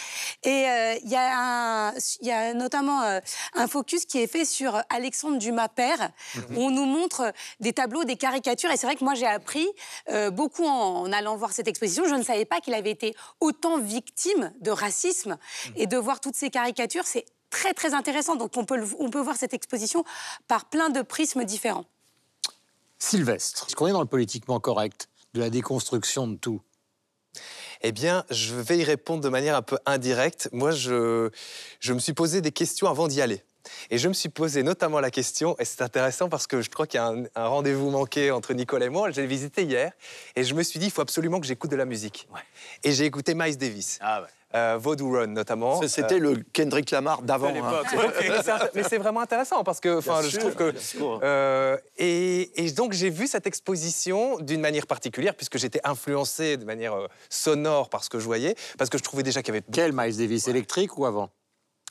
Et 0.43 0.65
euh, 0.67 0.95
il 1.03 1.10
y, 1.12 1.15
a 1.15 1.93
y 2.21 2.53
notamment 2.55 3.03
euh, 3.03 3.19
un 3.53 3.67
focus 3.67 4.05
qui 4.05 4.17
est 4.19 4.27
fait 4.27 4.45
sur 4.45 4.81
Alexandre 4.89 5.38
Dumas 5.38 5.69
père. 5.69 6.12
où 6.55 6.62
On 6.63 6.71
nous 6.71 6.86
montre 6.86 7.31
des 7.60 7.73
tableaux, 7.73 8.03
des 8.03 8.17
caricatures. 8.17 8.71
Et 8.71 8.77
c'est 8.77 8.88
vrai 8.88 8.95
que 8.95 9.03
moi, 9.03 9.13
j'ai 9.13 9.27
appris 9.27 9.67
euh, 10.10 10.31
beaucoup 10.31 10.65
en, 10.65 11.03
en 11.03 11.12
allant 11.12 11.36
voir 11.36 11.51
cette 11.53 11.67
exposition. 11.67 12.05
Je 12.07 12.15
ne 12.15 12.23
savais 12.23 12.45
pas 12.45 12.60
qu'il 12.62 12.73
avait 12.73 12.91
été 12.91 13.15
autant 13.39 13.77
victime 13.77 14.51
de 14.62 14.71
racisme. 14.71 15.38
Et 15.75 15.86
de 15.86 15.97
voir 15.97 16.19
toutes 16.19 16.36
ces 16.36 16.49
caricatures, 16.49 17.05
c'est 17.05 17.25
très, 17.49 17.73
très 17.73 17.93
intéressant. 17.93 18.36
Donc, 18.36 18.55
on 18.57 18.65
peut, 18.65 18.77
le- 18.77 18.88
on 18.99 19.10
peut 19.10 19.19
voir 19.21 19.36
cette 19.36 19.53
exposition 19.53 20.03
par 20.47 20.65
plein 20.65 20.89
de 20.89 21.01
prismes 21.01 21.43
différents. 21.43 21.86
Sylvestre, 22.99 23.65
est-ce 23.67 23.75
qu'on 23.75 23.88
est 23.88 23.91
dans 23.93 24.01
le 24.01 24.07
politiquement 24.07 24.60
correct, 24.60 25.10
de 25.34 25.39
la 25.41 25.49
déconstruction 25.49 26.27
de 26.27 26.36
tout? 26.36 26.62
Eh 27.84 27.91
bien, 27.91 28.24
je 28.30 28.56
vais 28.56 28.78
y 28.78 28.84
répondre 28.84 29.22
de 29.24 29.30
manière 29.30 29.56
un 29.56 29.62
peu 29.62 29.78
indirecte. 29.86 30.50
Moi, 30.52 30.72
je, 30.72 31.30
je 31.80 31.94
me 31.94 32.00
suis 32.00 32.13
posé 32.13 32.41
des 32.41 32.52
questions 32.52 32.88
avant 32.88 33.08
d'y 33.08 33.22
aller. 33.22 33.44
Et 33.91 33.98
je 33.98 34.08
me 34.08 34.13
suis 34.13 34.30
posé 34.30 34.63
notamment 34.63 35.00
la 35.00 35.12
question, 35.12 35.56
et 35.60 35.65
c'est 35.65 35.82
intéressant 35.84 36.30
parce 36.30 36.48
que 36.48 36.62
je 36.62 36.70
crois 36.70 36.88
qu'il 36.88 36.98
y 36.98 37.02
a 37.02 37.08
un, 37.08 37.24
un 37.36 37.48
rendez-vous 37.48 37.91
manqué 37.91 38.32
entre 38.32 38.54
Nicolas 38.54 38.88
et 38.88 38.89
moi, 38.89 39.12
je 39.12 39.22
l'ai 39.22 39.28
visité 39.28 39.63
hier, 39.63 39.91
et 40.36 40.44
je 40.44 40.56
me 40.56 40.63
suis 40.63 40.80
dit, 40.80 40.88
il 40.88 40.91
faut 40.91 41.02
absolument 41.02 41.39
que 41.39 41.46
j'écoute 41.46 41.70
de 41.70 41.76
la 41.76 41.86
musique. 41.86 42.28
Et 42.84 42.91
j'ai 42.91 43.06
écouté 43.06 43.36
Miles 43.36 43.58
Davis, 43.58 44.00
Ah 44.02 44.24
ouais. 44.24 44.28
Euh, 44.56 44.78
Vaudou 44.80 45.12
Run 45.12 45.28
notamment. 45.28 45.82
C'était 45.88 46.20
le 46.20 46.38
Kendrick 46.54 46.92
Lamar 46.92 47.22
d'avant. 47.22 47.50
Hein. 47.50 47.84
Euh, 47.98 48.58
mais 48.76 48.84
c'est 48.84 48.98
vraiment 48.98 49.22
intéressant 49.22 49.64
parce 49.64 49.80
que 49.80 50.00
je 50.02 50.30
sûr, 50.30 50.40
trouve 50.40 50.56
que 50.56 50.74
euh, 51.24 51.78
et, 51.98 52.64
et 52.64 52.72
donc 52.72 52.94
j'ai 52.94 53.10
vu 53.10 53.28
cette 53.28 53.48
exposition 53.48 54.38
d'une 54.40 54.62
manière 54.62 54.88
particulière 54.88 55.36
puisque 55.36 55.58
j'étais 55.58 55.82
influencé 55.84 56.58
de 56.58 56.66
manière 56.66 56.94
euh, 56.94 57.08
sonore 57.30 57.90
par 57.90 58.04
ce 58.04 58.10
que 58.10 58.20
je 58.20 58.26
voyais 58.26 58.56
parce 58.78 58.90
que 58.90 58.98
je 58.98 59.04
trouvais 59.04 59.24
déjà 59.24 59.42
qu'il 59.42 59.54
y 59.54 59.58
avait 59.58 59.66
Quel 59.72 59.94
Miles 59.94 60.18
Davis 60.18 60.48
électrique 60.48 60.98
ou 60.98 61.06
avant? 61.06 61.30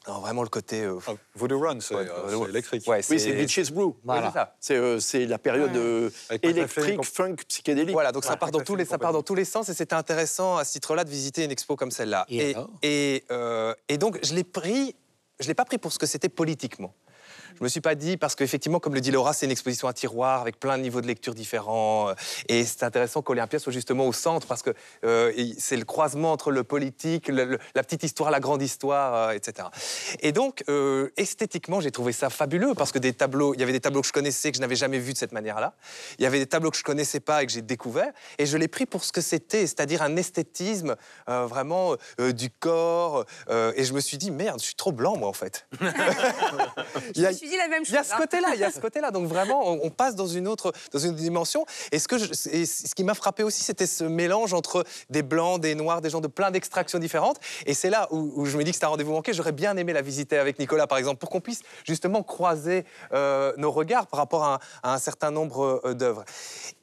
Non, 0.09 0.21
vraiment 0.21 0.43
le 0.43 0.49
côté 0.49 0.83
euh, 0.83 0.99
Ah, 1.07 1.13
Voodoo 1.35 1.59
Run, 1.61 1.81
c'est 1.81 1.95
ouais, 1.95 2.09
euh, 2.09 2.49
électrique. 2.49 2.87
ouais, 2.89 3.01
Oui, 3.11 3.21
c'est 3.21 3.33
Beaches 3.33 3.71
Brew. 3.71 3.95
C'est. 4.07 4.41
C'est 4.61 4.77
euh, 4.77 4.99
c'est 5.01 5.27
la 5.27 5.39
période 5.39 6.11
électrique, 6.43 7.05
funk, 7.05 7.37
psychédélique. 7.49 7.93
Voilà, 7.93 8.11
donc 8.13 8.25
ça 8.25 8.37
part 8.37 8.51
dans 8.51 8.61
tous 8.61 8.77
les 8.77 8.85
ça 8.85 8.99
part 8.99 9.13
dans 9.13 9.23
tous 9.23 9.35
les 9.35 9.45
sens 9.45 9.69
et 9.69 9.75
c'était 9.75 9.95
intéressant 9.95 10.57
à 10.57 10.65
ce 10.65 10.73
titre-là 10.73 11.05
de 11.05 11.11
visiter 11.11 11.45
une 11.45 11.51
expo 11.51 11.77
comme 11.77 11.91
celle-là. 11.91 12.25
Et 12.29 12.51
Et 12.51 12.55
alors? 12.55 12.71
et, 12.83 13.25
euh, 13.31 13.75
et 13.89 13.99
donc 13.99 14.19
je 14.23 14.35
l'ai 14.35 14.45
pris, 14.45 14.95
je 15.39 15.47
l'ai 15.49 15.55
pas 15.55 15.65
pris 15.65 15.79
pour 15.79 15.93
ce 15.93 15.99
que 15.99 16.07
c'était 16.07 16.29
politiquement. 16.31 16.95
Je 17.59 17.65
me 17.65 17.69
suis 17.69 17.81
pas 17.81 17.95
dit 17.95 18.17
parce 18.17 18.35
qu'effectivement, 18.35 18.79
comme 18.81 18.95
le 18.95 19.01
dit 19.01 19.11
Laura, 19.11 19.33
c'est 19.33 19.47
une 19.47 19.53
exposition 19.53 19.89
à 19.89 19.93
tiroir 19.93 20.41
avec 20.41 20.59
plein 20.59 20.77
de 20.79 20.83
niveaux 20.83 21.01
de 21.01 21.07
lecture 21.07 21.35
différents 21.35 22.09
euh, 22.11 22.15
et 22.49 22.65
c'est 22.65 22.83
intéressant 22.85 23.23
qu'Olympia 23.23 23.59
soit 23.59 23.73
justement 23.73 24.07
au 24.07 24.13
centre 24.13 24.47
parce 24.47 24.63
que 24.63 24.71
euh, 25.05 25.33
c'est 25.59 25.77
le 25.77 25.85
croisement 25.85 26.33
entre 26.33 26.51
le 26.51 26.65
politique, 26.65 27.29
le- 27.29 27.45
le- 27.45 27.59
la 27.75 27.83
petite 27.83 28.03
histoire, 28.03 28.31
la 28.31 28.41
grande 28.41 28.63
histoire, 28.63 29.15
euh, 29.15 29.33
etc. 29.33 29.69
Et 30.21 30.33
donc 30.33 30.65
euh, 30.69 31.11
esthétiquement, 31.17 31.81
j'ai 31.81 31.91
trouvé 31.91 32.13
ça 32.13 32.31
fabuleux 32.31 32.75
parce 32.75 32.93
que 32.93 32.99
des 32.99 33.13
tableaux, 33.13 33.55
il 33.55 33.61
y 33.61 33.63
avait 33.63 33.73
des 33.73 33.81
tableaux 33.81 34.01
que 34.01 34.07
je 34.09 34.13
connaissais 34.13 34.51
que 34.51 34.57
je 34.57 34.61
n'avais 34.61 34.77
jamais 34.77 34.99
vus 34.99 35.13
de 35.13 35.19
cette 35.19 35.33
manière-là. 35.33 35.75
Il 36.19 36.23
y 36.23 36.27
avait 36.27 36.39
des 36.39 36.47
tableaux 36.47 36.71
que 36.71 36.77
je 36.79 36.85
connaissais 36.85 37.21
pas 37.21 37.43
et 37.43 37.47
que 37.47 37.53
j'ai 37.53 37.63
découvert 37.63 38.13
et 38.39 38.47
je 38.47 38.57
l'ai 38.57 38.69
pris 38.69 38.87
pour 38.87 39.05
ce 39.05 39.13
que 39.13 39.21
c'était, 39.21 39.67
c'est-à-dire 39.67 40.03
un 40.03 40.17
esthétisme 40.17 40.97
vraiment 41.27 41.97
du 42.19 42.51
corps. 42.51 43.25
et 43.51 43.85
je 43.85 43.93
me 43.93 44.01
suis 44.01 44.17
dit 44.19 44.31
merde, 44.31 44.59
je 44.61 44.65
suis 44.67 44.75
trop 44.75 44.93
blanc 44.93 45.17
moi 45.17 45.29
en 45.29 45.33
fait. 45.33 45.67
Il 47.15 47.23
y 47.23 47.23
Je 47.23 47.27
a- 47.27 47.31
me 47.31 47.35
suis 47.41 47.49
dit 47.49 47.57
la 47.57 47.69
même 47.69 47.83
il 47.83 47.87
chose. 47.87 47.95
y 47.95 47.99
a 47.99 48.05
ce 48.05 48.13
hein. 48.15 48.17
côté-là, 48.19 48.49
il 48.55 48.61
y 48.61 48.65
a 48.65 48.71
ce 48.71 48.81
côté-là. 48.87 49.11
Donc 49.11 49.27
vraiment, 49.27 49.69
on, 49.69 49.81
on 49.85 49.91
passe 49.91 50.15
dans 50.15 50.27
une 50.27 50.47
autre, 50.49 50.73
dans 50.93 50.99
une 50.99 51.15
dimension. 51.15 51.67
Et 51.93 51.99
ce 51.99 52.09
que 52.09 52.19
je- 52.19 52.31
et 52.51 52.67
ce 52.67 52.95
qui 52.95 53.05
m'a 53.05 53.15
frappé 53.15 53.43
aussi, 53.43 53.63
c'était 53.63 53.87
ce 53.87 54.05
mélange 54.05 54.55
entre 54.55 54.85
des 55.11 55.23
blancs, 55.23 55.61
des 55.61 55.75
noirs, 55.75 56.01
des 56.01 56.11
gens 56.11 56.21
de 56.21 56.29
plein 56.29 56.51
d'extractions 56.51 56.99
différentes. 56.99 57.39
Et 57.67 57.75
c'est 57.75 57.91
là 57.91 58.09
où, 58.11 58.33
où 58.37 58.47
je 58.47 58.57
me 58.57 58.65
dis 58.65 58.71
que 58.73 58.77
c'est 58.79 58.85
un 58.85 58.89
rendez-vous 58.89 59.13
manqué. 59.13 59.33
J'aurais 59.33 59.53
bien 59.53 59.77
aimé 59.77 59.93
la 59.93 60.03
visiter 60.03 60.39
avec 60.39 60.59
Nicolas, 60.59 60.87
par 60.87 60.99
exemple, 60.99 61.19
pour 61.19 61.31
qu'on 61.31 61.41
puisse 61.41 61.61
justement 61.85 62.23
croiser 62.23 62.85
euh, 63.13 63.53
nos 63.57 63.71
regards 63.71 64.07
par 64.07 64.19
rapport 64.19 64.45
à 64.45 64.55
un, 64.55 64.59
à 64.91 64.95
un 64.95 64.99
certain 64.99 65.31
nombre 65.31 65.81
euh, 65.85 65.95
d'œuvres. 65.95 66.25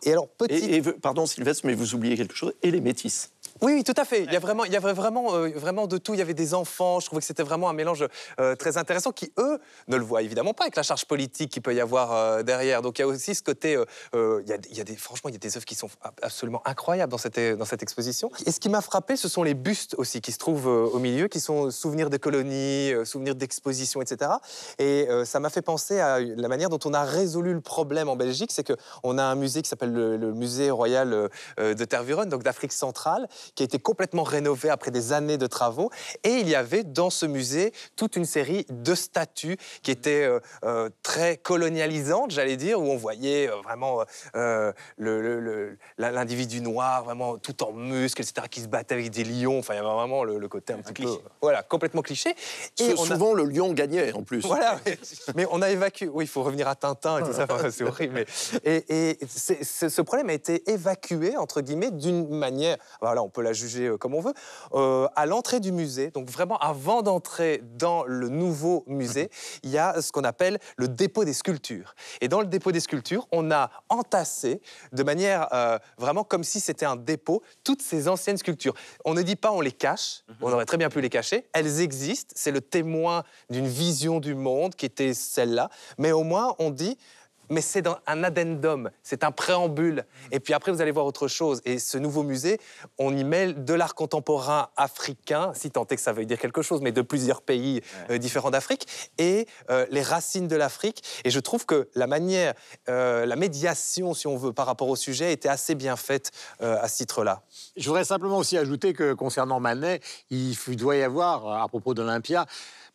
Et 0.03 0.11
alors 0.11 0.27
petit. 0.27 0.53
Et, 0.55 0.75
et, 0.77 0.81
pardon 0.81 1.25
Sylvestre, 1.25 1.65
mais 1.65 1.73
vous 1.75 1.93
oubliez 1.95 2.17
quelque 2.17 2.35
chose. 2.35 2.53
Et 2.63 2.71
les 2.71 2.81
métis. 2.81 3.31
Oui, 3.61 3.73
oui, 3.73 3.83
tout 3.83 3.93
à 3.97 4.05
fait. 4.05 4.23
Il 4.23 4.31
y 4.31 4.35
a 4.35 4.39
vraiment, 4.39 4.65
il 4.65 4.71
y 4.71 4.75
avait 4.75 4.93
vraiment, 4.93 5.35
euh, 5.35 5.49
vraiment 5.55 5.87
de 5.87 5.97
tout. 5.97 6.13
Il 6.13 6.19
y 6.19 6.21
avait 6.21 6.35
des 6.35 6.53
enfants. 6.53 6.99
Je 6.99 7.07
trouvais 7.07 7.21
que 7.21 7.25
c'était 7.25 7.43
vraiment 7.43 7.69
un 7.69 7.73
mélange 7.73 8.05
euh, 8.39 8.55
très 8.55 8.77
intéressant 8.77 9.11
qui, 9.11 9.31
eux, 9.39 9.59
ne 9.87 9.97
le 9.97 10.03
voient 10.03 10.21
évidemment 10.21 10.53
pas 10.53 10.65
avec 10.65 10.75
la 10.75 10.83
charge 10.83 11.05
politique 11.05 11.51
qu'il 11.51 11.61
peut 11.61 11.73
y 11.73 11.81
avoir 11.81 12.13
euh, 12.13 12.43
derrière. 12.43 12.81
Donc 12.81 12.99
il 12.99 13.01
y 13.01 13.03
a 13.03 13.07
aussi 13.07 13.33
ce 13.33 13.41
côté. 13.41 13.71
il, 14.13 14.47
y 14.47 14.53
a, 14.53 14.57
il 14.69 14.77
y 14.77 14.81
a 14.81 14.83
des, 14.83 14.95
franchement, 14.95 15.29
il 15.29 15.33
y 15.33 15.37
a 15.37 15.39
des 15.39 15.57
œuvres 15.57 15.65
qui 15.65 15.75
sont 15.75 15.89
absolument 16.21 16.61
incroyables 16.65 17.11
dans 17.11 17.17
cette, 17.17 17.39
dans 17.39 17.65
cette 17.65 17.81
exposition. 17.81 18.29
Et 18.45 18.51
ce 18.51 18.59
qui 18.59 18.69
m'a 18.69 18.81
frappé, 18.81 19.15
ce 19.15 19.27
sont 19.27 19.43
les 19.43 19.53
bustes 19.55 19.95
aussi 19.97 20.21
qui 20.21 20.31
se 20.31 20.37
trouvent 20.37 20.67
au 20.67 20.99
milieu, 20.99 21.27
qui 21.27 21.39
sont 21.39 21.71
souvenirs 21.71 22.09
de 22.09 22.17
colonies, 22.17 22.93
souvenirs 23.05 23.35
d'expositions, 23.35 24.01
etc. 24.01 24.31
Et 24.77 25.07
ça 25.25 25.39
m'a 25.39 25.49
fait 25.49 25.61
penser 25.61 25.99
à 25.99 26.19
la 26.19 26.47
manière 26.47 26.69
dont 26.69 26.79
on 26.85 26.93
a 26.93 27.03
résolu 27.03 27.53
le 27.53 27.61
problème 27.61 28.09
en 28.09 28.15
Belgique. 28.15 28.51
C'est 28.53 28.67
qu'on 28.67 29.17
a 29.17 29.23
un 29.23 29.35
musée 29.35 29.61
qui 29.61 29.69
s'appelle 29.69 29.93
le, 29.93 30.17
le 30.17 30.33
musée 30.33 30.69
royal 30.69 31.29
de 31.57 31.85
Tervuren, 31.85 32.29
donc 32.29 32.43
d'Afrique 32.43 32.73
centrale, 32.73 33.27
qui 33.55 33.63
a 33.63 33.65
été 33.65 33.79
complètement 33.79 34.23
rénové 34.23 34.69
après 34.69 34.91
des 34.91 35.13
années 35.13 35.37
de 35.37 35.47
travaux. 35.47 35.89
Et 36.23 36.35
il 36.39 36.49
y 36.49 36.55
avait 36.55 36.83
dans 36.83 37.09
ce 37.09 37.25
musée 37.25 37.73
toute 37.95 38.15
une 38.15 38.25
série 38.25 38.65
de 38.69 38.95
statues 38.95 39.57
qui 39.81 39.91
étaient 39.91 40.23
euh, 40.23 40.39
euh, 40.63 40.89
très 41.03 41.37
colonialisantes, 41.37 42.31
j'allais 42.31 42.57
dire, 42.57 42.79
où 42.81 42.85
on 42.85 42.97
voyait 42.97 43.49
euh, 43.49 43.55
vraiment 43.63 44.03
l'individu 45.97 46.61
noir, 46.61 47.03
vraiment 47.03 47.37
tout 47.37 47.63
en 47.63 47.71
muscles, 47.73 48.21
etc., 48.21 48.47
qui 48.49 48.61
se 48.61 48.67
battait 48.67 48.95
avec 48.95 49.09
des 49.09 49.23
lions. 49.23 49.59
Enfin, 49.59 49.73
il 49.73 49.77
y 49.77 49.79
avait 49.79 49.87
vraiment 49.89 50.23
le, 50.23 50.37
le 50.37 50.47
côté 50.47 50.73
un, 50.73 50.77
petit 50.77 50.93
cliché. 50.93 51.17
peu... 51.17 51.29
Voilà, 51.41 51.63
complètement 51.63 52.01
cliché. 52.01 52.35
Et 52.79 52.91
a- 52.91 52.95
Souvent, 52.95 53.33
le 53.33 53.43
lion 53.43 53.73
gagnait 53.73 54.11
en 54.13 54.23
plus. 54.23 54.45
voilà, 54.45 54.79
mais, 54.85 54.97
mais 55.35 55.45
on 55.51 55.61
a 55.61 55.69
évacué. 55.69 56.07
Oui, 56.07 56.25
il 56.25 56.27
faut 56.27 56.43
revenir 56.43 56.67
à 56.67 56.75
Tintin 56.75 57.19
et 57.19 57.23
tout 57.23 57.33
ça, 57.33 57.45
enfin, 57.49 57.69
c'est 57.71 57.83
horrible. 57.83 58.13
Mais, 58.15 58.25
et 58.63 59.07
et 59.09 59.17
ce 59.25 60.01
problème 60.01 60.29
a 60.29 60.33
été 60.33 60.69
évacué, 60.69 61.37
entre 61.37 61.61
guillemets, 61.61 61.91
d'une 61.91 62.27
manière, 62.29 62.77
voilà, 63.01 63.23
on 63.23 63.29
peut 63.37 63.43
la 63.43 63.53
juger 63.53 63.85
euh, 63.85 63.97
comme 63.97 64.15
on 64.15 64.19
veut, 64.19 64.33
euh, 64.73 65.07
à 65.15 65.27
l'entrée 65.27 65.59
du 65.59 65.71
musée. 65.71 66.09
Donc 66.09 66.27
vraiment, 66.27 66.57
avant 66.57 67.03
d'entrer 67.03 67.61
dans 67.77 68.03
le 68.03 68.29
nouveau 68.29 68.83
musée, 68.87 69.29
il 69.61 69.69
y 69.69 69.77
a 69.77 70.01
ce 70.01 70.11
qu'on 70.11 70.23
appelle 70.23 70.57
le 70.75 70.87
dépôt 70.87 71.23
des 71.23 71.33
sculptures. 71.33 71.93
Et 72.19 72.27
dans 72.27 72.41
le 72.41 72.47
dépôt 72.47 72.71
des 72.71 72.79
sculptures, 72.79 73.27
on 73.31 73.51
a 73.51 73.69
entassé 73.89 74.59
de 74.91 75.03
manière 75.03 75.47
euh, 75.53 75.77
vraiment 75.99 76.23
comme 76.23 76.43
si 76.43 76.59
c'était 76.59 76.87
un 76.87 76.95
dépôt 76.95 77.43
toutes 77.63 77.83
ces 77.83 78.07
anciennes 78.07 78.37
sculptures. 78.37 78.73
On 79.05 79.13
ne 79.13 79.21
dit 79.21 79.35
pas 79.35 79.51
on 79.51 79.61
les 79.61 79.71
cache, 79.71 80.23
on 80.41 80.51
aurait 80.51 80.65
très 80.65 80.77
bien 80.77 80.89
pu 80.89 80.99
les 80.99 81.09
cacher. 81.09 81.45
Elles 81.53 81.81
existent, 81.81 82.33
c'est 82.35 82.51
le 82.51 82.61
témoin 82.61 83.23
d'une 83.51 83.67
vision 83.67 84.19
du 84.19 84.33
monde 84.33 84.73
qui 84.73 84.87
était 84.87 85.13
celle-là. 85.13 85.69
Mais 85.99 86.11
au 86.11 86.23
moins, 86.23 86.55
on 86.57 86.71
dit 86.71 86.97
mais 87.49 87.61
c'est 87.61 87.87
un 87.87 88.23
addendum, 88.23 88.89
c'est 89.03 89.23
un 89.23 89.31
préambule. 89.31 90.05
Et 90.31 90.39
puis 90.39 90.53
après, 90.53 90.71
vous 90.71 90.81
allez 90.81 90.91
voir 90.91 91.05
autre 91.05 91.27
chose. 91.27 91.61
Et 91.65 91.79
ce 91.79 91.97
nouveau 91.97 92.23
musée, 92.23 92.59
on 92.97 93.15
y 93.15 93.23
mêle 93.23 93.63
de 93.63 93.73
l'art 93.73 93.95
contemporain 93.95 94.69
africain, 94.75 95.51
si 95.53 95.71
tant 95.71 95.85
est 95.87 95.95
que 95.95 96.01
ça 96.01 96.13
veuille 96.13 96.25
dire 96.25 96.39
quelque 96.39 96.61
chose, 96.61 96.81
mais 96.81 96.91
de 96.91 97.01
plusieurs 97.01 97.41
pays 97.41 97.81
euh, 98.09 98.17
différents 98.17 98.51
d'Afrique, 98.51 98.87
et 99.17 99.47
euh, 99.69 99.85
les 99.91 100.01
racines 100.01 100.47
de 100.47 100.55
l'Afrique. 100.55 101.03
Et 101.23 101.29
je 101.29 101.39
trouve 101.39 101.65
que 101.65 101.89
la 101.95 102.07
manière, 102.07 102.53
euh, 102.89 103.25
la 103.25 103.35
médiation, 103.35 104.13
si 104.13 104.27
on 104.27 104.37
veut, 104.37 104.53
par 104.53 104.65
rapport 104.65 104.89
au 104.89 104.95
sujet, 104.95 105.31
était 105.31 105.49
assez 105.49 105.75
bien 105.75 105.95
faite 105.95 106.31
à 106.59 106.87
ce 106.87 106.97
titre-là. 106.97 107.43
Je 107.75 107.87
voudrais 107.87 108.03
simplement 108.03 108.37
aussi 108.37 108.57
ajouter 108.57 108.93
que 108.93 109.13
concernant 109.13 109.59
Manet, 109.59 110.01
il 110.29 110.55
doit 110.75 110.95
y 110.95 111.03
avoir, 111.03 111.63
à 111.63 111.67
propos 111.67 111.93
d'Olympia, 111.93 112.45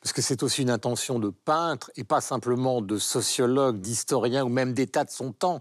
parce 0.02 0.12
que 0.12 0.20
c'est 0.20 0.42
aussi 0.42 0.62
une 0.62 0.70
intention 0.70 1.20
de 1.20 1.28
peintre 1.28 1.92
et 1.94 2.02
pas 2.02 2.20
simplement 2.20 2.82
de 2.82 2.98
sociologue, 2.98 3.80
d'historien 3.80 4.44
ou 4.44 4.48
même 4.48 4.74
d'état 4.74 5.04
de 5.04 5.10
son 5.10 5.32
temps, 5.32 5.60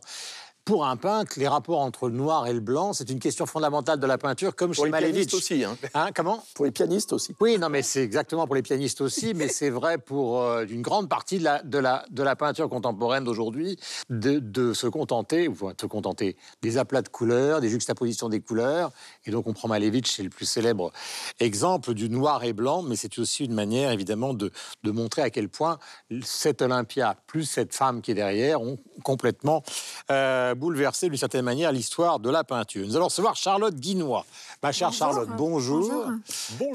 pour 0.66 0.86
un 0.86 0.96
peintre, 0.96 1.34
les 1.38 1.48
rapports 1.48 1.80
entre 1.80 2.08
le 2.10 2.16
noir 2.16 2.48
et 2.48 2.54
le 2.54 2.60
blanc, 2.60 2.94
c'est 2.94 3.10
une 3.10 3.20
question 3.20 3.46
fondamentale 3.46 4.00
de 4.00 4.08
la 4.08 4.18
peinture, 4.18 4.56
comme 4.56 4.72
Pour 4.74 4.84
chez 4.84 4.86
les 4.86 4.92
Malevich. 4.92 5.14
pianistes 5.28 5.34
aussi. 5.34 5.64
Hein. 5.64 5.78
Hein, 5.94 6.10
comment? 6.16 6.44
Pour 6.56 6.66
les 6.66 6.72
pianistes 6.72 7.14
aussi. 7.14 7.36
Oui, 7.40 7.58
non, 7.58 7.70
mais 7.70 7.82
c'est 7.82 8.04
exactement 8.04 8.46
pour 8.46 8.56
les 8.56 8.62
pianistes 8.62 9.02
aussi, 9.02 9.34
mais 9.34 9.48
c'est 9.48 9.70
vrai 9.70 9.98
pour 9.98 10.42
euh, 10.42 10.66
une 10.70 10.82
grande 10.82 11.10
partie 11.10 11.40
de 11.40 11.44
la, 11.44 11.64
de 11.64 11.78
la, 11.78 12.06
de 12.12 12.24
la 12.24 12.36
peinture 12.36 12.70
contemporaine 12.70 13.24
d'aujourd'hui, 13.24 13.78
de, 14.10 14.40
de 14.40 14.74
se 14.74 14.88
contenter, 14.88 15.48
ou 15.48 15.56
se 15.80 15.86
contenter, 15.86 16.38
des 16.62 16.78
aplats 16.78 17.02
de 17.02 17.10
couleurs, 17.10 17.62
des 17.62 17.70
juxtapositions 17.70 18.30
des 18.30 18.42
couleurs. 18.42 18.92
Et 19.26 19.32
donc, 19.32 19.48
on 19.48 19.54
prend 19.54 19.68
Malevich, 19.68 20.12
c'est 20.12 20.24
le 20.24 20.30
plus 20.30 20.46
célèbre 20.46 20.92
exemple 21.40 21.94
du 21.94 22.10
noir 22.10 22.44
et 22.44 22.54
blanc, 22.54 22.82
mais 22.84 22.96
c'est 22.96 23.18
aussi 23.20 23.46
une 23.46 23.54
manière, 23.54 23.92
évidemment, 23.92 24.34
de, 24.34 24.52
de 24.84 24.92
montrer 24.92 25.22
à 25.22 25.30
quel 25.30 25.50
point 25.50 25.80
cet 26.24 26.62
Olympia, 26.62 27.16
plus 27.28 27.46
cette 27.46 27.74
femme 27.74 28.02
qui 28.02 28.12
est 28.12 28.16
derrière, 28.16 28.62
ont 28.62 28.78
complètement 29.04 29.64
euh, 30.12 30.51
bouleversé, 30.56 31.10
d'une 31.10 31.18
certaine 31.18 31.46
manière, 31.46 31.72
l'histoire 31.72 32.20
de 32.20 32.30
la 32.30 32.44
peinture. 32.44 32.86
Nous 32.86 32.96
allons 32.96 33.06
recevoir 33.06 33.36
Charlotte 33.36 33.76
Guinois. 33.76 34.26
Ma 34.64 34.72
chère 34.72 34.94
Charlotte, 34.94 35.30
bonjour. 35.38 36.06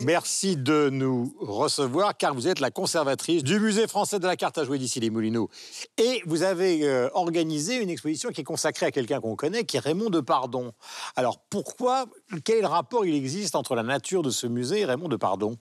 Merci 0.02 0.56
de 0.56 0.88
nous 0.90 1.34
recevoir, 1.40 2.16
car 2.16 2.34
vous 2.34 2.48
êtes 2.48 2.60
la 2.60 2.70
conservatrice 2.70 3.42
du 3.44 3.60
Musée 3.60 3.86
français 3.86 4.18
de 4.18 4.26
la 4.26 4.36
carte 4.36 4.58
à 4.58 4.64
jouer 4.64 4.78
d'ici 4.78 5.00
les 5.00 5.10
Moulineaux. 5.10 5.48
Et 5.98 6.22
vous 6.26 6.42
avez 6.42 6.86
euh, 6.88 7.08
organisé 7.14 7.76
une 7.76 7.90
exposition 7.90 8.30
qui 8.30 8.40
est 8.40 8.44
consacrée 8.44 8.86
à 8.86 8.90
quelqu'un 8.90 9.20
qu'on 9.20 9.36
connaît, 9.36 9.64
qui 9.64 9.76
est 9.76 9.80
Raymond 9.80 10.10
Depardon. 10.10 10.72
Alors 11.14 11.38
pourquoi, 11.38 12.06
quel 12.44 12.58
est 12.58 12.62
le 12.62 12.66
rapport 12.66 13.04
il 13.04 13.14
existe 13.14 13.56
entre 13.56 13.74
la 13.74 13.82
nature 13.82 14.22
de 14.22 14.30
ce 14.30 14.46
musée 14.46 14.80
et 14.80 14.84
Raymond 14.84 15.08
Depardon? 15.08 15.56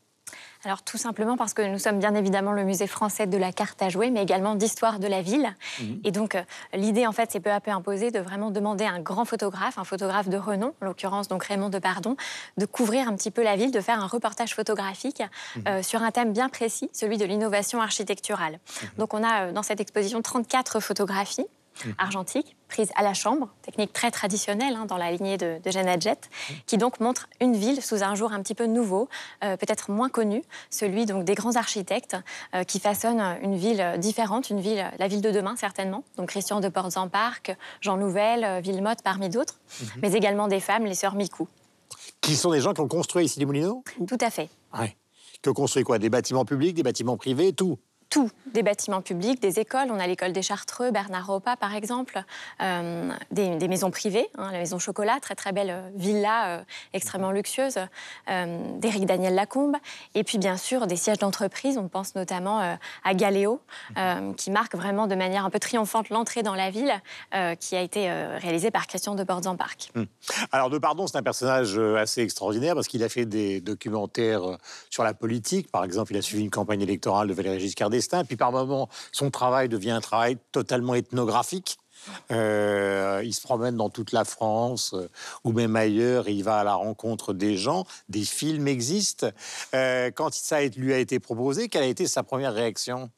Alors 0.65 0.81
tout 0.81 0.97
simplement 0.97 1.37
parce 1.37 1.53
que 1.53 1.61
nous 1.61 1.77
sommes 1.77 1.99
bien 1.99 2.15
évidemment 2.15 2.51
le 2.51 2.63
musée 2.63 2.87
français 2.87 3.27
de 3.27 3.37
la 3.37 3.51
carte 3.51 3.81
à 3.83 3.89
jouer, 3.89 4.09
mais 4.09 4.23
également 4.23 4.55
d'histoire 4.55 4.97
de 4.97 5.07
la 5.07 5.21
ville. 5.21 5.47
Et 6.03 6.11
donc 6.11 6.33
euh, 6.33 6.41
l'idée 6.73 7.05
en 7.05 7.11
fait, 7.11 7.31
c'est 7.31 7.39
peu 7.39 7.51
à 7.51 7.59
peu 7.59 7.69
imposée 7.69 8.09
de 8.09 8.19
vraiment 8.19 8.49
demander 8.49 8.83
à 8.83 8.91
un 8.91 8.99
grand 8.99 9.25
photographe, 9.25 9.77
un 9.77 9.83
photographe 9.83 10.27
de 10.27 10.37
renom, 10.37 10.73
en 10.81 10.85
l'occurrence 10.85 11.27
donc 11.27 11.43
Raymond 11.43 11.69
Depardon, 11.69 12.17
de 12.57 12.65
couvrir 12.65 13.07
un 13.07 13.15
petit 13.15 13.29
peu 13.29 13.43
la 13.43 13.55
ville, 13.55 13.71
de 13.71 13.79
faire 13.79 14.01
un 14.01 14.07
reportage 14.07 14.55
photographique 14.55 15.21
euh, 15.67 15.83
sur 15.83 16.01
un 16.01 16.09
thème 16.09 16.33
bien 16.33 16.49
précis, 16.49 16.89
celui 16.93 17.17
de 17.17 17.25
l'innovation 17.25 17.79
architecturale. 17.79 18.59
Donc 18.97 19.13
on 19.13 19.23
a 19.23 19.45
euh, 19.45 19.51
dans 19.51 19.63
cette 19.63 19.79
exposition 19.79 20.23
34 20.23 20.79
photographies 20.79 21.45
argentiques 21.97 22.55
prises 22.67 22.91
à 22.95 23.03
la 23.03 23.13
chambre, 23.13 23.49
technique 23.61 23.93
très 23.93 24.11
traditionnelle 24.11 24.75
hein, 24.75 24.85
dans 24.85 24.97
la 24.97 25.11
lignée 25.11 25.37
de, 25.37 25.59
de 25.63 25.71
Jeanne 25.71 25.87
Adjet, 25.87 26.17
qui 26.65 26.77
donc 26.77 26.99
montre 26.99 27.29
une 27.39 27.55
ville 27.55 27.81
sous 27.81 28.03
un 28.03 28.15
jour 28.15 28.31
un 28.33 28.41
petit 28.41 28.55
peu 28.55 28.65
nouveau, 28.65 29.07
euh, 29.43 29.57
peut-être 29.57 29.91
moins 29.91 30.09
connu, 30.09 30.43
celui 30.69 31.05
donc 31.05 31.23
des 31.25 31.35
grands 31.35 31.55
architectes 31.55 32.17
euh, 32.53 32.63
qui 32.63 32.79
façonnent 32.79 33.37
une 33.41 33.55
ville 33.55 33.95
différente, 33.99 34.49
une 34.49 34.59
ville, 34.59 34.85
la 34.97 35.07
ville 35.07 35.21
de 35.21 35.31
demain 35.31 35.55
certainement. 35.55 36.03
Donc 36.17 36.29
Christian 36.29 36.59
de 36.59 36.69
Portes-en-Parc, 36.69 37.55
Jean 37.81 37.97
Nouvel, 37.97 38.43
euh, 38.43 38.59
Villemotte 38.59 39.01
parmi 39.03 39.29
d'autres, 39.29 39.59
mais 40.01 40.13
également 40.13 40.47
des 40.47 40.59
femmes, 40.59 40.85
les 40.85 40.95
sœurs 40.95 41.15
Micou. 41.15 41.47
Qui 42.21 42.35
sont 42.35 42.51
des 42.51 42.61
gens 42.61 42.73
qui 42.73 42.81
ont 42.81 42.87
construit 42.87 43.25
ici 43.25 43.39
les 43.39 43.45
Moulineaux 43.45 43.83
Tout 44.07 44.17
à 44.19 44.29
fait. 44.29 44.49
Ouais. 44.77 44.95
Qui 45.41 45.49
ont 45.49 45.53
construit 45.53 45.83
quoi? 45.83 45.99
Des 45.99 46.09
bâtiments 46.09 46.45
publics, 46.45 46.75
des 46.75 46.83
bâtiments 46.83 47.17
privés, 47.17 47.53
tout? 47.53 47.77
Tout, 48.09 48.29
des 48.53 48.63
bâtiments 48.63 49.01
publics, 49.01 49.41
des 49.41 49.59
écoles. 49.59 49.87
On 49.91 49.99
a 49.99 50.07
l'école 50.07 50.31
des 50.31 50.41
Chartreux, 50.41 50.91
Bernard 50.91 51.27
Ropa 51.27 51.55
par 51.55 51.75
exemple, 51.75 52.23
euh, 52.61 53.11
des, 53.31 53.67
maisons 53.67 53.91
privées, 53.91 54.27
hein, 54.37 54.51
la 54.51 54.59
maison 54.59 54.79
Chocolat, 54.79 55.17
très 55.21 55.35
très 55.35 55.51
belle 55.51 55.69
euh, 55.69 55.89
villa 55.95 56.47
euh, 56.47 56.63
extrêmement 56.93 57.31
luxueuse, 57.31 57.79
d'Éric 58.27 59.05
Daniel 59.05 59.35
Lacombe, 59.35 59.75
et 60.13 60.23
puis 60.23 60.37
bien 60.37 60.57
sûr 60.57 60.87
des 60.87 60.95
sièges 60.95 61.17
d'entreprise. 61.17 61.77
On 61.77 61.87
pense 61.87 62.15
notamment 62.15 62.77
à 63.03 63.13
Galéo, 63.13 63.61
qui 64.37 64.51
marque 64.51 64.75
vraiment 64.75 65.07
de 65.07 65.15
manière 65.15 65.45
un 65.45 65.49
peu 65.49 65.59
triomphante 65.59 66.09
l'entrée 66.09 66.43
dans 66.43 66.55
la 66.55 66.69
ville, 66.69 66.93
qui 67.59 67.75
a 67.75 67.81
été 67.81 68.09
réalisée 68.09 68.71
par 68.71 68.87
Christian 68.87 69.15
de 69.15 69.23
Portes-en-Parc. 69.23 69.91
Alors, 70.51 70.69
de 70.69 70.77
pardon, 70.77 71.07
c'est 71.07 71.17
un 71.17 71.23
personnage 71.23 71.77
assez 71.77 72.21
extraordinaire 72.21 72.75
parce 72.75 72.87
qu'il 72.87 73.03
a 73.03 73.09
fait 73.09 73.25
des 73.25 73.61
documentaires 73.61 74.57
sur 74.89 75.03
la 75.03 75.13
politique. 75.13 75.71
Par 75.71 75.83
exemple, 75.83 76.13
il 76.13 76.17
a 76.17 76.21
suivi 76.21 76.43
une 76.43 76.51
campagne 76.51 76.81
électorale 76.81 77.27
de 77.27 77.33
Valéry 77.33 77.59
Giscard 77.59 77.89
Puis, 78.27 78.37
par 78.37 78.51
moments, 78.51 78.89
son 79.11 79.31
travail 79.31 79.69
devient 79.69 79.91
un 79.91 80.01
travail 80.01 80.37
totalement 80.51 80.95
ethnographique. 80.95 81.77
Euh, 82.31 83.21
il 83.23 83.33
se 83.33 83.41
promène 83.41 83.77
dans 83.77 83.89
toute 83.89 84.11
la 84.11 84.25
France 84.25 84.93
euh, 84.93 85.09
ou 85.43 85.51
même 85.53 85.75
ailleurs 85.75 86.29
il 86.29 86.43
va 86.43 86.59
à 86.59 86.63
la 86.63 86.75
rencontre 86.75 87.33
des 87.33 87.57
gens. 87.57 87.85
Des 88.09 88.25
films 88.25 88.67
existent. 88.67 89.27
Euh, 89.73 90.11
quand 90.11 90.33
ça 90.33 90.63
lui 90.63 90.93
a 90.93 90.99
été 90.99 91.19
proposé, 91.19 91.67
quelle 91.69 91.83
a 91.83 91.87
été 91.87 92.07
sa 92.07 92.23
première 92.23 92.53
réaction? 92.53 93.09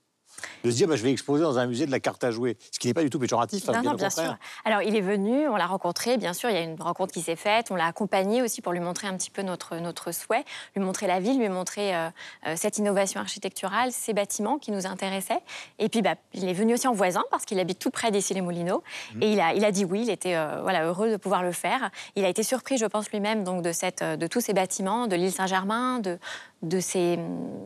De 0.63 0.71
se 0.71 0.76
dire, 0.76 0.88
bah, 0.88 0.95
je 0.95 1.04
vais 1.04 1.12
exposer 1.12 1.43
dans 1.43 1.58
un 1.58 1.65
musée 1.65 1.86
de 1.86 1.91
la 1.91 2.00
carte 2.00 2.23
à 2.23 2.32
jouer. 2.32 2.58
Ce 2.71 2.80
qui 2.80 2.88
n'est 2.88 2.93
pas 2.93 3.04
du 3.04 3.10
tout 3.10 3.19
péjoratif, 3.19 3.67
hein, 3.69 3.73
Non, 3.73 3.82
bien 3.82 3.91
non, 3.91 3.97
bien 3.97 4.08
contraire. 4.10 4.28
sûr. 4.28 4.38
Alors, 4.65 4.82
il 4.82 4.95
est 4.95 5.02
venu, 5.02 5.47
on 5.47 5.56
l'a 5.56 5.65
rencontré, 5.65 6.17
bien 6.17 6.34
sûr, 6.34 6.50
il 6.50 6.56
y 6.56 6.60
a 6.60 6.62
une 6.62 6.80
rencontre 6.82 7.13
qui 7.13 7.21
s'est 7.21 7.36
faite, 7.36 7.67
on 7.71 7.76
l'a 7.76 7.86
accompagné 7.86 8.41
aussi 8.41 8.62
pour 8.62 8.73
lui 8.73 8.80
montrer 8.80 9.08
un 9.08 9.15
petit 9.15 9.32
peu 9.32 9.41
notre, 9.41 9.78
notre 9.78 10.12
souhait, 10.12 10.43
lui 10.76 10.84
montrer 10.84 11.08
la 11.08 11.19
ville, 11.19 11.39
lui 11.39 11.50
montrer 11.50 11.95
euh, 11.95 12.10
euh, 12.47 12.54
cette 12.56 12.78
innovation 12.78 13.19
architecturale, 13.19 13.91
ces 13.91 14.13
bâtiments 14.13 14.58
qui 14.58 14.71
nous 14.71 14.86
intéressaient. 14.86 15.41
Et 15.80 15.89
puis, 15.89 16.02
bah, 16.02 16.15
il 16.34 16.47
est 16.47 16.54
venu 16.54 16.73
aussi 16.73 16.88
en 16.88 16.93
voisin, 16.93 17.23
parce 17.32 17.45
qu'il 17.45 17.60
habite 17.60 17.80
tout 17.80 17.91
près 17.91 18.12
d'ici 18.12 18.34
les 18.34 18.41
Moulineaux. 18.41 18.84
Et 19.21 19.32
il 19.32 19.39
a, 19.39 19.54
il 19.54 19.65
a 19.65 19.71
dit 19.71 19.86
oui, 19.86 20.02
il 20.04 20.10
était 20.10 20.36
euh, 20.36 20.62
voilà, 20.62 20.86
heureux 20.86 21.10
de 21.10 21.17
pouvoir 21.17 21.43
le 21.43 21.52
faire. 21.52 21.89
Il 22.15 22.26
a 22.26 22.30
été 22.30 22.43
surpris, 22.43 22.78
je 22.78 22.86
pense, 22.86 23.12
lui-même, 23.12 23.43
donc, 23.43 23.62
de, 23.62 23.71
cette, 23.71 24.04
de 24.04 24.28
tous 24.28 24.41
ces 24.41 24.54
bâtiments, 24.54 25.08
de 25.08 25.15
l'île 25.15 25.32
Saint-Germain, 25.32 26.00
de, 26.00 26.19
de, 26.62 26.80
ces, 26.80 27.17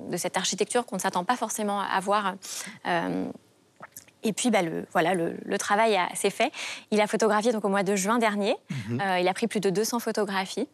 de 0.10 0.18
cette 0.18 0.38
architecture 0.38 0.86
qu'on 0.86 0.96
ne 0.98 1.02
s'attend 1.02 1.24
pas 1.24 1.36
forcément 1.36 1.80
à 1.82 2.00
voir. 2.00 2.36
euh, 2.88 3.26
et 4.24 4.34
puis, 4.34 4.52
bah, 4.52 4.62
le, 4.62 4.86
voilà, 4.92 5.16
le, 5.16 5.36
le 5.44 5.58
travail 5.58 5.98
s'est 6.14 6.30
fait. 6.30 6.52
Il 6.92 7.02
a 7.02 7.08
photographié 7.08 7.52
donc, 7.52 7.66
au 7.66 7.70
mois 7.70 7.82
de 7.84 7.96
juin 7.96 8.20
dernier. 8.20 8.56
Euh, 8.92 9.18
il 9.20 9.28
a 9.28 9.34
pris 9.34 9.48
plus 9.48 9.60
de 9.60 9.72
200 9.72 10.00
photographies. 10.00 10.68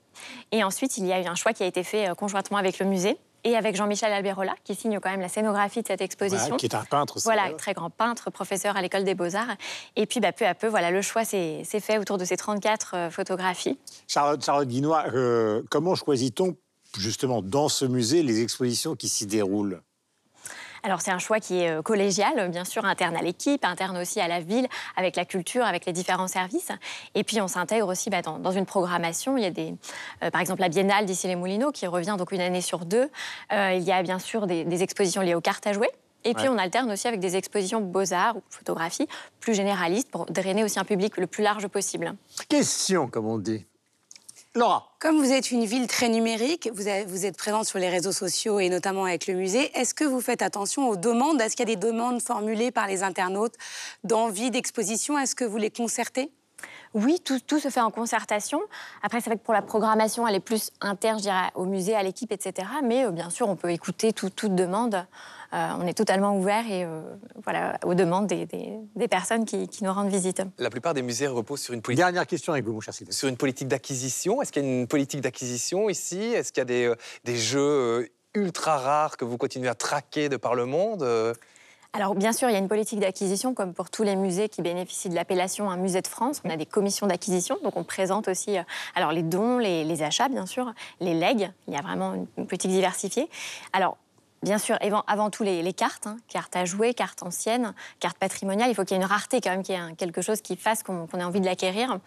Et 0.51 0.63
ensuite, 0.65 0.97
il 0.97 1.06
y 1.06 1.13
a 1.13 1.21
eu 1.21 1.25
un 1.27 1.36
choix 1.36 1.53
qui 1.53 1.63
a 1.63 1.65
été 1.65 1.84
fait 1.84 2.10
euh, 2.10 2.13
conjointement 2.13 2.58
avec 2.58 2.77
le 2.80 2.86
musée 2.86 3.17
et 3.45 3.56
avec 3.56 3.77
Jean-Michel 3.77 4.12
Alberola, 4.12 4.53
qui 4.65 4.75
signe 4.75 4.99
quand 4.99 5.10
même 5.10 5.21
la 5.21 5.30
scénographie 5.30 5.82
de 5.82 5.88
cette 5.88 6.01
exposition. 6.01 6.47
Voilà, 6.47 6.58
qui 6.58 6.65
est 6.65 6.75
un 6.75 6.84
peintre. 6.84 7.19
Voilà, 7.23 7.53
très 7.53 7.73
grand 7.73 7.89
peintre, 7.89 8.30
professeur 8.32 8.75
à 8.75 8.82
l'école 8.82 9.06
des 9.06 9.15
beaux-arts. 9.15 9.56
Et 9.95 10.06
puis, 10.08 10.19
bah, 10.19 10.34
peu 10.34 10.45
à 10.45 10.53
peu, 10.53 10.67
voilà, 10.67 10.91
le 10.91 11.01
choix 11.01 11.23
s'est 11.23 11.62
s'est 11.63 11.80
fait 11.80 11.99
autour 11.99 12.17
de 12.17 12.25
ces 12.25 12.36
34 12.36 12.91
euh, 12.95 13.10
photographies. 13.10 13.80
Charlotte, 14.10 14.43
Charlotte 14.43 14.67
Guinois, 14.67 15.06
comment 15.69 15.95
choisit-on 15.95 16.58
justement 16.99 17.41
dans 17.41 17.69
ce 17.69 17.86
musée 17.86 18.23
les 18.23 18.41
expositions 18.41 18.95
qui 18.95 19.07
s'y 19.10 19.25
déroulent 19.25 19.81
Alors 20.83 21.01
c'est 21.01 21.12
un 21.12 21.19
choix 21.19 21.39
qui 21.39 21.60
est 21.60 21.69
euh, 21.69 21.81
collégial, 21.81 22.49
bien 22.51 22.63
sûr, 22.63 22.86
interne 22.86 23.15
à 23.15 23.21
l'équipe, 23.21 23.65
interne 23.65 23.97
aussi 23.97 24.19
à 24.21 24.27
la 24.27 24.39
ville, 24.39 24.67
avec 24.95 25.15
la 25.15 25.25
culture, 25.25 25.65
avec 25.65 25.86
les 25.86 25.91
différents 25.93 26.27
services. 26.27 26.69
Et 27.15 27.23
puis 27.23 27.41
on 27.41 27.47
s'intègre 27.47 27.88
aussi 27.88 28.10
bah, 28.10 28.21
dans, 28.21 28.39
dans 28.39 28.51
une 28.51 28.65
programmation. 28.65 29.38
Il 29.38 29.43
y 29.43 29.47
a 29.47 29.51
des, 29.51 29.73
euh, 30.23 30.29
par 30.29 30.39
exemple 30.41 30.62
la 30.62 30.69
Biennale 30.69 31.05
d'ici 31.05 31.27
les 31.27 31.36
Moulineaux 31.36 31.71
qui 31.71 31.88
revient 31.88 32.15
donc 32.17 32.31
une 32.31 32.41
année 32.41 32.62
sur 32.62 32.86
deux. 32.86 33.10
Euh, 33.51 33.73
il 33.73 33.83
y 33.83 33.91
a 33.91 34.01
bien 34.03 34.19
sûr 34.19 34.47
des, 34.47 34.63
des 34.65 34.83
expositions 34.83 35.21
liées 35.21 35.36
aux 35.36 35.41
cartes 35.41 35.67
à 35.67 35.73
jouer. 35.73 35.89
Et 36.23 36.33
puis 36.33 36.43
Ouais. 36.43 36.49
on 36.49 36.57
alterne 36.57 36.91
aussi 36.91 37.07
avec 37.07 37.19
des 37.19 37.36
expositions 37.38 37.79
beaux-arts 37.79 38.36
ou 38.38 38.41
photographie 38.49 39.07
plus 39.39 39.53
généralistes 39.53 40.10
pour 40.10 40.25
drainer 40.25 40.63
aussi 40.63 40.77
un 40.79 40.83
public 40.83 41.15
le 41.17 41.27
plus 41.27 41.43
large 41.43 41.67
possible. 41.67 42.15
Question, 42.49 43.07
comme 43.07 43.27
on 43.27 43.38
dit. 43.38 43.65
Laura, 44.55 44.91
Comme 44.99 45.17
vous 45.17 45.31
êtes 45.31 45.51
une 45.51 45.65
ville 45.65 45.86
très 45.88 46.10
numérique, 46.10 46.69
vous, 46.73 46.88
avez- 46.88 47.05
vous 47.05 47.25
êtes 47.25 47.38
présente 47.38 47.65
sur 47.65 47.77
les 47.77 47.89
réseaux 47.89 48.12
sociaux 48.12 48.60
et 48.60 48.69
notamment 48.69 49.05
avec 49.05 49.27
le 49.27 49.36
musée, 49.36 49.71
est-ce 49.77 49.93
que 49.93 50.03
vous 50.03 50.19
faites 50.21 50.41
attention 50.41 50.89
aux 50.89 50.95
demandes? 50.95 51.39
Est-ce 51.39 51.55
qu'il 51.55 51.69
y 51.69 51.71
a 51.71 51.75
des 51.75 51.79
demandes 51.88 52.21
formulées 52.21 52.71
par 52.71 52.88
les 52.88 53.03
internautes 53.03 53.53
d'envie 54.03 54.49
d'exposition? 54.49 55.19
Est-ce 55.19 55.36
que 55.36 55.45
vous 55.45 55.57
les 55.57 55.69
concertez? 55.69 56.31
Oui, 56.95 57.19
tout, 57.23 57.39
tout 57.39 57.60
se 57.60 57.69
fait 57.69 57.81
en 57.81 57.91
concertation. 57.91 58.60
Après, 59.03 59.21
c'est 59.21 59.29
vrai 59.29 59.38
que 59.38 59.43
pour 59.43 59.53
la 59.53 59.62
programmation, 59.62 60.27
elle 60.27 60.33
est 60.36 60.39
plus 60.39 60.71
interne, 60.81 61.19
je 61.19 61.23
dirais, 61.23 61.51
au 61.53 61.65
musée, 61.65 61.93
à 61.93 62.01
l'équipe, 62.01 62.31
etc. 62.31 62.67
Mais 62.83 63.05
euh, 63.05 63.12
bien 63.12 63.29
sûr, 63.29 63.47
on 63.47 63.55
peut 63.55 63.69
écouter 63.71 64.12
tout- 64.12 64.31
toute 64.31 64.55
demande. 64.55 65.05
Euh, 65.53 65.69
on 65.79 65.88
est 65.88 65.93
totalement 65.93 66.36
ouvert 66.38 66.65
et 66.69 66.83
euh, 66.83 67.01
voilà, 67.43 67.77
aux 67.86 67.93
demandes 67.93 68.27
des, 68.27 68.45
des- 68.45 68.77
des 68.95 69.07
personnes 69.07 69.45
qui, 69.45 69.67
qui 69.67 69.83
nous 69.83 69.93
rendent 69.93 70.10
visite. 70.10 70.41
La 70.57 70.69
plupart 70.69 70.93
des 70.93 71.01
musées 71.01 71.27
reposent 71.27 71.62
sur 71.62 71.73
une 71.73 71.81
politique 71.81 72.03
dernière 72.03 72.27
question 72.27 72.51
avec 72.53 72.65
vous, 72.65 72.73
mon 72.73 72.81
cher 72.81 72.93
Sylvestre. 72.93 73.17
sur 73.19 73.29
une 73.29 73.38
politique 73.38 73.67
d'acquisition. 73.69 74.41
Est-ce 74.41 74.51
qu'il 74.51 74.63
y 74.63 74.65
a 74.65 74.69
une 74.69 74.88
politique 74.88 75.21
d'acquisition 75.21 75.89
ici? 75.89 76.19
Est-ce 76.21 76.51
qu'il 76.51 76.62
y 76.62 76.63
a 76.63 76.65
des, 76.65 76.86
euh, 76.86 76.95
des 77.23 77.38
jeux 77.38 78.10
ultra 78.33 78.77
rares 78.77 79.17
que 79.17 79.25
vous 79.25 79.38
continuez 79.38 79.69
à 79.69 79.73
traquer 79.75 80.27
de 80.29 80.38
par 80.38 80.53
le 80.53 80.65
monde 80.65 81.01
Alors, 81.93 82.13
bien 82.13 82.33
sûr, 82.33 82.49
il 82.49 82.53
y 82.53 82.55
a 82.55 82.60
une 82.60 82.67
politique 82.67 82.99
d'acquisition, 82.99 83.53
comme 83.55 83.73
pour 83.73 83.89
tous 83.89 84.03
les 84.03 84.15
musées 84.15 84.49
qui 84.49 84.62
bénéficient 84.62 85.10
de 85.10 85.15
l'appellation 85.15 85.71
un 85.71 85.77
musée 85.77 86.01
de 86.01 86.07
France. 86.07 86.41
On 86.43 86.49
a 86.49 86.57
des 86.57 86.65
commissions 86.67 87.07
d'acquisition, 87.07 87.57
donc 87.63 87.77
on 87.77 87.83
présente 87.83 88.27
aussi 88.27 88.57
alors 88.95 89.12
les 89.13 89.23
dons, 89.23 89.57
les, 89.57 89.86
les 89.86 90.03
achats, 90.03 90.27
bien 90.29 90.45
sûr, 90.45 90.71
les 90.99 91.13
legs. 91.15 91.49
Il 91.67 91.73
y 91.73 91.77
a 91.77 91.81
vraiment 91.81 92.13
une, 92.13 92.27
une 92.38 92.45
politique 92.47 92.69
diversifiée. 92.71 93.27
Alors, 93.73 93.97
Bien 94.43 94.60
sûr, 94.60 94.78
avant, 95.08 95.30
tout 95.30 95.43
les, 95.43 95.63
les 95.63 95.73
cartes, 95.73 96.06
hein, 96.06 96.17
cartes 96.28 96.56
à 96.56 96.63
jouer, 96.63 96.93
cartes 96.93 97.23
anciennes, 97.23 97.73
cartes 98.00 98.17
patrimoniales. 98.17 98.69
Il 98.69 98.76
faut 98.76 98.84
qu'il 98.84 98.95
y 98.95 99.00
ait 99.00 99.04
une 99.04 99.10
rareté 99.10 99.41
quand 99.41 99.50
même, 99.50 99.63
qu'il 99.63 99.76
y 99.76 99.78
ait 99.78 99.95
quelque 99.95 100.21
chose 100.21 100.41
qui 100.41 100.56
fasse 100.56 100.84
qu'on 100.84 101.08
qu'on 101.08 101.19
ait 101.19 101.23
envie 101.23 101.41
de 101.41 101.45
l'acquérir. 101.45 102.00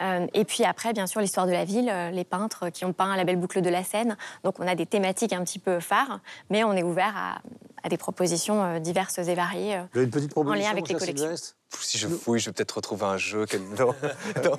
Euh, 0.00 0.26
et 0.34 0.44
puis 0.44 0.64
après, 0.64 0.92
bien 0.92 1.06
sûr, 1.06 1.20
l'histoire 1.20 1.46
de 1.46 1.52
la 1.52 1.64
ville, 1.64 1.88
euh, 1.90 2.10
les 2.10 2.24
peintres 2.24 2.68
qui 2.70 2.84
ont 2.84 2.92
peint 2.92 3.16
la 3.16 3.24
belle 3.24 3.36
boucle 3.38 3.60
de 3.60 3.70
la 3.70 3.82
Seine. 3.82 4.16
Donc 4.44 4.60
on 4.60 4.66
a 4.66 4.74
des 4.74 4.86
thématiques 4.86 5.32
un 5.32 5.42
petit 5.42 5.58
peu 5.58 5.80
phares, 5.80 6.20
mais 6.50 6.64
on 6.64 6.72
est 6.74 6.82
ouvert 6.82 7.14
à, 7.16 7.38
à 7.82 7.88
des 7.88 7.96
propositions 7.96 8.62
euh, 8.62 8.78
diverses 8.78 9.18
et 9.18 9.34
variées. 9.34 9.82
une 9.94 10.10
petite 10.10 10.30
proposition, 10.30 10.64
lien 10.64 10.70
avec 10.70 10.88
les 10.88 10.94
collections. 10.94 11.26
Sylvestre? 11.26 11.56
Si 11.80 11.98
je 11.98 12.08
fouille, 12.08 12.38
je 12.40 12.46
vais 12.46 12.52
peut-être 12.52 12.72
retrouver 12.76 13.04
un 13.06 13.16
jeu. 13.16 13.46
quel- 13.46 13.62
non, 13.78 13.94
non. 14.44 14.58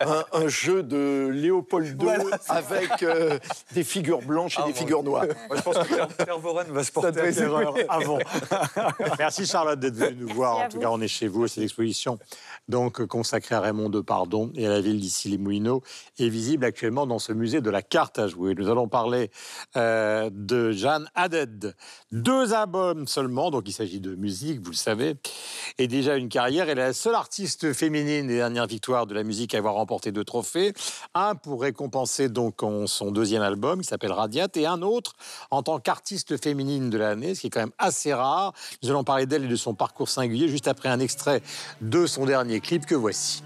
un, 0.00 0.24
un 0.32 0.48
jeu 0.48 0.82
de 0.82 1.28
Léopold 1.32 2.00
II 2.02 2.08
avec 2.48 3.02
euh, 3.02 3.38
des 3.72 3.84
figures 3.84 4.22
blanches 4.22 4.58
et 4.58 4.62
Ah, 4.62 4.66
des 4.66 4.72
bon. 4.72 4.78
figures 4.78 5.02
noires. 5.02 5.24
Moi, 5.48 5.56
je 5.56 5.62
pense 5.62 5.78
que 5.78 6.22
Claire 6.22 6.38
Voren 6.38 6.66
va 6.70 6.84
se 6.84 6.92
porter 6.92 7.20
acquéreur 7.20 7.74
avant. 7.88 8.18
Merci 9.18 9.46
Charlotte 9.46 9.78
d'être 9.80 9.94
venue 9.96 10.24
nous 10.26 10.34
voir. 10.34 10.58
Merci 10.58 10.62
En 10.62 10.66
à 10.66 10.68
tout 10.70 10.76
vous. 10.76 10.82
cas, 10.82 10.90
on 10.90 11.00
est 11.00 11.08
chez 11.08 11.28
vous. 11.28 11.46
Cette 11.48 11.64
exposition, 11.64 12.18
donc 12.68 13.04
consacrée 13.06 13.54
à 13.54 13.60
Raymond 13.60 13.88
de 13.90 14.00
Pardon 14.00 14.50
et 14.54 14.66
à 14.66 14.70
la 14.70 14.80
ville 14.80 15.00
d'ici 15.00 15.28
les 15.28 15.38
Moulineaux, 15.38 15.82
est 16.18 16.28
visible 16.28 16.64
actuellement 16.64 17.06
dans 17.06 17.18
ce 17.18 17.32
musée 17.32 17.60
de 17.60 17.70
la 17.70 17.82
carte 17.82 18.18
à 18.18 18.26
jouer. 18.28 18.54
Nous 18.54 18.68
allons 18.70 18.88
parler 18.88 19.30
euh, 19.76 20.30
de 20.32 20.72
Jeanne 20.72 21.08
Haddad. 21.14 21.74
Deux 22.12 22.52
albums 22.54 23.06
seulement, 23.06 23.50
donc 23.50 23.64
il 23.68 23.72
s'agit 23.72 24.00
de 24.00 24.14
musique, 24.14 24.60
vous 24.60 24.70
le 24.70 24.76
savez, 24.76 25.16
et 25.78 25.86
déjà 25.88 26.16
une 26.16 26.27
carrière. 26.28 26.68
Elle 26.68 26.78
est 26.78 26.86
la 26.86 26.92
seule 26.92 27.14
artiste 27.14 27.72
féminine 27.72 28.26
des 28.26 28.36
dernières 28.36 28.66
victoires 28.66 29.06
de 29.06 29.14
la 29.14 29.22
musique 29.22 29.54
à 29.54 29.58
avoir 29.58 29.74
remporté 29.74 30.12
deux 30.12 30.24
trophées. 30.24 30.72
Un 31.14 31.34
pour 31.34 31.62
récompenser 31.62 32.28
donc 32.28 32.60
son 32.86 33.10
deuxième 33.10 33.42
album 33.42 33.80
qui 33.80 33.88
s'appelle 33.88 34.12
Radiate 34.12 34.56
et 34.56 34.66
un 34.66 34.82
autre 34.82 35.14
en 35.50 35.62
tant 35.62 35.78
qu'artiste 35.78 36.42
féminine 36.42 36.90
de 36.90 36.98
l'année, 36.98 37.34
ce 37.34 37.40
qui 37.40 37.46
est 37.48 37.50
quand 37.50 37.60
même 37.60 37.72
assez 37.78 38.12
rare. 38.12 38.52
Nous 38.82 38.90
allons 38.90 39.04
parler 39.04 39.26
d'elle 39.26 39.44
et 39.44 39.48
de 39.48 39.56
son 39.56 39.74
parcours 39.74 40.08
singulier 40.08 40.48
juste 40.48 40.68
après 40.68 40.88
un 40.88 41.00
extrait 41.00 41.42
de 41.80 42.06
son 42.06 42.26
dernier 42.26 42.60
clip 42.60 42.86
que 42.86 42.94
voici. 42.94 43.42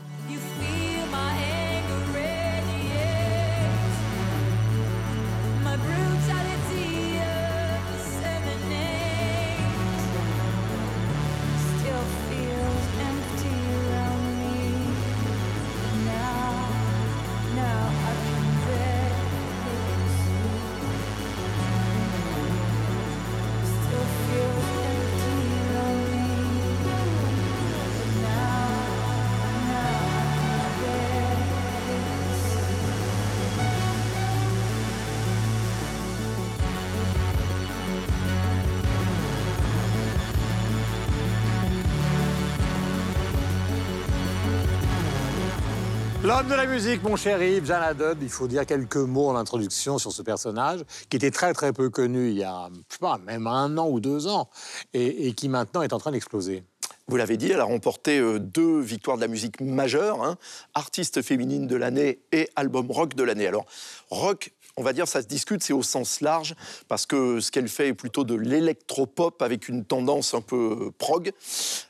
L'homme 46.24 46.46
de 46.46 46.54
la 46.54 46.66
musique, 46.66 47.02
mon 47.02 47.16
cher 47.16 47.42
Yves, 47.42 47.72
Haddad, 47.72 48.18
il 48.22 48.28
faut 48.28 48.46
dire 48.46 48.64
quelques 48.64 48.94
mots 48.94 49.30
en 49.30 49.34
introduction 49.34 49.98
sur 49.98 50.12
ce 50.12 50.22
personnage 50.22 50.82
qui 51.10 51.16
était 51.16 51.32
très 51.32 51.52
très 51.52 51.72
peu 51.72 51.90
connu 51.90 52.30
il 52.30 52.38
y 52.38 52.44
a, 52.44 52.68
je 52.72 52.94
sais 52.94 53.00
pas, 53.00 53.18
même 53.26 53.48
un 53.48 53.76
an 53.76 53.88
ou 53.88 53.98
deux 53.98 54.28
ans 54.28 54.48
et, 54.94 55.26
et 55.26 55.32
qui 55.32 55.48
maintenant 55.48 55.82
est 55.82 55.92
en 55.92 55.98
train 55.98 56.12
d'exploser. 56.12 56.62
Vous 57.08 57.16
l'avez 57.16 57.36
dit, 57.36 57.50
elle 57.50 57.58
a 57.58 57.64
remporté 57.64 58.20
euh, 58.20 58.38
deux 58.38 58.80
victoires 58.80 59.16
de 59.16 59.22
la 59.22 59.28
musique 59.28 59.60
majeure, 59.60 60.22
hein, 60.22 60.36
artiste 60.74 61.22
féminine 61.22 61.66
de 61.66 61.74
l'année 61.74 62.20
et 62.30 62.48
album 62.54 62.88
rock 62.88 63.14
de 63.14 63.24
l'année. 63.24 63.48
Alors, 63.48 63.66
rock, 64.08 64.52
on 64.76 64.82
va 64.82 64.92
dire, 64.92 65.08
ça 65.08 65.22
se 65.22 65.26
discute, 65.26 65.62
c'est 65.62 65.72
au 65.72 65.82
sens 65.82 66.20
large, 66.20 66.54
parce 66.88 67.04
que 67.04 67.40
ce 67.40 67.50
qu'elle 67.50 67.68
fait 67.68 67.88
est 67.88 67.94
plutôt 67.94 68.24
de 68.24 68.34
l'électropop 68.34 69.42
avec 69.42 69.68
une 69.68 69.84
tendance 69.84 70.34
un 70.34 70.40
peu 70.40 70.78
euh, 70.80 70.90
prog. 70.96 71.32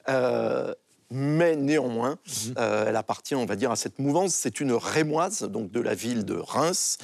Euh, 0.09 0.75
mais 1.13 1.57
néanmoins, 1.57 2.19
euh, 2.59 2.87
elle 2.89 2.97
appartient, 2.97 3.35
on 3.35 3.45
va 3.47 3.55
dire, 3.57 3.71
à 3.71 3.77
cette 3.77 3.99
mouvance. 3.99 4.35
C'est 4.35 4.61
une 4.61 4.73
rémoise, 4.73 5.43
donc 5.43 5.71
de 5.71 5.81
la 5.81 5.95
ville 5.95 6.25
de 6.25 6.35
Reims, 6.35 6.97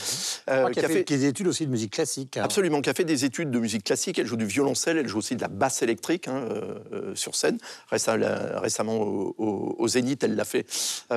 Je 0.47 0.53
euh, 0.53 0.71
qui 0.71 0.81
a 0.81 0.85
a 0.85 0.89
fait, 0.89 1.05
des 1.05 1.27
études 1.27 1.47
aussi 1.47 1.67
de 1.67 1.71
musique 1.71 1.93
classique. 1.93 2.37
hein. 2.37 2.43
Absolument, 2.45 2.81
qui 2.81 2.91
a 2.91 2.95
fait 2.95 3.05
des 3.05 3.25
études 3.25 3.51
de 3.51 3.59
musique 3.59 3.85
classique. 3.85 4.19
Elle 4.19 4.27
joue 4.27 4.37
du 4.37 4.47
violoncelle, 4.47 4.97
elle 4.99 5.09
joue 5.09 5.19
aussi 5.19 5.37
de 5.37 5.41
la 5.43 5.49
basse 5.49 5.83
électrique 5.83 6.29
hein, 6.29 6.49
euh, 6.93 7.15
sur 7.15 7.35
scène. 7.35 7.59
Récemment 7.91 8.97
au, 8.97 9.35
au- 9.39 9.77
au 9.79 9.89
Zénith, 9.89 10.23
elle 10.25 10.35
l'a 10.37 10.45
fait 10.45 10.67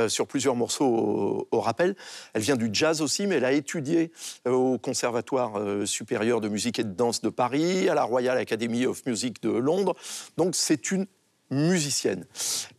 sur 0.08 0.28
plusieurs 0.28 0.56
morceaux 0.56 0.86
au, 0.86 1.48
au 1.52 1.60
rappel. 1.62 1.96
Elle 2.34 2.42
vient 2.42 2.56
du 2.56 2.70
jazz 2.74 3.02
aussi, 3.02 3.28
mais 3.28 3.36
elle 3.36 3.46
a 3.46 3.52
étudié 3.54 4.12
au 4.46 4.78
Conservatoire 4.78 5.54
supérieur 5.86 6.42
de 6.42 6.50
musique 6.50 6.80
et 6.80 6.84
de 6.84 6.92
danse 6.94 7.22
de 7.22 7.30
Paris, 7.30 7.90
à 7.90 7.96
la 7.96 8.04
Royal 8.04 8.38
Academy 8.38 8.86
of 8.86 9.06
Music 9.06 9.42
de 9.42 9.50
Londres. 9.50 9.96
Donc 10.38 10.56
c'est 10.56 10.92
une 10.92 11.06
musicienne. 11.52 12.26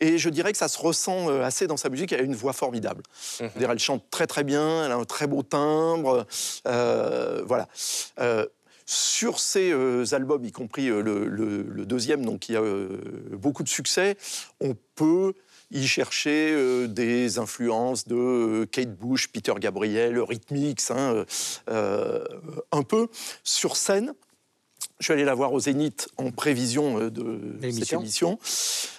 Et 0.01 0.19
je 0.19 0.29
dirais 0.31 0.51
que 0.53 0.59
ça 0.59 0.69
se 0.69 0.79
ressent 0.79 1.29
euh, 1.31 1.43
assez 1.45 1.67
dans 1.67 1.77
sa 1.77 1.89
musique. 1.91 2.11
Elle 2.13 2.21
a 2.21 2.25
une 2.25 2.35
voix 2.35 2.53
formidable. 2.53 3.03
C'est-à-dire, 3.21 3.71
Elle 3.71 3.79
chante 3.79 4.05
très 4.11 4.27
très 4.27 4.43
bien, 4.45 4.85
elle 4.87 4.93
a 4.93 4.97
un 4.97 5.05
très 5.05 5.27
beau 5.27 5.43
timbre. 5.43 6.27
euh, 6.67 7.43
voilà. 7.47 7.69
Euh, 8.21 8.47
sur 8.85 9.39
euh, 9.73 10.05
albums, 10.13 10.45
y 10.45 10.51
compris 10.53 10.87
le, 10.89 11.03
le- 11.03 11.63
le 11.63 11.87
deuxième, 11.87 12.25
donc 12.25 12.41
qui 12.41 12.57
a 12.57 12.63
beaucoup 13.31 13.63
de 13.63 13.69
succès, 13.69 14.17
on 14.61 14.75
peut 14.97 15.35
y 15.71 15.87
chercher 15.87 16.51
euh, 16.53 16.87
des 16.89 17.39
influences 17.39 18.07
de 18.07 18.17
euh, 18.17 18.67
Kate 18.67 18.95
Bush, 18.95 19.29
Peter 19.29 19.55
Gabriel, 19.59 20.19
Rhythmix, 20.19 20.91
hein, 20.91 21.25
euh, 21.71 22.25
un 22.73 22.83
peu. 22.83 23.07
Sur 23.45 23.77
scène, 23.77 24.13
je 25.03 25.07
suis 25.07 25.13
allé 25.13 25.25
la 25.25 25.35
voir 25.35 25.53
au 25.53 25.61
Zénith 25.61 26.09
en 26.17 26.31
prévision 26.31 26.99
euh, 26.99 27.11
de 27.11 27.59
cette 27.73 27.93
émission. 27.93 28.39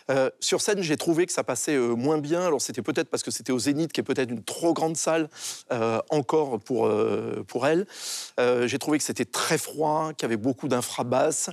Euh, 0.09 0.29
sur 0.39 0.61
scène, 0.61 0.81
j'ai 0.81 0.97
trouvé 0.97 1.25
que 1.25 1.31
ça 1.31 1.43
passait 1.43 1.75
euh, 1.75 1.95
moins 1.95 2.17
bien. 2.17 2.41
Alors 2.41 2.61
c'était 2.61 2.81
peut-être 2.81 3.09
parce 3.09 3.23
que 3.23 3.31
c'était 3.31 3.51
au 3.51 3.59
Zénith, 3.59 3.93
qui 3.93 4.01
est 4.01 4.03
peut-être 4.03 4.31
une 4.31 4.43
trop 4.43 4.73
grande 4.73 4.97
salle 4.97 5.29
euh, 5.71 5.99
encore 6.09 6.59
pour, 6.59 6.91
pour 7.47 7.67
elle. 7.67 7.85
J'ai 8.37 8.79
trouvé 8.79 8.97
que 8.97 9.03
c'était 9.03 9.25
très 9.25 9.57
froid, 9.57 10.11
qu'il 10.13 10.23
y 10.23 10.25
avait 10.25 10.37
beaucoup 10.37 10.67
d'infrabasses 10.67 11.49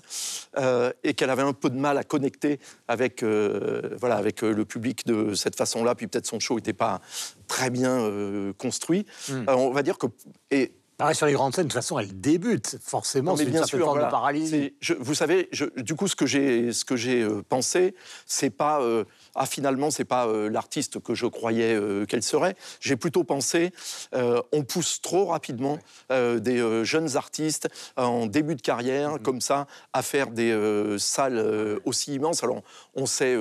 et 1.04 1.14
qu'elle 1.14 1.30
avait 1.30 1.42
un 1.42 1.52
peu 1.52 1.70
de 1.70 1.78
mal 1.78 1.98
à 1.98 2.04
connecter 2.04 2.58
avec, 2.88 3.22
voilà, 3.22 4.16
avec 4.16 4.42
le 4.42 4.64
public 4.64 5.06
de 5.06 5.34
cette 5.34 5.56
façon-là. 5.56 5.94
Puis 5.94 6.06
peut-être 6.06 6.26
son 6.26 6.40
show 6.40 6.56
n'était 6.56 6.72
pas 6.72 7.00
très 7.46 7.70
bien 7.70 8.52
construit. 8.58 9.06
Hmm. 9.28 9.44
On 9.48 9.70
va 9.70 9.82
dire 9.82 9.98
que... 9.98 10.06
Et, 10.50 10.72
Ah, 11.00 11.14
sur 11.14 11.26
les 11.26 11.32
grandes 11.32 11.54
scènes, 11.54 11.64
de 11.66 11.70
toute 11.70 11.74
façon, 11.80 11.98
elle 11.98 12.20
débute. 12.20 12.76
Forcément, 12.82 13.36
c'est 13.36 13.44
une 13.44 13.50
bien 13.50 13.64
sûr, 13.64 13.78
forme 13.78 13.92
voilà. 13.92 14.06
de 14.06 14.10
paralysie. 14.10 14.50
C'est- 14.50 14.74
je- 14.80 14.94
vous 14.94 15.14
savez, 15.14 15.48
je- 15.52 15.64
du 15.80 15.94
coup, 15.94 16.08
ce 16.08 16.16
que 16.16 16.26
j'ai, 16.26 16.72
ce 16.72 16.84
que 16.84 16.96
j'ai 16.96 17.22
euh, 17.22 17.42
pensé, 17.48 17.94
c'est 18.26 18.50
pas 18.50 18.80
euh, 18.82 19.04
ah 19.34 19.46
finalement, 19.46 19.90
c'est 19.90 20.04
pas 20.04 20.26
euh, 20.26 20.48
l'artiste 20.50 21.00
que 21.00 21.14
je 21.14 21.26
croyais 21.26 21.78
qu'elle 22.08 22.22
serait. 22.22 22.54
J'ai 22.80 22.96
plutôt 22.96 23.24
pensé, 23.24 23.72
on 24.12 24.62
pousse 24.62 25.00
trop 25.00 25.26
rapidement 25.26 25.78
des 26.10 26.84
jeunes 26.84 27.16
artistes 27.16 27.68
en 27.96 28.26
début 28.26 28.54
de 28.56 28.62
carrière, 28.62 28.90
Mm-hmm. 29.16 29.22
comme 29.22 29.40
ça, 29.40 29.66
à 29.92 30.02
faire 30.02 30.30
des 30.30 30.52
salles 30.98 31.78
aussi 31.84 32.14
immenses. 32.14 32.42
Alors, 32.44 32.62
on 32.94 33.06
sait 33.06 33.36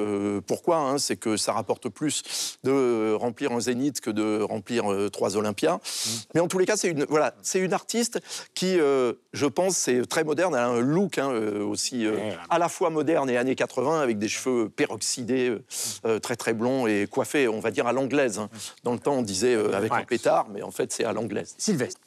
pourquoi. 0.47 0.77
hein, 0.77 0.97
c'est 0.97 1.15
que 1.17 1.37
ça 1.37 1.53
rapporte 1.53 1.89
plus 1.89 2.57
de 2.63 3.13
remplir 3.13 3.51
un 3.51 3.59
Zénith 3.59 3.99
que 4.01 4.09
de 4.11 4.41
remplir 4.41 4.85
trois 5.11 5.35
Olympias. 5.37 5.75
Mm. 5.77 6.09
Mais 6.35 6.39
en 6.41 6.47
tous 6.47 6.59
les 6.59 6.65
cas, 6.65 6.77
c'est 6.77 6.89
une, 6.89 7.05
voilà, 7.09 7.33
c'est 7.49 7.59
une 7.59 7.73
artiste 7.73 8.19
qui, 8.53 8.79
euh, 8.79 9.13
je 9.33 9.45
pense, 9.45 9.75
c'est 9.77 10.05
très 10.07 10.23
moderne. 10.23 10.53
Elle 10.55 10.61
a 10.61 10.67
un 10.67 10.79
look 10.79 11.17
hein, 11.17 11.31
euh, 11.31 11.63
aussi 11.63 12.05
euh, 12.05 12.31
à 12.49 12.59
la 12.59 12.69
fois 12.69 12.89
moderne 12.89 13.29
et 13.29 13.37
années 13.37 13.55
80, 13.55 13.99
avec 14.01 14.17
des 14.19 14.27
cheveux 14.27 14.69
peroxydés, 14.69 15.57
euh, 16.05 16.19
très 16.19 16.35
très 16.35 16.53
blonds 16.53 16.85
et 16.87 17.07
coiffés, 17.09 17.47
on 17.47 17.59
va 17.59 17.71
dire 17.71 17.87
à 17.87 17.93
l'anglaise. 17.93 18.39
hein. 18.39 18.49
Dans 18.83 18.93
le 18.93 18.99
temps, 18.99 19.13
on 19.15 19.21
disait 19.21 19.55
euh, 19.55 19.73
avec 19.73 19.91
Ouais. 19.91 19.99
un 19.99 20.03
pétard, 20.03 20.47
mais 20.49 20.61
en 20.61 20.71
fait, 20.71 20.91
c'est 20.91 21.03
à 21.03 21.13
l'anglaise. 21.13 21.55
Sylvestre. 21.57 21.99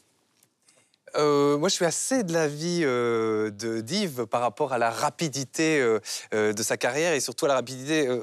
Euh, 1.16 1.58
moi, 1.58 1.68
je 1.68 1.74
suis 1.74 1.84
assez 1.84 2.22
de 2.22 2.32
l'avis 2.32 2.80
euh, 2.84 3.50
de 3.50 3.82
d'Yves 3.82 4.24
par 4.24 4.40
rapport 4.40 4.72
à 4.72 4.78
la 4.78 4.90
rapidité 4.90 5.78
euh, 5.78 5.98
euh, 6.32 6.54
de 6.54 6.62
sa 6.62 6.78
carrière 6.78 7.12
et 7.12 7.20
surtout 7.20 7.44
à 7.44 7.48
la 7.48 7.54
rapidité 7.56 8.06
euh, 8.08 8.20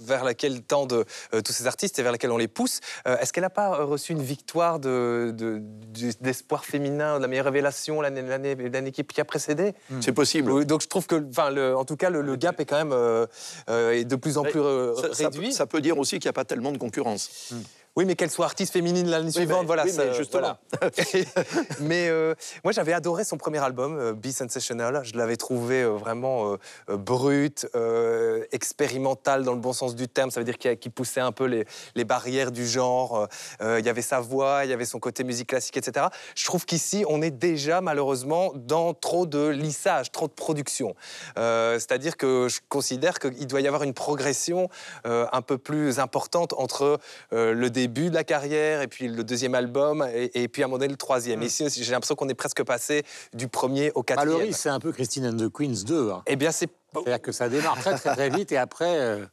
vers 0.00 0.24
laquelle 0.24 0.62
tendent 0.62 1.04
euh, 1.34 1.40
tous 1.42 1.52
ces 1.52 1.66
artistes 1.66 1.98
et 1.98 2.02
vers 2.02 2.12
laquelle 2.12 2.30
on 2.32 2.36
les 2.36 2.48
pousse. 2.48 2.80
Euh, 3.06 3.16
Est-ce 3.18 3.32
qu'elle 3.32 3.42
n'a 3.44 3.50
pas 3.50 3.78
euh, 3.80 3.84
reçu 3.84 4.12
une 4.12 4.22
victoire 4.22 4.78
de- 4.78 5.32
de- 5.36 5.58
du- 5.60 6.12
d'espoir 6.20 6.64
féminin, 6.64 7.16
de 7.18 7.22
la 7.22 7.28
meilleure 7.28 7.44
révélation 7.46 8.00
l'année 8.00 8.92
qui, 8.92 9.20
a 9.20 9.24
précédé? 9.24 9.74
C'est 10.00 10.12
possible. 10.12 10.64
Donc 10.64 10.82
je 10.82 10.88
trouve 10.88 11.06
que, 11.06 11.24
enfin, 11.30 11.50
le- 11.50 11.76
en 11.76 11.84
tout 11.84 11.96
cas, 11.96 12.10
le, 12.10 12.20
le 12.22 12.36
gap 12.36 12.60
est 12.60 12.64
quand 12.64 12.76
même 12.76 12.92
euh, 12.92 13.26
euh, 13.70 13.92
est 13.92 14.04
de 14.04 14.16
plus 14.16 14.38
en 14.38 14.42
Mais 14.42 14.50
plus 14.50 14.60
Ça, 14.60 15.02
ça 15.14 15.30
peut- 15.30 15.36
réduit. 15.38 15.52
ça 15.52 15.66
peut 15.66 15.80
dire 15.80 15.98
aussi 15.98 16.18
qu'il 16.18 16.26
n'y 16.28 16.30
a 16.30 16.34
pas 16.34 16.44
tellement 16.44 16.72
de 16.72 16.78
concurrence. 16.78 17.52
Oui, 17.96 18.04
mais 18.06 18.16
qu'elle 18.16 18.30
soit 18.30 18.46
artiste 18.46 18.72
féminine 18.72 19.08
l'année 19.08 19.30
suivante, 19.30 19.60
mais- 19.60 19.66
voilà. 19.66 19.84
oui, 19.84 19.92
mais 19.96 20.06
ça- 20.06 20.12
justement. 20.14 20.56
voilà. 20.80 20.90
mais 21.80 22.08
euh, 22.08 22.34
moi, 22.64 22.72
j'avais 22.72 22.92
adoré 22.92 23.22
son 23.22 23.36
premier 23.36 23.58
album, 23.62 23.96
euh, 23.96 24.12
Be 24.12 24.30
Sensational. 24.30 25.00
Je 25.04 25.16
l'avais 25.16 25.36
trouvé 25.36 25.82
euh, 25.82 25.90
vraiment 25.90 26.52
euh, 26.52 26.56
euh, 26.90 26.96
brut, 26.96 27.68
euh, 27.76 28.44
expérimental 28.50 29.44
dans 29.44 29.52
le 29.54 29.60
bon 29.60 29.72
sens 29.72 29.94
du 29.94 30.08
terme. 30.08 30.32
Ça 30.32 30.40
veut 30.40 30.44
dire 30.44 30.58
qu'il 30.58 30.90
poussait 30.90 31.20
un 31.20 31.30
peu 31.30 31.44
les, 31.44 31.66
les 31.94 32.04
barrières 32.04 32.50
du 32.50 32.66
genre. 32.66 33.28
Euh, 33.62 33.78
il 33.78 33.86
y 33.86 33.88
avait 33.88 34.02
sa 34.02 34.18
voix, 34.18 34.64
il 34.64 34.70
y 34.70 34.72
avait 34.72 34.84
son 34.86 34.98
côté 34.98 35.22
musique 35.22 35.50
classique, 35.50 35.76
etc. 35.76 36.06
Je 36.34 36.44
trouve 36.44 36.64
qu'ici, 36.66 37.04
on 37.08 37.22
est 37.22 37.30
déjà 37.30 37.80
malheureusement 37.80 38.52
dans 38.56 38.92
trop 38.92 39.24
de 39.24 39.46
lissage, 39.48 40.10
trop 40.10 40.26
de 40.26 40.32
production. 40.32 40.96
Euh, 41.38 41.74
C'est-à-dire 41.78 42.16
que 42.16 42.48
je 42.50 42.58
considère 42.68 43.20
qu'il 43.20 43.46
doit 43.46 43.60
y 43.60 43.68
avoir 43.68 43.84
une 43.84 43.94
progression 43.94 44.68
euh, 45.06 45.26
un 45.32 45.42
peu 45.42 45.58
plus 45.58 46.00
importante 46.00 46.54
entre 46.54 46.98
euh, 47.32 47.54
le 47.54 47.70
début 47.70 47.83
de 47.88 48.14
la 48.14 48.24
carrière 48.24 48.82
et 48.82 48.88
puis 48.88 49.08
le 49.08 49.24
deuxième 49.24 49.54
album 49.54 50.06
et, 50.14 50.42
et 50.42 50.48
puis 50.48 50.62
à 50.62 50.66
un 50.66 50.68
moment 50.68 50.78
donné 50.78 50.90
le 50.90 50.96
troisième. 50.96 51.40
Mm. 51.40 51.44
Ici, 51.44 51.66
j'ai 51.70 51.92
l'impression 51.92 52.14
qu'on 52.14 52.28
est 52.28 52.34
presque 52.34 52.62
passé 52.64 53.02
du 53.32 53.48
premier 53.48 53.92
au 53.94 54.02
quatrième. 54.02 54.38
le 54.38 54.44
risque, 54.46 54.60
c'est 54.60 54.68
un 54.68 54.80
peu 54.80 54.92
Christine 54.92 55.26
and 55.26 55.36
the 55.36 55.48
Queens 55.50 55.84
2. 55.86 56.10
hein. 56.10 56.22
Eh 56.26 56.36
bien, 56.36 56.50
c'est 56.52 56.68
C'est-à-dire 56.92 57.20
que 57.22 57.32
ça 57.32 57.48
démarre 57.48 57.78
très 57.78 57.94
très 57.96 58.14
très 58.14 58.30
vite 58.30 58.52
et 58.52 58.56
après. 58.56 58.98
euh, 58.98 59.24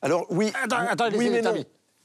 Alors 0.00 0.26
oui, 0.30 0.52
Attends, 0.62 0.78
attends, 0.88 1.08
oui, 1.16 1.30
mais 1.30 1.42
non. 1.42 1.54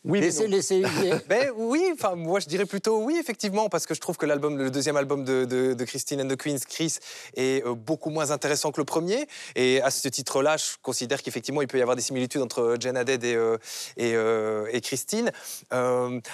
Oui, 0.07 0.19
laissez, 0.21 0.47
laissez. 0.47 0.81
Ben 1.27 1.51
oui, 1.55 1.83
enfin 1.93 2.15
moi 2.15 2.39
je 2.39 2.47
dirais 2.47 2.65
plutôt 2.65 2.97
oui 3.03 3.17
effectivement 3.19 3.69
parce 3.69 3.85
que 3.85 3.93
je 3.93 3.99
trouve 3.99 4.17
que 4.17 4.25
l'album, 4.25 4.57
le 4.57 4.71
deuxième 4.71 4.97
album 4.97 5.23
de, 5.23 5.45
de- 5.45 5.73
de 5.73 5.85
Christine 5.85 6.21
and 6.21 6.27
the 6.27 6.35
Queens, 6.37 6.59
Chris, 6.67 6.97
est 7.35 7.65
euh, 7.65 7.73
beaucoup 7.75 8.09
moins 8.09 8.31
intéressant 8.31 8.71
que 8.71 8.79
le 8.81 8.85
premier. 8.85 9.27
Et 9.55 9.81
à 9.81 9.91
ce 9.91 10.07
titre-là, 10.07 10.57
je 10.57 10.77
considère 10.81 11.21
qu'effectivement 11.21 11.61
il 11.61 11.67
peut 11.67 11.77
y 11.77 11.81
avoir 11.81 11.95
des 11.95 12.01
similitudes 12.01 12.41
entre 12.41 12.77
Jen 12.79 12.95
Haddad 12.97 13.23
et, 13.23 13.35
euh, 13.35 13.57
et, 13.97 14.13
euh, 14.15 14.67
et 14.71 14.81
Christine. 14.81 15.31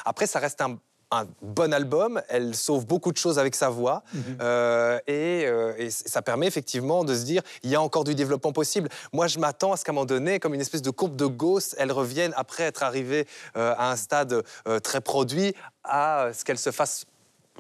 Après, 0.06 0.28
ça 0.28 0.40
reste 0.40 0.62
un 0.62 0.78
un 1.20 1.28
bon 1.42 1.74
album, 1.74 2.22
elle 2.30 2.56
sauve 2.56 2.86
beaucoup 2.86 3.12
de 3.12 3.18
choses 3.18 3.40
avec 3.40 3.56
sa 3.56 3.70
voix 3.70 4.04
euh, 4.42 5.00
et, 5.08 5.46
euh, 5.46 5.74
et 5.78 5.90
ça 5.90 6.22
permet 6.22 6.48
effectivement 6.48 7.04
de 7.04 7.16
se 7.16 7.24
dire 7.24 7.42
il 7.64 7.70
y 7.70 7.76
a 7.76 7.82
encore 7.82 8.04
du 8.04 8.16
développement 8.16 8.52
possible. 8.52 8.90
Moi, 9.12 9.28
je 9.28 9.40
m'attends 9.40 9.74
à 9.74 9.78
ce 9.78 9.84
qu'à 9.84 9.92
un 9.92 9.96
moment 9.96 10.06
donné, 10.06 10.40
comme 10.40 10.54
une 10.54 10.62
espèce 10.62 10.82
de 10.82 10.90
courbe 10.90 11.16
de 11.16 11.26
Gauss, 11.26 11.76
elle 11.78 11.92
revienne 11.92 12.34
après 12.36 12.64
être 12.64 12.84
arrivée 12.84 13.28
euh, 13.58 13.74
à 13.78 13.92
un 13.92 13.96
stade 13.96 14.44
euh, 14.68 14.80
très 14.80 15.02
produit 15.02 15.54
à 15.84 16.30
ce 16.34 16.44
qu'elle 16.46 16.58
se 16.58 16.72
fasse 16.72 17.06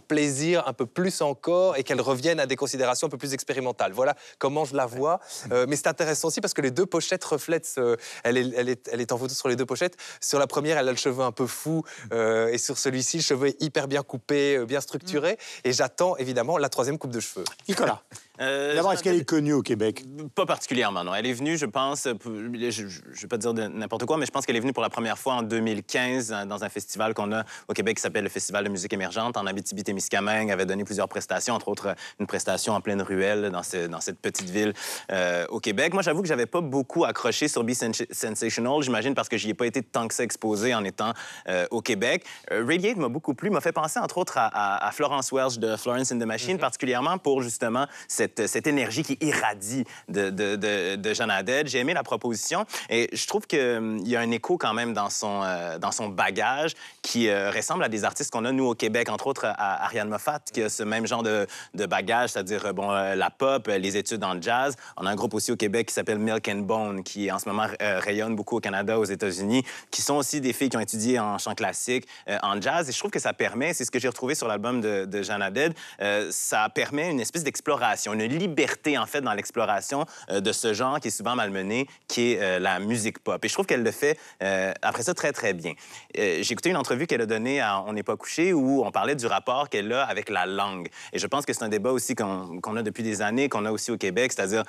plaisir 0.07 0.67
un 0.67 0.73
peu 0.73 0.85
plus 0.85 1.21
encore 1.21 1.77
et 1.77 1.83
qu'elle 1.83 2.01
revienne 2.01 2.39
à 2.39 2.45
des 2.45 2.55
considérations 2.55 3.07
un 3.07 3.09
peu 3.09 3.17
plus 3.17 3.33
expérimentales. 3.33 3.91
Voilà 3.93 4.15
comment 4.39 4.65
je 4.65 4.75
la 4.75 4.85
vois. 4.85 5.19
Euh, 5.51 5.65
mais 5.67 5.75
c'est 5.75 5.87
intéressant 5.87 6.27
aussi 6.29 6.41
parce 6.41 6.53
que 6.53 6.61
les 6.61 6.71
deux 6.71 6.85
pochettes 6.85 7.23
reflètent. 7.23 7.65
ce- 7.65 7.97
Elle, 8.23 8.37
est, 8.37 8.49
elle, 8.55 8.69
est, 8.69 8.89
elle 8.91 9.01
est 9.01 9.11
en 9.11 9.17
photo 9.17 9.33
sur 9.33 9.47
les 9.49 9.55
deux 9.55 9.65
pochettes. 9.65 9.95
Sur 10.19 10.39
la 10.39 10.47
première, 10.47 10.77
elle 10.77 10.87
a 10.87 10.91
le 10.91 10.97
cheveu 10.97 11.23
un 11.23 11.31
peu 11.31 11.47
fou 11.47 11.83
euh, 12.11 12.47
et 12.47 12.57
sur 12.57 12.77
celui-ci, 12.77 13.17
le 13.17 13.23
cheveu 13.23 13.47
est 13.49 13.61
hyper 13.61 13.87
bien 13.87 14.01
coupé, 14.03 14.57
euh, 14.57 14.65
bien 14.65 14.81
structuré. 14.81 15.37
Et 15.63 15.73
j'attends 15.73 16.17
évidemment 16.17 16.57
la 16.57 16.69
troisième 16.69 16.97
coupe 16.97 17.11
de 17.11 17.19
cheveux. 17.19 17.45
Nicolas, 17.69 18.03
Euh, 18.41 18.75
d'abord, 18.75 18.93
est-ce 18.93 19.03
qu'elle 19.03 19.15
est 19.19 19.25
connue 19.25 19.53
au 19.53 19.61
Québec? 19.61 20.03
Pas 20.33 20.47
particulièrement, 20.47 21.03
non. 21.03 21.13
Elle 21.13 21.27
est 21.27 21.33
venue, 21.33 21.55
je 21.55 21.67
pense, 21.67 22.05
je 22.05 22.29
ne 22.29 23.21
vais 23.21 23.27
pas 23.27 23.37
dire 23.37 23.53
n'importe 23.53 24.05
quoi, 24.05 24.17
mais 24.17 24.25
je 24.25 24.31
pense 24.31 24.45
qu'elle 24.47 24.55
est 24.55 24.59
venue 24.59 24.73
pour 24.73 24.81
la 24.81 24.89
première 24.89 25.19
fois 25.19 25.35
en 25.35 25.41
2015 25.43 26.31
euh, 26.33 26.45
dans 26.45 26.63
un 26.63 26.69
festival 26.69 27.13
qu'on 27.13 27.31
a 27.31 27.43
au 27.67 27.73
Québec 27.73 27.97
qui 27.97 28.01
s'appelle 28.01 28.23
le 28.23 28.29
Festival 28.31 28.63
de 28.63 28.69
musique 28.69 28.91
émergente 28.91 29.37
en 29.37 29.45
Abitibi-Témiscamingue. 29.45 30.47
Elle 30.47 30.53
avait 30.53 30.65
donné 30.65 30.83
plusieurs 30.83 31.07
prestations, 31.07 31.53
entre 31.53 31.67
autres 31.67 31.95
une 32.19 32.25
prestation 32.25 32.73
en 32.73 32.81
pleine 32.81 33.03
ruelle 33.03 33.51
dans, 33.51 33.61
ce- 33.61 33.85
dans 33.85 34.01
cette 34.01 34.19
petite 34.19 34.49
ville 34.49 34.73
euh, 35.11 35.45
au 35.49 35.59
Québec. 35.59 35.93
Moi, 35.93 36.01
j'avoue 36.01 36.23
que 36.23 36.27
j'avais 36.27 36.47
pas 36.47 36.61
beaucoup 36.61 37.05
accroché 37.05 37.47
sur 37.47 37.63
Be 37.63 37.73
Sens- 37.73 38.03
Sensational, 38.09 38.81
j'imagine 38.81 39.13
parce 39.13 39.29
que 39.29 39.37
j'y 39.37 39.51
ai 39.51 39.53
pas 39.53 39.67
été 39.67 39.83
tant 39.83 40.07
que 40.07 40.13
ça 40.15 40.23
exposé 40.23 40.73
en 40.73 40.83
étant 40.83 41.13
euh, 41.49 41.67
au 41.69 41.81
Québec. 41.81 42.25
Euh, 42.51 42.65
Radiate 42.67 42.97
m'a 42.97 43.09
beaucoup 43.09 43.35
plu, 43.35 43.51
m'a 43.51 43.61
fait 43.61 43.71
penser 43.73 43.99
entre 43.99 44.17
autres 44.17 44.39
à, 44.39 44.47
à- 44.47 44.87
à 44.87 44.91
Florence 44.91 45.31
Welch 45.31 45.59
de 45.59 45.75
Florence 45.75 46.11
and 46.11 46.17
the 46.17 46.25
Machine, 46.25 46.57
particulièrement 46.57 47.19
pour 47.19 47.43
justement 47.43 47.85
cette, 48.07 48.22
cette 48.45 48.67
énergie 48.67 49.03
qui 49.03 49.17
irradie 49.21 49.83
de, 50.09 50.29
de, 50.29 50.55
de, 50.55 51.31
Haddad. 51.31 51.67
J'ai 51.67 51.79
aimé 51.79 51.93
la 51.93 52.03
proposition 52.03 52.65
et 52.89 53.09
je 53.13 53.27
trouve 53.27 53.47
qu'il 53.47 54.01
y 54.05 54.15
a 54.15 54.19
un 54.19 54.31
écho 54.31 54.57
quand 54.57 54.73
même 54.73 54.93
dans 54.93 55.09
son, 55.09 55.41
euh, 55.43 55.77
dans 55.77 55.91
son 55.91 56.09
bagage 56.09 56.73
qui 57.01 57.29
euh, 57.29 57.51
ressemble 57.51 57.83
à 57.83 57.89
des 57.89 58.03
artistes 58.03 58.31
qu'on 58.31 58.45
a, 58.45 58.51
nous, 58.51 58.65
au 58.65 58.75
Québec, 58.75 59.09
entre 59.09 59.27
autres 59.27 59.45
à 59.45 59.85
Ariane 59.85 60.09
Moffat, 60.09 60.39
qui 60.51 60.61
a 60.61 60.69
ce 60.69 60.83
même 60.83 61.07
genre 61.07 61.23
de, 61.23 61.47
bagage, 61.85 62.31
c'est-à-dire 62.31 62.65
euh, 62.67 62.73
bon, 62.73 62.91
euh, 62.91 63.15
la 63.15 63.29
pop, 63.29 63.67
euh, 63.67 63.77
les 63.77 63.97
études 63.97 64.23
en 64.23 64.41
jazz. 64.41 64.75
On 64.97 65.05
a 65.05 65.11
un 65.11 65.15
groupe 65.15 65.33
aussi 65.33 65.51
au 65.51 65.55
Québec 65.55 65.87
qui 65.87 65.93
s'appelle 65.93 66.19
Milk 66.19 66.47
and 66.47 66.59
Bone, 66.59 67.03
qui 67.03 67.31
en 67.31 67.39
ce 67.39 67.47
moment 67.49 67.67
euh, 67.81 67.99
rayonne 67.99 68.35
beaucoup 68.35 68.57
au 68.57 68.59
Canada, 68.59 68.99
aux 68.99 69.05
États-Unis, 69.05 69.63
qui 69.91 70.01
sont 70.01 70.15
aussi 70.15 70.41
des 70.41 70.53
filles 70.53 70.69
qui 70.69 70.77
ont 70.77 70.81
étudié 70.81 71.19
en 71.19 71.37
chant 71.37 71.55
classique, 71.55 72.07
euh, 72.29 72.37
en 72.41 72.59
jazz. 72.61 72.89
Et 72.89 72.91
je 72.91 72.99
trouve 72.99 73.11
que 73.11 73.19
ça 73.19 73.33
permet, 73.33 73.73
c'est 73.73 73.85
ce 73.85 73.91
que 73.91 73.99
j'ai 73.99 74.07
retrouvé 74.07 74.35
sur 74.35 74.47
l'album 74.47 74.81
de, 74.81 75.05
de 75.05 75.21
Jeanne 75.21 75.41
Haddad, 75.41 75.73
euh, 76.01 76.29
ça 76.31 76.69
permet 76.69 77.09
une 77.09 77.19
espèce 77.19 77.43
d'exploration, 77.43 78.12
une 78.13 78.25
liberté, 78.25 78.97
en 78.97 79.05
fait, 79.05 79.21
dans 79.21 79.33
l'exploration 79.33 80.05
euh, 80.29 80.41
de 80.41 80.51
ce 80.51 80.73
genre 80.73 80.99
qui 80.99 81.09
est 81.09 81.11
souvent 81.11 81.35
malmené, 81.35 81.87
qui 82.07 82.33
est 82.33 82.41
euh, 82.41 82.59
la 82.59 82.79
musique 82.79 83.19
pop. 83.19 83.43
Et 83.43 83.47
je 83.47 83.53
trouve 83.53 83.65
qu'elle 83.65 83.83
le 83.83 83.91
fait, 83.91 84.17
euh, 84.41 84.71
après 84.81 85.03
ça, 85.03 85.13
très, 85.13 85.31
très 85.31 85.53
bien. 85.53 85.73
J'ai 86.15 86.51
écouté 86.51 86.69
une 86.69 86.77
entrevue 86.77 87.07
qu'elle 87.07 87.21
a 87.21 87.25
donnée 87.25 87.59
à 87.59 87.81
On 87.81 87.93
n'est 87.93 88.03
pas 88.03 88.15
couché 88.15 88.53
où 88.53 88.83
on 88.85 88.91
parlait 88.91 89.15
du 89.15 89.25
rapport 89.25 89.69
qu'elle 89.69 89.91
a 89.93 90.03
avec 90.03 90.29
la 90.29 90.45
langue. 90.45 90.87
Et 91.11 91.19
je 91.19 91.27
pense 91.27 91.45
que 91.45 91.53
c'est 91.53 91.63
un 91.63 91.69
débat 91.69 91.91
aussi 91.91 92.15
qu'on 92.15 92.59
qu'on 92.61 92.75
a 92.77 92.83
depuis 92.83 93.03
des 93.03 93.21
années, 93.21 93.49
qu'on 93.49 93.65
a 93.65 93.71
aussi 93.71 93.91
au 93.91 93.97
Québec, 93.97 94.31
c'est-à-dire 94.33 94.63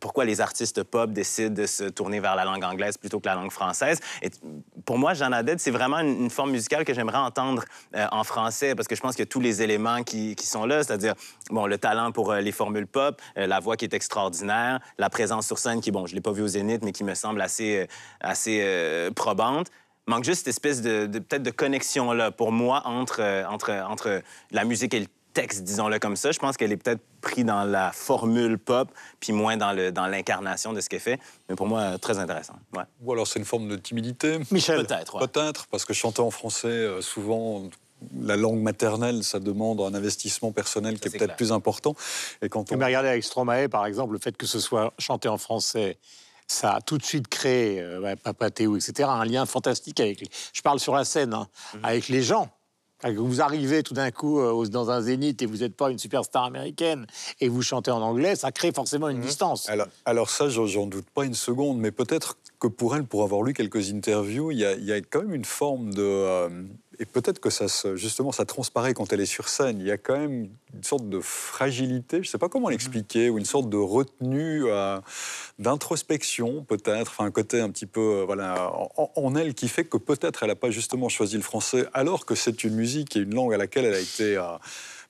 pourquoi 0.00 0.24
les 0.24 0.40
artistes 0.40 0.82
pop 0.82 1.12
décident 1.12 1.54
de 1.54 1.66
se 1.66 1.84
tourner 1.84 2.20
vers 2.20 2.34
la 2.34 2.44
langue 2.44 2.64
anglaise 2.64 2.96
plutôt 2.96 3.20
que 3.20 3.26
la 3.26 3.34
langue 3.34 3.50
française. 3.50 4.00
Et 4.22 4.30
pour 4.84 4.98
moi, 4.98 5.14
Jeanne 5.14 5.34
Haddad, 5.34 5.58
c'est 5.58 5.70
vraiment 5.70 5.98
une, 5.98 6.30
forme 6.30 6.52
musicale 6.52 6.84
que 6.84 6.94
j'aimerais 6.94 7.18
entendre 7.18 7.64
en 7.94 8.24
français 8.24 8.74
parce 8.74 8.88
que 8.88 8.94
je 8.94 9.00
pense 9.00 9.20
a 9.20 9.26
tous 9.26 9.40
les 9.40 9.62
éléments 9.62 10.02
qui, 10.02 10.34
qui 10.34 10.46
sont 10.46 10.64
là, 10.64 10.82
c'est-à-dire 10.82 11.14
bon, 11.50 11.66
le 11.66 11.78
talent 11.78 12.12
pour 12.12 12.32
les 12.34 12.52
formules 12.70 12.86
pop, 12.86 13.20
euh, 13.36 13.46
la 13.46 13.58
voix 13.60 13.76
qui 13.76 13.84
est 13.84 13.94
extraordinaire, 13.94 14.78
la 14.98 15.10
présence 15.10 15.46
sur 15.46 15.58
scène 15.58 15.80
qui, 15.80 15.90
bon, 15.90 16.06
je 16.06 16.12
ne 16.12 16.16
l'ai 16.16 16.20
pas 16.20 16.32
vu 16.32 16.42
au 16.42 16.46
Zénith, 16.48 16.82
mais 16.84 16.92
qui 16.92 17.02
me 17.04 17.14
semble 17.14 17.40
assez, 17.42 17.80
euh, 17.80 17.86
assez 18.20 18.60
euh, 18.62 19.10
probante. 19.10 19.68
Manque 20.06 20.24
juste 20.24 20.40
cette 20.40 20.48
espèce 20.48 20.80
de, 20.82 21.06
de- 21.06 21.18
peut-être 21.18 21.42
de 21.42 21.50
connexion-là 21.50 22.30
pour 22.30 22.52
moi 22.52 22.82
entre, 22.86 23.20
euh, 23.20 23.44
entre, 23.46 23.70
entre 23.72 24.22
la 24.52 24.64
musique 24.64 24.94
et 24.94 25.00
le 25.00 25.06
texte, 25.34 25.62
disons-le 25.64 25.98
comme 25.98 26.16
ça. 26.16 26.30
Je 26.32 26.38
pense 26.38 26.56
qu'elle 26.56 26.72
est 26.72 26.76
peut-être 26.76 27.02
pris 27.20 27.44
dans 27.44 27.64
la 27.64 27.90
formule 27.92 28.56
pop, 28.58 28.88
puis 29.20 29.32
moins 29.32 29.56
dans 29.56 29.72
le- 29.72 29.90
dans 29.92 30.06
l'incarnation 30.06 30.72
de 30.72 30.80
ce 30.80 30.88
qu'elle 30.88 31.00
fait. 31.00 31.18
Mais 31.48 31.54
pour 31.56 31.66
moi, 31.66 31.98
très 31.98 32.18
intéressant. 32.18 32.54
Ouais. 32.76 32.84
Ou 33.02 33.12
alors 33.12 33.26
c'est 33.26 33.38
une 33.40 33.44
forme 33.44 33.68
de 33.68 33.76
timidité 33.76 34.38
Michel 34.52 34.86
Peut-être, 34.86 35.16
ouais. 35.20 35.26
Peut-être, 35.26 35.66
parce 35.68 35.84
que 35.84 35.92
chanter 35.92 36.20
en 36.22 36.30
français, 36.30 36.68
euh, 36.68 37.00
souvent, 37.00 37.62
la 38.20 38.36
langue 38.36 38.60
maternelle, 38.60 39.22
ça 39.24 39.38
demande 39.40 39.80
un 39.80 39.94
investissement 39.94 40.52
personnel 40.52 40.98
qui 40.98 41.08
est 41.08 41.10
peut-être 41.18 41.36
plus 41.36 41.52
important. 41.52 41.94
Et 42.42 42.48
quand 42.48 42.72
on... 42.72 42.76
Mais 42.76 42.86
regardez 42.86 43.08
avec 43.08 43.24
Stromae, 43.24 43.68
par 43.68 43.86
exemple, 43.86 44.12
le 44.14 44.18
fait 44.18 44.36
que 44.36 44.46
ce 44.46 44.58
soit 44.60 44.92
chanté 44.98 45.28
en 45.28 45.38
français, 45.38 45.98
ça 46.46 46.74
a 46.74 46.80
tout 46.80 46.98
de 46.98 47.04
suite 47.04 47.28
créé, 47.28 47.80
euh, 47.80 48.16
Papa 48.22 48.50
Théo, 48.50 48.76
etc., 48.76 49.08
un 49.12 49.24
lien 49.24 49.46
fantastique 49.46 50.00
avec. 50.00 50.20
les- 50.20 50.28
Je 50.52 50.62
parle 50.62 50.80
sur 50.80 50.94
la 50.94 51.04
scène, 51.04 51.34
hein, 51.34 51.46
avec 51.82 52.08
les 52.08 52.22
gens. 52.22 52.48
Vous 53.02 53.40
arrivez 53.40 53.82
tout 53.82 53.94
d'un 53.94 54.10
coup 54.10 54.40
euh, 54.40 54.66
dans 54.66 54.90
un 54.90 55.00
zénith 55.00 55.40
et 55.40 55.46
vous 55.46 55.58
n'êtes 55.58 55.74
pas 55.74 55.90
une 55.90 55.98
superstar 55.98 56.44
américaine 56.44 57.06
et 57.40 57.48
vous 57.48 57.62
chantez 57.62 57.90
en 57.90 58.02
anglais, 58.02 58.36
ça 58.36 58.52
crée 58.52 58.72
forcément 58.72 59.08
une 59.08 59.20
distance. 59.22 59.70
Alors, 59.70 59.86
alors 60.04 60.28
ça, 60.28 60.50
j'en 60.50 60.66
j'en 60.66 60.86
doute 60.86 61.08
pas 61.08 61.24
une 61.24 61.32
seconde, 61.32 61.78
mais 61.78 61.92
peut-être 61.92 62.36
que 62.60 62.68
pour 62.68 62.94
elle, 62.94 63.04
pour 63.04 63.22
avoir 63.24 63.42
lu 63.42 63.54
quelques 63.54 63.90
interviews, 63.90 64.50
il 64.52 64.58
y 64.58 64.64
a, 64.64 64.74
il 64.74 64.84
y 64.84 64.92
a 64.92 65.00
quand 65.00 65.22
même 65.22 65.34
une 65.34 65.46
forme 65.46 65.92
de... 65.94 66.02
euh, 66.02 66.48
et 66.98 67.06
peut-être 67.06 67.40
que 67.40 67.48
ça, 67.48 67.66
se- 67.66 67.96
justement, 67.96 68.30
ça 68.30 68.44
transparaît 68.44 68.92
quand 68.92 69.10
elle 69.14 69.22
est 69.22 69.26
sur 69.26 69.48
scène. 69.48 69.80
Il 69.80 69.86
y 69.86 69.90
a 69.90 69.96
quand 69.96 70.18
même 70.18 70.50
une 70.74 70.84
sorte 70.84 71.08
de 71.08 71.18
fragilité, 71.20 72.18
je 72.18 72.28
ne 72.28 72.30
sais 72.30 72.36
pas 72.36 72.50
comment 72.50 72.68
l'expliquer, 72.68 73.30
ou 73.30 73.38
une 73.38 73.46
sorte 73.46 73.70
de 73.70 73.78
retenue, 73.78 74.64
euh, 74.66 75.00
d'introspection 75.58 76.62
peut-être, 76.64 77.12
enfin 77.12 77.24
un 77.24 77.30
côté 77.30 77.60
un 77.60 77.70
petit 77.70 77.86
peu 77.86 78.00
euh, 78.20 78.24
voilà, 78.26 78.70
en, 78.96 79.10
en 79.16 79.34
elle 79.34 79.54
qui 79.54 79.68
fait 79.68 79.84
que 79.84 79.96
peut-être 79.96 80.42
elle 80.42 80.50
n'a 80.50 80.56
pas 80.56 80.70
justement 80.70 81.08
choisi 81.08 81.36
le 81.36 81.42
français, 81.42 81.86
alors 81.94 82.26
que 82.26 82.34
c'est 82.34 82.62
une 82.64 82.74
musique 82.74 83.16
et 83.16 83.20
une 83.20 83.34
langue 83.34 83.54
à 83.54 83.56
laquelle 83.56 83.86
elle 83.86 83.94
a 83.94 84.00
été... 84.00 84.36
euh, 84.36 84.42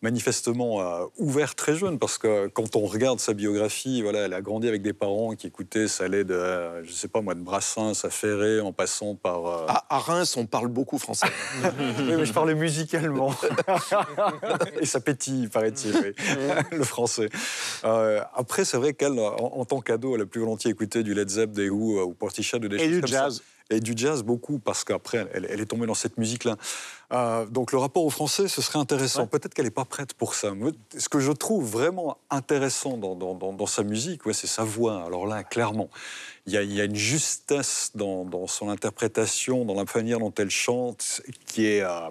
manifestement 0.03 0.80
euh, 0.80 1.05
ouvert 1.18 1.55
très 1.55 1.74
jeune 1.76 1.98
parce 1.98 2.16
que 2.18 2.46
quand 2.48 2.74
on 2.76 2.86
regarde 2.86 3.20
sa 3.20 3.34
biographie, 3.34 4.01
voilà, 4.03 4.20
elle 4.20 4.32
a 4.34 4.40
grandi 4.40 4.66
avec 4.68 4.80
des 4.82 4.92
parents 4.94 5.34
qui 5.34 5.46
écoutaient, 5.46 5.88
ça 5.88 6.05
allait 6.05 6.24
de, 6.24 6.34
euh, 6.34 6.82
je 6.84 6.92
sais 6.92 7.09
pas 7.09 7.20
moi, 7.20 7.34
de 7.34 7.40
Brassens 7.40 8.05
à 8.05 8.11
Ferré 8.11 8.61
en 8.61 8.72
passant 8.72 9.14
par. 9.14 9.46
euh, 9.46 9.66
À, 9.68 9.84
à 9.90 9.98
Reims, 9.98 10.36
on 10.36 10.46
parle 10.46 10.68
beaucoup 10.68 10.98
français. 10.98 11.26
oui, 11.98 12.14
mais 12.16 12.24
je 12.24 12.32
parlais 12.32 12.55
musicalement. 12.55 13.34
Et 14.80 14.86
ça 14.86 15.01
pétille, 15.01 15.48
paraît-il, 15.48 15.94
oui, 15.96 16.12
le 16.78 16.84
français. 16.84 17.28
Euh, 17.84 18.20
après, 18.34 18.64
c'est 18.64 18.76
vrai 18.76 18.94
qu'elle, 18.94 19.18
en, 19.18 19.36
en 19.36 19.64
tant 19.64 19.80
qu'ado, 19.80 20.14
elle 20.14 20.22
a 20.22 20.26
plus 20.26 20.40
volontiers 20.40 20.70
écouté 20.70 21.03
du 21.03 21.14
Led 21.14 21.28
Zepp, 21.28 21.53
des 21.53 21.68
Who 21.68 21.98
euh, 21.98 22.05
ou 22.05 22.14
Portishead 22.14 22.64
ou 22.64 22.68
des 22.68 22.76
Et 22.76 22.80
choses 22.80 22.88
du 22.90 23.01
comme 23.03 23.11
jazz. 23.11 23.36
ça. 23.36 23.42
Et 23.70 23.80
du 23.80 23.92
jazz 23.96 24.22
beaucoup, 24.22 24.58
parce 24.58 24.84
qu'après, 24.84 25.26
elle, 25.32 25.46
elle 25.48 25.60
est 25.60 25.66
tombée 25.66 25.86
dans 25.86 25.94
cette 25.94 26.18
musique-là. 26.18 26.56
Euh, 27.12 27.46
donc 27.46 27.72
le 27.72 27.78
rapport 27.78 28.04
au 28.04 28.10
français, 28.10 28.48
ce 28.48 28.60
serait 28.62 28.78
intéressant. 28.78 29.26
Peut-être 29.26 29.54
qu'elle 29.54 29.64
n'est 29.64 29.70
pas 29.70 29.84
prête 29.84 30.12
pour 30.14 30.34
ça. 30.34 30.52
Ce 30.98 31.08
que 31.08 31.20
je 31.20 31.32
trouve 31.32 31.64
vraiment 31.70 32.18
intéressant 32.30 32.96
dans, 32.96 33.14
dans- 33.14 33.34
dans- 33.34 33.52
dans 33.52 33.66
sa 33.66 33.82
musique, 33.82 34.26
ouais, 34.26 34.32
c'est 34.32 34.46
sa 34.46 34.64
voix. 34.64 35.04
Alors 35.04 35.26
là, 35.26 35.42
clairement, 35.44 35.88
il 36.46 36.52
y 36.52 36.56
a, 36.56 36.62
il 36.62 36.72
y 36.72 36.80
a 36.80 36.84
une 36.84 36.96
justesse 36.96 37.90
dans, 37.94 38.24
dans 38.24 38.46
son 38.46 38.68
interprétation, 38.68 39.64
dans 39.64 39.74
la 39.74 39.84
manière 39.94 40.18
dont 40.18 40.34
elle 40.36 40.50
chante, 40.50 41.22
qui 41.46 41.66
est... 41.66 41.82
euh, 41.82 42.08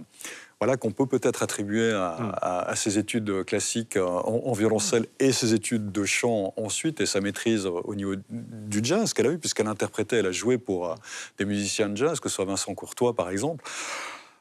voilà, 0.61 0.75
qu'on 0.75 0.91
peut 0.91 1.05
peut-être 1.05 1.41
attribuer 1.41 1.91
à, 1.93 2.09
à- 2.09 2.69
à 2.69 2.75
ses 2.75 2.97
études 2.97 3.45
classiques 3.45 3.95
euh, 3.95 4.05
en, 4.05 4.41
en 4.45 4.51
violoncelle 4.53 5.05
et 5.19 5.31
ses 5.31 5.53
études 5.53 5.91
de 5.91 6.03
chant 6.03 6.53
ensuite, 6.57 6.99
et 6.99 7.05
sa 7.05 7.21
maîtrise 7.21 7.65
au 7.65 7.95
niveau 7.95 8.15
du 8.29 8.81
jazz 8.83 9.13
qu'elle 9.13 9.27
a 9.27 9.31
eu, 9.31 9.37
puisqu'elle 9.39 9.67
interprétait, 9.67 10.17
elle 10.17 10.25
a 10.27 10.31
joué 10.33 10.57
pour 10.57 10.91
euh, 10.91 10.95
des 11.37 11.45
musiciens 11.45 11.87
de 11.89 11.95
jazz, 11.95 12.19
que 12.19 12.27
ce 12.27 12.35
soit 12.35 12.45
Vincent 12.45 12.73
Courtois 12.75 13.13
par 13.15 13.29
exemple. 13.29 13.63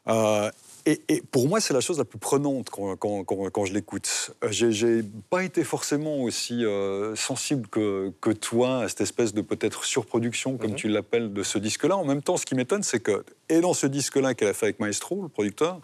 Euh, 0.09 0.49
et, 0.85 1.01
et 1.09 1.21
pour 1.21 1.47
moi, 1.47 1.59
c'est 1.59 1.73
la 1.73 1.81
chose 1.81 1.97
la 1.97 2.05
plus 2.05 2.19
prenante 2.19 2.69
quand, 2.69 2.95
quand- 2.95 3.23
quand- 3.23 3.49
quand 3.49 3.65
je 3.65 3.73
l'écoute. 3.73 4.31
Euh, 4.43 4.47
J'ai, 4.51 5.03
pas 5.29 5.43
été 5.43 5.63
forcément 5.63 6.21
aussi 6.21 6.63
euh, 6.65 7.15
sensible 7.15 7.67
que, 7.67 8.11
que 8.21 8.29
toi 8.31 8.83
à 8.83 8.89
cette 8.89 9.01
espèce 9.01 9.33
de 9.33 9.41
peut-être 9.41 9.83
surproduction, 9.83 10.57
comme 10.57 10.75
tu 10.75 10.87
l'appelles, 10.87 11.33
de 11.33 11.43
ce 11.43 11.57
disque-là. 11.59 11.97
En 11.97 12.05
même 12.05 12.21
temps, 12.21 12.37
ce 12.37 12.45
qui 12.45 12.55
m'étonne, 12.55 12.83
c'est 12.83 12.99
que, 12.99 13.23
et 13.49 13.61
dans 13.61 13.73
ce 13.73 13.87
disque-là 13.87 14.33
qu'elle 14.33 14.47
a 14.49 14.53
fait 14.53 14.67
avec 14.67 14.79
Maestro, 14.79 15.21
le 15.23 15.29
producteur, 15.29 15.79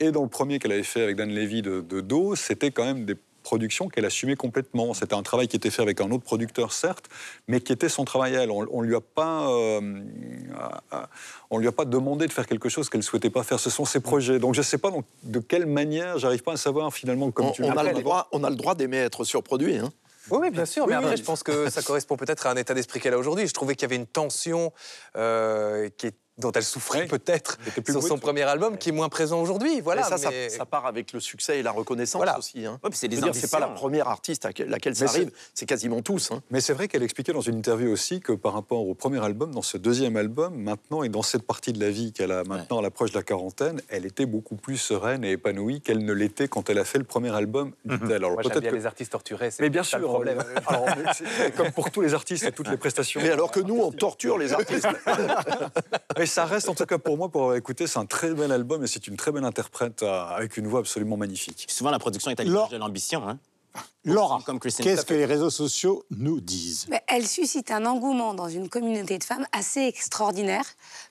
et 0.00 0.12
dans 0.12 0.22
le 0.22 0.28
premier 0.28 0.58
qu'elle 0.58 0.72
avait 0.72 0.82
fait 0.84 1.02
avec 1.02 1.16
Dan 1.16 1.30
Levy 1.30 1.60
de, 1.62 1.80
de 1.80 2.00
Do, 2.00 2.36
c'était 2.36 2.70
quand 2.70 2.84
même 2.84 3.04
des 3.04 3.16
productions 3.48 3.88
qu'elle 3.88 4.04
assumait 4.04 4.36
complètement. 4.36 4.92
C'était 4.92 5.14
un 5.14 5.22
travail 5.22 5.48
qui 5.48 5.56
était 5.56 5.70
fait 5.70 5.80
avec 5.80 6.02
un 6.02 6.10
autre 6.10 6.24
producteur, 6.24 6.70
certes, 6.74 7.06
mais 7.46 7.62
qui 7.62 7.72
était 7.72 7.88
son 7.88 8.04
travail 8.04 8.36
à 8.36 8.42
elle. 8.42 8.50
On, 8.50 8.66
on 8.70 8.82
lui 8.82 8.94
a 8.94 9.00
pas, 9.00 9.48
euh, 9.48 10.02
on 11.50 11.56
lui 11.58 11.66
a 11.66 11.72
pas 11.72 11.86
demandé 11.86 12.26
de 12.26 12.32
faire 12.32 12.46
quelque 12.46 12.68
chose 12.68 12.90
qu'elle 12.90 13.02
souhaitait 13.02 13.30
pas 13.30 13.42
faire. 13.44 13.58
Ce 13.58 13.70
sont 13.70 13.86
ses 13.86 14.00
projets. 14.00 14.38
Donc 14.38 14.54
je 14.54 14.60
sais 14.60 14.76
pas 14.76 14.90
donc, 14.90 15.06
de 15.22 15.38
quelle 15.38 15.64
manière, 15.64 16.18
j'arrive 16.18 16.42
pas 16.42 16.52
à 16.52 16.56
savoir 16.58 16.92
finalement 16.92 17.30
comme 17.30 17.46
On, 17.46 17.52
tu 17.52 17.64
on 17.64 17.74
a 17.74 17.82
le 17.82 18.02
droit, 18.02 18.28
on 18.32 18.44
a 18.44 18.50
le 18.50 18.56
droit 18.56 18.74
d'aimer 18.74 18.98
être 18.98 19.24
surproduit. 19.24 19.76
Hein. 19.78 19.90
Oui, 20.30 20.38
oui, 20.42 20.50
bien 20.50 20.66
sûr. 20.66 20.84
Oui, 20.84 20.90
mais 20.90 20.96
après, 20.96 21.12
oui. 21.12 21.16
je 21.16 21.22
pense 21.24 21.42
que 21.42 21.70
ça 21.70 21.80
correspond 21.80 22.16
peut-être 22.18 22.46
à 22.46 22.50
un 22.50 22.56
état 22.56 22.74
d'esprit 22.74 23.00
qu'elle 23.00 23.14
a 23.14 23.18
aujourd'hui. 23.18 23.46
Je 23.46 23.54
trouvais 23.54 23.74
qu'il 23.76 23.82
y 23.82 23.90
avait 23.90 23.96
une 23.96 24.06
tension 24.06 24.74
euh, 25.16 25.88
qui 25.96 26.08
est- 26.08 26.16
dont 26.38 26.52
elle 26.52 26.62
souffrait 26.64 27.02
Oui. 27.02 27.08
peut-être 27.08 27.58
sur 27.88 28.02
son 28.02 28.18
premier 28.18 28.42
album, 28.42 28.78
qui 28.78 28.88
est 28.90 28.92
moins 28.92 29.08
présent 29.08 29.40
aujourd'hui. 29.40 29.80
Voilà. 29.80 30.02
Mais 30.02 30.08
ça, 30.08 30.18
ça- 30.18 30.30
mais- 30.30 30.48
ça, 30.48 30.64
part 30.64 30.86
avec 30.86 31.12
le 31.12 31.20
succès 31.20 31.58
et 31.58 31.62
la 31.62 31.70
reconnaissance 31.72 32.18
Voilà. 32.20 32.38
aussi. 32.38 32.64
Hein. 32.64 32.78
Ouais, 32.84 32.90
c'est 32.92 33.50
pas 33.50 33.58
la 33.60 33.68
première 33.68 34.08
artiste 34.08 34.44
à 34.46 34.52
quel- 34.52 34.68
laquelle 34.68 34.94
ça 34.96 35.04
Mais 35.04 35.10
c'est- 35.10 35.16
arrive, 35.18 35.30
c'est 35.54 35.66
quasiment 35.66 36.00
tous. 36.02 36.30
hein. 36.30 36.42
Mais 36.50 36.60
c'est 36.60 36.72
vrai 36.72 36.88
qu'elle 36.88 37.02
expliquait 37.02 37.32
dans 37.32 37.40
une 37.40 37.56
interview 37.58 37.90
aussi 37.90 38.20
que 38.20 38.32
par 38.32 38.52
rapport 38.54 38.86
au 38.88 38.94
premier 38.94 39.22
album, 39.24 39.52
dans 39.52 39.62
ce 39.62 39.76
deuxième 39.76 40.16
album, 40.16 40.54
maintenant 40.56 41.02
et 41.02 41.08
dans 41.08 41.22
cette 41.22 41.42
partie 41.42 41.72
de 41.72 41.80
la 41.80 41.90
vie 41.90 42.12
qu'elle 42.12 42.32
a 42.32 42.44
maintenant 42.44 42.78
à 42.78 42.82
l'approche 42.82 43.10
de 43.10 43.16
la 43.16 43.22
quarantaine, 43.22 43.80
elle 43.88 44.06
était 44.06 44.26
beaucoup 44.26 44.56
plus 44.56 44.76
sereine 44.76 45.24
et 45.24 45.32
épanouie 45.32 45.80
qu'elle 45.80 46.04
ne 46.04 46.12
l'était 46.12 46.48
quand 46.48 46.70
elle 46.70 46.78
a 46.78 46.84
fait 46.84 46.98
le 46.98 47.04
premier 47.04 47.34
album. 47.34 47.72
dit-elle. 47.84 48.12
Alors 48.12 48.32
Moi, 48.32 48.42
j'aime 48.42 48.52
peut-être 48.52 48.70
que- 48.70 48.76
les 48.76 48.86
artistes 48.86 49.12
torturés. 49.12 49.50
c'est 49.50 49.62
Mais 49.62 49.70
bien 49.70 49.82
sûr, 49.82 49.98
le 49.98 50.04
problème. 50.06 50.38
euh, 50.38 50.60
alors, 50.66 50.86
comme 51.56 51.72
pour 51.72 51.90
tous 51.90 52.00
les 52.00 52.14
artistes 52.14 52.44
et 52.44 52.52
toutes 52.52 52.68
les 52.68 52.76
prestations. 52.78 53.20
Mais 53.22 53.30
alors 53.30 53.50
que 53.50 53.60
nous, 53.60 53.80
on 53.80 53.90
torture 53.90 54.38
les 54.38 54.52
artistes. 54.52 54.86
Ça 56.28 56.44
reste 56.44 56.68
en 56.68 56.74
tout 56.74 56.86
cas 56.86 56.98
pour 56.98 57.16
moi, 57.16 57.28
pour 57.28 57.42
avoir 57.42 57.56
écouté, 57.56 57.86
c'est 57.86 57.98
un 57.98 58.06
très 58.06 58.32
bel 58.34 58.52
album 58.52 58.84
et 58.84 58.86
c'est 58.86 59.06
une 59.08 59.16
très 59.16 59.32
belle 59.32 59.44
interprète 59.44 60.02
euh, 60.02 60.24
avec 60.24 60.56
une 60.56 60.66
voix 60.66 60.80
absolument 60.80 61.16
magnifique. 61.16 61.66
Souvent, 61.68 61.90
la 61.90 61.98
production 61.98 62.30
est 62.30 62.38
à 62.38 62.44
l'image 62.44 62.70
de 62.70 62.76
l'ambition. 62.76 63.28
Hein? 63.28 63.38
Laura, 64.14 64.40
qu'est-ce 64.60 65.04
que 65.04 65.14
les 65.14 65.24
réseaux 65.24 65.50
sociaux 65.50 66.04
nous 66.10 66.40
disent? 66.40 66.86
Mais 66.88 67.02
elle 67.06 67.26
suscite 67.26 67.70
un 67.70 67.84
engouement 67.84 68.34
dans 68.34 68.48
une 68.48 68.68
communauté 68.68 69.18
de 69.18 69.24
femmes 69.24 69.46
assez 69.52 69.82
extraordinaire 69.82 70.64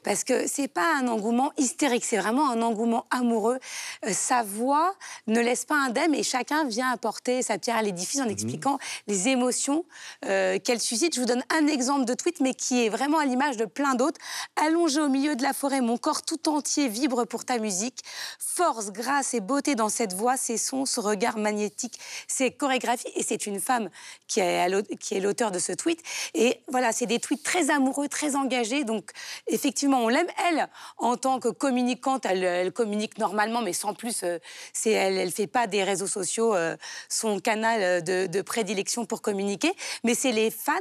parce 0.04 0.24
que 0.24 0.48
c'est 0.48 0.68
pas 0.68 0.96
un 0.98 1.08
engouement 1.08 1.52
hystérique, 1.58 2.06
c'est 2.06 2.18
vraiment 2.18 2.50
un 2.50 2.62
engouement 2.62 3.06
amoureux. 3.12 3.60
Euh, 4.06 4.12
sa 4.14 4.44
voix 4.44 4.96
ne 5.28 5.40
laisse 5.40 5.66
pas 5.66 5.76
indemne 5.76 6.16
et 6.16 6.24
chacun 6.24 6.66
vient 6.66 6.90
apporter 6.92 7.42
sa 7.42 7.58
pierre 7.58 7.78
à 7.78 7.82
l'édifice 7.82 8.20
en 8.20 8.28
expliquant 8.30 8.80
les 9.08 9.28
émotions 9.28 9.86
euh, 10.26 10.58
qu'elle 10.60 10.80
suscite. 10.80 11.16
Je 11.16 11.20
vous 11.20 11.26
donne 11.26 11.44
un 11.50 11.68
exemple 11.68 12.06
de 12.06 12.14
tweet, 12.14 12.40
mais 12.40 12.54
qui 12.54 12.86
est 12.86 12.90
vraiment 12.90 13.20
à 13.20 13.26
l'image 13.26 13.58
de 13.58 13.66
plein 13.66 13.96
d'autres. 13.96 14.20
Allongé 14.56 15.02
au 15.02 15.10
milieu 15.10 15.36
de 15.36 15.44
la 15.44 15.54
forêt, 15.54 15.82
mon 15.82 15.98
corps 15.98 16.24
tout 16.24 16.50
entier 16.50 16.88
vibre 16.88 17.26
pour 17.26 17.46
ta 17.46 17.60
musique. 17.60 18.02
Force, 18.40 18.92
grâce 18.92 19.34
et 19.34 19.40
beauté 19.40 19.76
dans 19.76 19.90
cette 19.90 20.14
voix, 20.14 20.38
ces 20.38 20.58
sons, 20.58 20.86
ce 20.86 21.00
regard 21.00 21.38
magnétique, 21.38 22.00
ces 22.28 22.52
chorégraphies. 22.52 22.87
Et 23.16 23.24
c'est 23.24 23.46
une 23.46 23.60
femme 23.60 23.90
qui 24.28 24.40
est, 24.40 25.20
l'auteur 25.20 25.52
de 25.52 25.60
ce 25.60 25.72
tweet. 25.72 26.02
Et 26.34 26.60
voilà, 26.68 26.92
c'est 26.92 27.06
des 27.06 27.20
tweets 27.20 27.44
très 27.44 27.70
amoureux, 27.70 28.08
très 28.08 28.36
engagés. 28.36 28.84
Donc, 28.84 29.12
effectivement, 29.48 30.04
on 30.04 30.10
l'aime. 30.10 30.28
Elle, 30.50 30.68
en 30.98 31.18
tant 31.18 31.40
que 31.40 31.50
communicante, 31.50 32.26
elle, 32.26 32.72
communique 32.72 33.18
normalement, 33.18 33.62
mais 33.62 33.74
sans 33.74 33.94
plus. 33.94 34.24
euh, 34.24 34.40
elle 34.86 35.26
ne 35.26 35.32
fait 35.32 35.48
pas 35.48 35.68
des 35.68 35.84
réseaux 35.84 36.08
sociaux 36.08 36.56
euh, 36.56 36.76
son 37.10 37.40
canal 37.40 37.82
euh, 37.82 38.02
de, 38.02 38.28
de 38.28 38.42
prédilection 38.42 39.06
pour 39.06 39.22
communiquer. 39.22 39.74
Mais 40.04 40.16
c'est 40.16 40.32
les 40.32 40.52
fans 40.52 40.74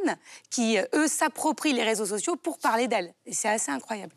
qui, 0.50 0.78
eux, 0.94 1.08
s'approprient 1.08 1.72
les 1.72 1.84
réseaux 1.84 2.06
sociaux 2.06 2.36
pour 2.36 2.58
parler 2.58 2.88
d'elle. 2.88 3.12
Et 3.26 3.32
c'est 3.32 3.48
assez 3.48 3.70
incroyable. 3.70 4.12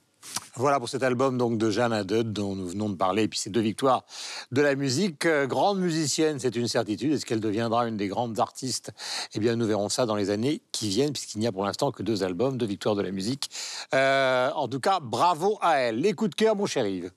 Voilà 0.56 0.80
pour 0.80 0.90
cet 0.90 1.04
album 1.04 1.38
donc 1.38 1.58
de 1.58 1.70
Jeanne 1.70 1.94
Haddad 1.94 2.34
dont 2.34 2.56
nous 2.56 2.68
venons 2.68 2.90
de 2.90 2.96
parler, 2.96 3.24
et 3.24 3.28
puis 3.28 3.40
ces 3.40 3.50
deux 3.50 3.62
victoires 3.62 4.04
de 4.52 4.62
la 4.62 4.76
musique. 4.76 5.26
Euh, 5.26 5.48
grande 5.48 5.80
musicienne, 5.80 6.40
c'est 6.40 6.56
une 6.56 6.68
certitude. 6.68 7.14
Est-ce 7.14 7.26
qu'elle 7.26 7.40
deviendra 7.40 7.88
une 7.88 7.98
des 7.98 8.08
grandes 8.08 8.40
artistes? 8.40 8.92
Eh 9.34 9.40
bien, 9.40 9.56
nous 9.56 9.66
verrons 9.66 9.90
ça 9.90 10.06
dans 10.06 10.16
les 10.16 10.30
années 10.30 10.62
qui 10.72 10.90
viennent, 10.90 11.14
puisqu'il 11.14 11.40
n'y 11.40 11.48
a 11.48 11.52
pour 11.52 11.66
l'instant 11.66 11.92
que 11.92 12.04
deux 12.04 12.24
albums, 12.24 12.58
deux 12.58 12.66
victoires 12.66 12.96
de 12.96 13.02
la 13.02 13.12
musique. 13.12 13.50
Euh, 13.94 14.52
en 14.52 14.68
tout 14.68 14.80
cas, 14.80 15.00
bravo 15.00 15.58
à 15.62 15.78
elle. 15.78 16.02
Les 16.02 16.14
coups 16.14 16.32
de 16.32 16.36
cœur, 16.36 16.56
mon 16.56 16.66
cher 16.66 16.86
Yves. 16.86 17.12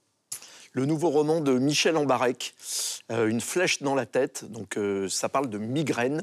le 0.73 0.87
nouveau 0.87 1.11
roman 1.11 1.41
de 1.41 1.59
Michel 1.59 1.97
Ambarek, 1.97 2.55
euh, 3.11 3.27
Une 3.27 3.41
flèche 3.41 3.83
dans 3.83 3.95
la 3.95 4.07
tête. 4.07 4.45
Donc, 4.51 4.79
ça 5.09 5.29
parle 5.29 5.51
de 5.51 5.59
migraine, 5.59 6.23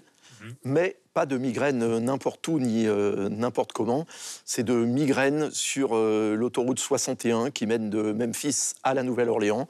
mais 0.63 0.97
pas 1.13 1.25
de 1.25 1.37
migraine 1.37 1.81
euh, 1.83 1.99
n'importe 1.99 2.47
où 2.47 2.59
ni 2.59 2.87
euh, 2.87 3.29
n'importe 3.29 3.73
comment. 3.73 4.05
C'est 4.45 4.63
de 4.63 4.73
migraine 4.73 5.49
sur 5.51 5.89
euh, 5.95 6.35
l'autoroute 6.35 6.79
61 6.79 7.49
qui 7.51 7.65
mène 7.65 7.89
de 7.89 8.11
Memphis 8.13 8.73
à 8.83 8.93
la 8.93 9.03
Nouvelle-Orléans. 9.03 9.67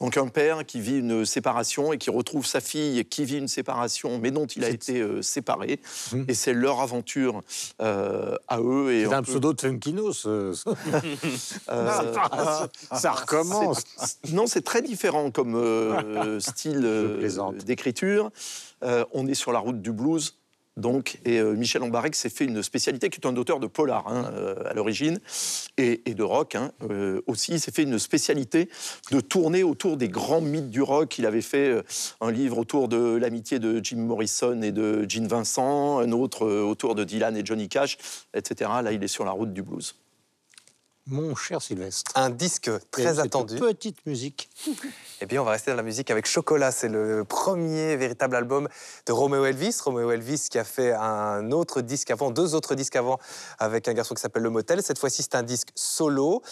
Donc 0.00 0.16
un 0.18 0.26
père 0.28 0.66
qui 0.66 0.80
vit 0.80 0.98
une 0.98 1.24
séparation 1.24 1.92
et 1.92 1.98
qui 1.98 2.10
retrouve 2.10 2.44
sa 2.44 2.60
fille 2.60 3.04
qui 3.06 3.24
vit 3.24 3.38
une 3.38 3.48
séparation, 3.48 4.18
mais 4.18 4.30
dont 4.30 4.44
il 4.46 4.64
a 4.64 4.68
été 4.68 5.00
euh, 5.00 5.22
séparé. 5.22 5.80
Et 6.28 6.34
c'est 6.34 6.52
leur 6.52 6.80
aventure 6.80 7.42
à 7.78 8.60
eux. 8.60 9.04
C'est 9.08 9.14
un 9.14 9.22
pseudo 9.22 9.52
de 9.54 9.60
Funkino, 9.60 10.12
ce- 10.12 10.52
ce- 10.52 10.68
euh, 11.70 11.90
ça, 11.90 12.68
ça 12.98 13.12
recommence. 13.12 13.84
Non, 14.32 14.46
c'est 14.46 14.62
très 14.62 14.82
différent 14.82 15.30
comme 15.30 15.54
style 16.40 16.86
d'écriture. 17.64 18.30
Euh, 18.84 19.04
on 19.12 19.26
est 19.26 19.34
sur 19.34 19.52
la 19.52 19.58
route 19.58 19.80
du 19.80 19.92
blues. 19.92 20.38
Donc, 20.76 21.20
et 21.24 21.38
euh, 21.38 21.54
Michel 21.54 21.84
Ambarek 21.84 22.16
s'est 22.16 22.28
fait 22.28 22.44
une 22.44 22.60
spécialité 22.60 23.08
qui 23.08 23.20
est 23.20 23.26
un 23.28 23.36
auteur 23.36 23.60
de 23.60 23.68
polar 23.68 24.08
hein, 24.08 24.32
euh, 24.34 24.56
à 24.68 24.74
l'origine 24.74 25.20
et, 25.76 26.02
de 26.12 26.22
rock 26.24 26.56
hein, 26.56 26.72
aussi. 27.28 27.52
Il 27.52 27.60
s'est 27.60 27.70
fait 27.70 27.84
une 27.84 27.98
spécialité 28.00 28.68
de 29.12 29.20
tourner 29.20 29.62
autour 29.62 29.96
des 29.96 30.08
grands 30.08 30.40
mythes 30.40 30.70
du 30.70 30.82
rock. 30.82 31.16
Il 31.16 31.26
avait 31.26 31.42
fait 31.42 31.80
un 32.20 32.32
livre 32.32 32.58
autour 32.58 32.88
de 32.88 33.14
l'amitié 33.14 33.60
de 33.60 33.80
Jim 33.84 33.98
Morrison 33.98 34.62
et 34.62 34.72
de 34.72 35.06
Gene 35.08 35.28
Vincent, 35.28 36.00
un 36.00 36.10
autre 36.10 36.44
autour 36.44 36.96
de 36.96 37.04
Dylan 37.04 37.36
et 37.36 37.44
Johnny 37.44 37.68
Cash, 37.68 37.96
etc. 38.34 38.68
Là, 38.82 38.90
il 38.90 39.04
est 39.04 39.08
sur 39.08 39.24
la 39.24 39.30
route 39.30 39.52
du 39.52 39.62
blues. 39.62 39.94
Mon 41.06 41.34
cher 41.34 41.60
Sylvestre. 41.60 42.10
Un 42.14 42.30
disque 42.30 42.70
très 42.90 43.18
attendu. 43.18 43.56
Petite 43.56 44.04
musique. 44.06 44.48
Eh 45.20 45.26
bien, 45.26 45.40
on 45.40 45.44
va 45.44 45.52
rester 45.52 45.70
dans 45.70 45.76
la 45.76 45.82
musique 45.82 46.10
avec 46.10 46.26
Chocolat. 46.26 46.70
C'est 46.70 46.88
le 46.88 47.24
premier 47.24 47.96
véritable 47.96 48.36
album 48.36 48.68
de 49.06 49.12
Romeo 49.12 49.44
Elvis. 49.46 49.78
Romeo 49.82 50.10
Elvis 50.10 50.48
qui 50.50 50.58
a 50.58 50.64
fait 50.64 50.92
un 50.92 51.50
autre 51.50 51.80
disque 51.80 52.10
avant, 52.10 52.30
deux 52.30 52.54
autres 52.54 52.74
disques 52.74 52.96
avant, 52.96 53.18
avec 53.58 53.88
un 53.88 53.94
garçon 53.94 54.14
qui 54.14 54.20
s'appelle 54.20 54.42
Le 54.42 54.50
Motel. 54.50 54.82
Cette 54.82 54.98
fois-ci, 54.98 55.22
c'est 55.22 55.36
un 55.36 55.42
disque 55.42 55.68
solo. 55.74 56.42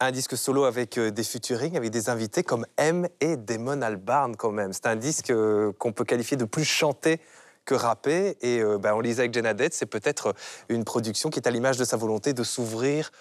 Un 0.00 0.10
disque 0.10 0.36
solo 0.36 0.64
avec 0.64 0.98
euh, 0.98 1.10
des 1.10 1.22
featuring, 1.22 1.76
avec 1.76 1.90
des 1.90 2.08
invités 2.08 2.42
comme 2.42 2.66
M 2.76 3.06
et 3.20 3.36
Damon 3.36 3.82
Albarn 3.82 4.34
quand 4.36 4.50
même. 4.50 4.72
C'est 4.72 4.86
un 4.86 4.96
disque 4.96 5.30
euh, 5.30 5.72
qu'on 5.78 5.92
peut 5.92 6.04
qualifier 6.04 6.36
de 6.36 6.44
plus 6.44 6.64
chanté 6.64 7.20
que 7.64 7.74
rappé. 7.74 8.36
Et 8.40 8.60
euh, 8.60 8.78
ben, 8.78 8.94
on 8.94 9.00
lisait 9.00 9.22
avec 9.22 9.36
Haddad, 9.36 9.72
c'est 9.72 9.86
peut-être 9.86 10.34
une 10.68 10.84
production 10.84 11.30
qui 11.30 11.38
est 11.38 11.46
à 11.46 11.50
l'image 11.50 11.76
de 11.76 11.84
sa 11.84 11.96
volonté 11.96 12.32
de 12.32 12.42
s'ouvrir 12.42 13.12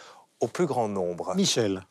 au 0.41 0.47
plus 0.47 0.65
grand 0.65 0.87
nombre. 0.87 1.33
Michel. 1.35 1.83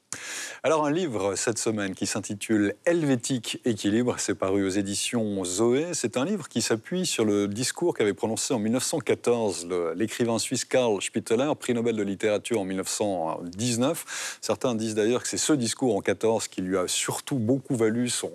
Alors 0.62 0.84
un 0.84 0.90
livre 0.90 1.36
cette 1.36 1.58
semaine 1.58 1.94
qui 1.94 2.04
s'intitule 2.06 2.74
Helvétique 2.84 3.60
équilibre, 3.64 4.16
c'est 4.18 4.34
paru 4.34 4.66
aux 4.66 4.68
éditions 4.70 5.42
Zoé. 5.44 5.86
C'est 5.94 6.16
un 6.16 6.24
livre 6.24 6.48
qui 6.48 6.60
s'appuie 6.62 7.06
sur 7.06 7.24
le 7.24 7.48
discours 7.48 7.94
qu'avait 7.94 8.12
prononcé 8.12 8.52
en 8.52 8.58
1914 8.58 9.66
le- 9.66 9.94
l'écrivain 9.94 10.38
suisse 10.38 10.64
Karl 10.64 11.00
Spitteler, 11.00 11.50
prix 11.58 11.72
Nobel 11.74 11.96
de 11.96 12.02
littérature 12.02 12.60
en 12.60 12.64
1919. 12.64 14.38
Certains 14.42 14.74
disent 14.74 14.94
d'ailleurs 14.94 15.22
que 15.22 15.28
c'est 15.28 15.38
ce 15.38 15.52
discours 15.52 15.96
en 15.96 16.00
14 16.00 16.48
qui 16.48 16.60
lui 16.60 16.76
a 16.76 16.88
surtout 16.88 17.36
beaucoup 17.38 17.76
valu 17.76 18.08
son, 18.10 18.32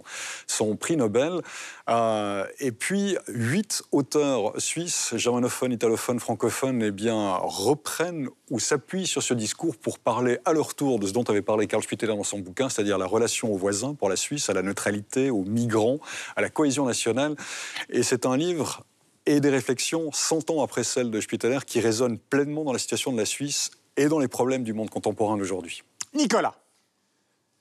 son 0.48 0.76
prix 0.78 0.98
Nobel. 0.98 1.42
Euh, 1.90 2.46
et 2.60 2.72
puis 2.72 3.18
huit 3.28 3.84
auteurs 3.92 4.54
suisses, 4.60 5.14
germanophones, 5.16 5.74
italophones, 5.74 6.20
francophones, 6.20 6.82
eh 6.82 6.92
bien 6.92 7.36
reprennent 7.44 8.30
ou 8.50 8.60
s'appuient 8.60 9.08
sur 9.08 9.22
ce 9.22 9.34
discours 9.34 9.76
pour 9.76 10.00
parler 10.00 10.40
à 10.46 10.54
leur 10.54 10.74
tour 10.74 10.98
de 11.00 11.06
ce 11.06 11.14
dont 11.14 11.24
avait 11.24 11.42
parlé 11.42 11.65
Karl 11.68 11.84
Spitteler 11.84 12.16
dans 12.16 12.24
son 12.24 12.40
bouquin, 12.40 12.70
c'est-à-dire 12.70 12.98
la 12.98 13.06
relation 13.06 13.52
aux 13.52 13.58
voisins 13.58 13.94
pour 13.94 14.10
la 14.10 14.16
Suisse, 14.16 14.50
à 14.50 14.54
la 14.54 14.62
neutralité, 14.62 15.30
aux 15.30 15.44
migrants, 15.44 16.00
à 16.36 16.42
la 16.42 16.50
cohésion 16.50 16.86
nationale. 16.86 17.36
Et 17.90 18.04
c'est 18.04 18.26
un 18.26 18.38
livre 18.38 18.84
et 19.26 19.40
des 19.40 19.50
réflexions 19.50 20.12
100 20.12 20.52
ans 20.52 20.64
après 20.64 20.84
celle 20.84 21.12
de 21.12 21.20
Spitteler 21.20 21.60
qui 21.66 21.80
résonnent 21.80 22.18
pleinement 22.18 22.64
dans 22.64 22.74
la 22.74 22.80
situation 22.80 23.12
de 23.12 23.18
la 23.18 23.26
Suisse 23.26 23.72
et 23.98 24.08
dans 24.08 24.20
les 24.20 24.28
problèmes 24.28 24.64
du 24.64 24.74
monde 24.74 24.90
contemporain 24.90 25.38
d'aujourd'hui. 25.38 25.84
Nicolas. 26.14 26.56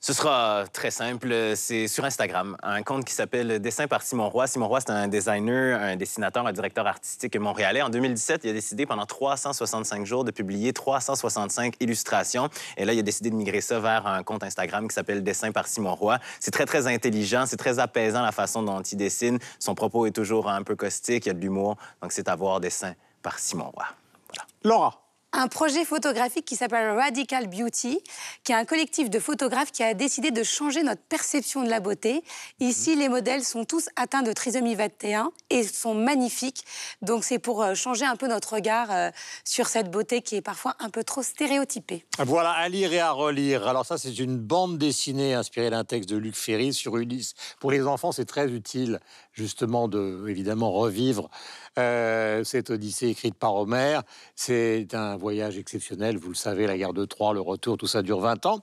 Ce 0.05 0.13
sera 0.13 0.65
très 0.71 0.91
simple. 0.91 1.33
C'est 1.55 1.87
sur 1.87 2.05
Instagram, 2.05 2.55
un 2.61 2.83
compte 2.83 3.05
qui 3.05 3.13
s'appelle 3.15 3.59
Dessin 3.59 3.87
par 3.87 4.03
Simon 4.03 4.29
Roy. 4.29 4.45
Simon 4.45 4.67
Roy, 4.67 4.79
c'est 4.81 4.91
un 4.91 5.07
designer, 5.07 5.81
un 5.81 5.95
dessinateur, 5.95 6.45
un 6.45 6.53
directeur 6.53 6.85
artistique 6.85 7.35
montréalais. 7.37 7.81
En 7.81 7.89
2017, 7.89 8.41
il 8.43 8.51
a 8.51 8.53
décidé 8.53 8.85
pendant 8.85 9.07
365 9.07 10.05
jours 10.05 10.23
de 10.23 10.29
publier 10.29 10.73
365 10.73 11.77
illustrations. 11.79 12.49
Et 12.77 12.85
là, 12.85 12.93
il 12.93 12.99
a 12.99 13.01
décidé 13.01 13.31
de 13.31 13.35
migrer 13.35 13.61
ça 13.61 13.79
vers 13.79 14.05
un 14.05 14.21
compte 14.21 14.43
Instagram 14.43 14.87
qui 14.87 14.93
s'appelle 14.93 15.23
Dessin 15.23 15.51
par 15.51 15.67
Simon 15.67 15.95
Roy. 15.95 16.19
C'est 16.39 16.51
très, 16.51 16.67
très 16.67 16.85
intelligent, 16.85 17.47
c'est 17.47 17.57
très 17.57 17.79
apaisant 17.79 18.21
la 18.21 18.31
façon 18.31 18.61
dont 18.61 18.83
il 18.83 18.97
dessine. 18.97 19.39
Son 19.57 19.73
propos 19.73 20.05
est 20.05 20.11
toujours 20.11 20.51
un 20.51 20.61
peu 20.61 20.75
caustique, 20.75 21.25
il 21.25 21.29
y 21.29 21.31
a 21.31 21.33
de 21.33 21.41
l'humour. 21.41 21.77
Donc, 22.03 22.11
c'est 22.11 22.29
à 22.29 22.35
voir 22.35 22.59
Dessin 22.59 22.93
par 23.23 23.39
Simon 23.39 23.71
Roy. 23.73 23.85
Voilà. 24.27 24.45
Laura. 24.63 25.04
Un 25.35 25.47
projet 25.47 25.83
photographique 25.83 26.45
qui 26.45 26.55
s'appelle 26.55 26.91
Radical 26.91 27.47
Beauty, 27.47 27.99
qui 28.43 28.51
est 28.51 28.55
un 28.55 28.65
collectif 28.65 29.09
de 29.09 29.19
photographes 29.19 29.71
qui 29.71 29.83
a 29.83 29.93
décidé 29.93 30.31
de 30.31 30.43
changer 30.43 30.81
notre 30.81 31.01
perception 31.01 31.63
de 31.63 31.69
la 31.69 31.79
beauté. 31.79 32.23
Ici, 32.59 32.95
les 32.95 33.09
modèles 33.09 33.43
sont 33.43 33.65
tous 33.65 33.89
atteints 33.97 34.23
de 34.23 34.31
trisomie 34.31 34.75
21 34.75 35.31
et 35.49 35.63
sont 35.63 35.93
magnifiques. 35.93 36.63
Donc, 37.01 37.23
c'est 37.25 37.39
pour 37.39 37.61
euh, 37.61 37.75
changer 37.75 38.05
un 38.05 38.15
peu 38.15 38.27
notre 38.27 38.53
regard 38.53 38.91
euh, 38.91 39.09
sur 39.43 39.67
cette 39.67 39.91
beauté 39.91 40.21
qui 40.21 40.37
est 40.37 40.41
parfois 40.41 40.75
un 40.79 40.89
peu 40.89 41.03
trop 41.03 41.21
stéréotypée. 41.21 42.05
Voilà, 42.19 42.51
à 42.51 42.69
lire 42.69 42.93
et 42.93 42.99
à 42.99 43.11
relire. 43.11 43.67
Alors 43.67 43.85
ça, 43.85 43.97
c'est 43.97 44.17
une 44.17 44.37
bande 44.37 44.77
dessinée 44.77 45.33
inspirée 45.33 45.69
d'un 45.69 45.83
texte 45.83 46.09
de 46.09 46.17
Luc 46.17 46.35
Ferry 46.35 46.73
sur 46.73 46.95
Ulysse. 46.97 47.33
Pour 47.59 47.71
les 47.71 47.85
enfants, 47.85 48.13
c'est 48.13 48.25
très 48.25 48.49
utile, 48.49 48.99
justement, 49.35 49.87
de 49.87 50.27
évidemment 50.27 50.71
revivre 50.71 51.29
euh, 51.77 52.43
cette 52.43 52.69
Odyssée 52.69 53.07
écrite 53.07 53.35
par 53.35 53.55
Homère. 53.55 54.03
C'est 54.35 54.93
un 54.93 55.17
voyage 55.17 55.57
exceptionnel, 55.57 56.17
vous 56.17 56.29
le 56.29 56.35
savez, 56.35 56.67
la 56.67 56.77
guerre 56.77 56.93
de 56.93 57.05
Troie, 57.05 57.33
le 57.33 57.41
retour, 57.41 57.77
tout 57.77 57.87
ça 57.87 58.01
dure 58.01 58.21
20 58.21 58.45
ans. 58.45 58.61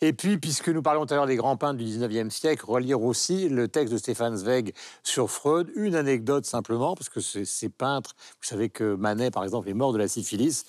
Et 0.00 0.12
puis, 0.12 0.38
puisque 0.38 0.70
nous 0.70 0.82
parlons 0.82 1.04
tout 1.06 1.14
à 1.14 1.16
l'heure 1.16 1.26
des 1.26 1.36
grands 1.36 1.56
peintres 1.56 1.78
du 1.78 1.84
19e 1.84 2.30
siècle, 2.30 2.64
relire 2.66 3.02
aussi 3.02 3.48
le 3.48 3.68
texte 3.68 3.92
de 3.92 3.98
Stéphane 3.98 4.36
Zweig 4.36 4.72
sur 5.02 5.30
Freud. 5.30 5.70
Une 5.76 5.94
anecdote 5.94 6.46
simplement, 6.46 6.94
parce 6.94 7.08
que 7.08 7.20
ces 7.20 7.44
ces 7.44 7.68
peintres, 7.68 8.14
vous 8.18 8.46
savez 8.46 8.68
que 8.68 8.94
Manet, 8.94 9.30
par 9.30 9.44
exemple, 9.44 9.68
est 9.68 9.74
mort 9.74 9.92
de 9.92 9.98
la 9.98 10.08
syphilis, 10.08 10.64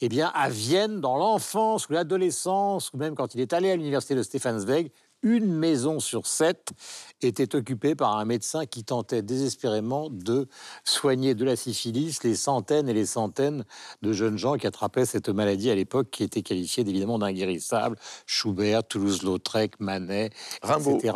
eh 0.00 0.08
bien, 0.08 0.30
à 0.34 0.48
Vienne, 0.48 1.00
dans 1.00 1.16
l'enfance 1.16 1.88
ou 1.88 1.92
l'adolescence, 1.92 2.92
ou 2.92 2.98
même 2.98 3.14
quand 3.14 3.34
il 3.34 3.40
est 3.40 3.52
allé 3.52 3.70
à 3.70 3.76
l'université 3.76 4.14
de 4.14 4.22
Stéphane 4.22 4.58
Zweig, 4.58 4.90
une 5.22 5.52
maison 5.52 6.00
sur 6.00 6.26
sept 6.26 6.70
était 7.22 7.54
occupée 7.54 7.94
par 7.94 8.16
un 8.16 8.24
médecin 8.24 8.64
qui 8.66 8.84
tentait 8.84 9.22
désespérément 9.22 10.08
de 10.10 10.48
soigner 10.84 11.34
de 11.34 11.44
la 11.44 11.56
syphilis 11.56 12.22
les 12.24 12.34
centaines 12.34 12.88
et 12.88 12.94
les 12.94 13.04
centaines 13.06 13.64
de 14.02 14.12
jeunes 14.12 14.38
gens 14.38 14.54
qui 14.56 14.66
attrapaient 14.66 15.04
cette 15.04 15.28
maladie 15.28 15.70
à 15.70 15.74
l'époque, 15.74 16.08
qui 16.10 16.22
était 16.22 16.42
qualifiée 16.42 16.82
évidemment 16.88 17.18
d'inguérissable. 17.18 17.96
Schubert, 18.26 18.84
Toulouse-Lautrec, 18.84 19.78
Manet, 19.80 20.30
Rimbaud. 20.62 20.96
etc., 20.96 21.14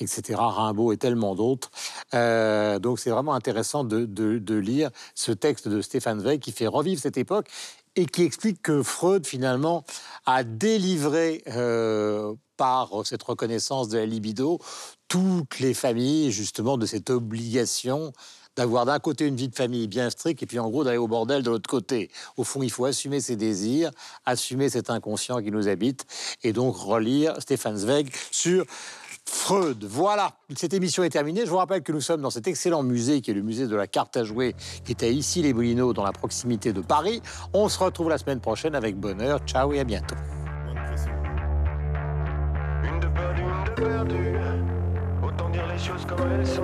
etc., 0.00 0.22
Rimbaud 0.40 0.92
et 0.92 0.96
tellement 0.96 1.34
d'autres. 1.34 1.70
Euh, 2.14 2.78
donc 2.78 2.98
c'est 2.98 3.10
vraiment 3.10 3.34
intéressant 3.34 3.84
de, 3.84 4.04
de- 4.04 4.38
de 4.38 4.54
lire 4.56 4.90
ce 5.14 5.32
texte 5.32 5.68
de 5.68 5.80
Stéphane 5.80 6.20
Zweig 6.20 6.40
qui 6.40 6.52
fait 6.52 6.66
revivre 6.66 7.00
cette 7.00 7.16
époque 7.16 7.48
et 7.94 8.06
qui 8.06 8.22
explique 8.24 8.60
que 8.60 8.82
Freud, 8.82 9.26
finalement, 9.26 9.84
a 10.26 10.44
délivré 10.44 11.42
euh, 11.48 12.34
par 12.56 12.90
cette 13.04 13.22
reconnaissance 13.22 13.88
de 13.88 13.98
la 13.98 14.06
libido 14.06 14.58
toutes 15.08 15.60
les 15.60 15.74
familles, 15.74 16.32
justement, 16.32 16.78
de 16.78 16.86
cette 16.86 17.10
obligation 17.10 18.12
d'avoir 18.56 18.86
d'un 18.86 18.98
côté 18.98 19.26
une 19.26 19.36
vie 19.36 19.48
de 19.48 19.54
famille 19.54 19.86
bien 19.86 20.10
stricte 20.10 20.42
et 20.42 20.46
puis 20.46 20.58
en 20.58 20.70
gros 20.70 20.82
d'aller 20.82 20.96
au 20.96 21.08
bordel 21.08 21.42
de 21.42 21.50
l'autre 21.50 21.68
côté. 21.68 22.10
Au 22.36 22.44
fond, 22.44 22.62
il 22.62 22.70
faut 22.70 22.86
assumer 22.86 23.20
ses 23.20 23.36
désirs, 23.36 23.90
assumer 24.24 24.70
cet 24.70 24.90
inconscient 24.90 25.42
qui 25.42 25.50
nous 25.50 25.68
habite 25.68 26.06
et 26.42 26.52
donc 26.52 26.76
relire 26.76 27.40
Stéphane 27.40 27.76
Zweig 27.76 28.10
sur 28.30 28.64
Freud. 29.26 29.84
Voilà, 29.84 30.32
cette 30.56 30.72
émission 30.72 31.02
est 31.02 31.10
terminée. 31.10 31.44
Je 31.44 31.50
vous 31.50 31.56
rappelle 31.56 31.82
que 31.82 31.92
nous 31.92 32.00
sommes 32.00 32.22
dans 32.22 32.30
cet 32.30 32.46
excellent 32.46 32.82
musée 32.82 33.20
qui 33.20 33.32
est 33.32 33.34
le 33.34 33.42
musée 33.42 33.66
de 33.66 33.76
la 33.76 33.86
carte 33.86 34.16
à 34.16 34.24
jouer, 34.24 34.54
qui 34.84 34.92
est 34.92 35.02
à 35.02 35.08
ici 35.08 35.42
les 35.42 35.52
Moulineaux, 35.52 35.92
dans 35.92 36.04
la 36.04 36.12
proximité 36.12 36.72
de 36.72 36.80
Paris. 36.80 37.20
On 37.52 37.68
se 37.68 37.78
retrouve 37.78 38.08
la 38.08 38.18
semaine 38.18 38.40
prochaine 38.40 38.74
avec 38.74 38.96
bonheur. 38.96 39.40
Ciao 39.46 39.72
et 39.72 39.80
à 39.80 39.84
bientôt. 39.84 40.16
Perdue. 43.86 44.38
Autant 45.22 45.48
dire 45.50 45.66
les 45.72 45.78
choses 45.78 46.04
comme 46.06 46.30
elles 46.32 46.46
sont. 46.46 46.62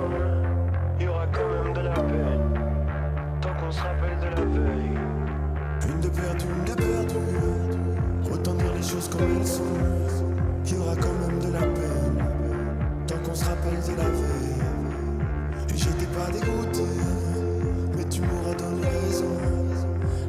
Il 0.99 1.05
y 1.05 1.07
aura 1.07 1.25
quand 1.27 1.49
même 1.49 1.73
de 1.73 1.81
la 1.81 1.93
peine. 1.93 2.53
Tant 3.41 3.53
qu'on 3.59 3.71
se 3.71 3.81
rappelle 3.81 4.17
de 4.19 4.29
la 4.35 4.45
veille. 4.55 4.97
Une 5.89 5.99
de 5.99 6.09
perdue, 6.09 6.45
une 6.57 6.65
de 6.65 6.75
perdue. 6.75 8.31
Autant 8.31 8.53
dire 8.53 8.73
les 8.75 8.83
choses 8.83 9.09
comme 9.09 9.27
elles 9.37 9.47
sont. 9.47 9.63
Il 10.65 10.75
y 10.75 10.79
aura 10.79 10.95
quand 10.95 11.17
même 11.23 11.39
de 11.39 11.51
la 11.53 11.65
peine. 11.77 12.17
Tant 13.07 13.17
qu'on 13.25 13.35
se 13.35 13.45
rappelle 13.45 13.81
de 13.89 13.95
la 14.01 14.09
veille. 14.09 14.63
Et 15.69 15.77
j'étais 15.77 16.11
pas 16.17 16.29
dégoûté. 16.31 16.87
Mais 17.97 18.05
tu 18.05 18.21
m'auras 18.21 18.55
donné 18.55 18.87
raison. 18.87 19.35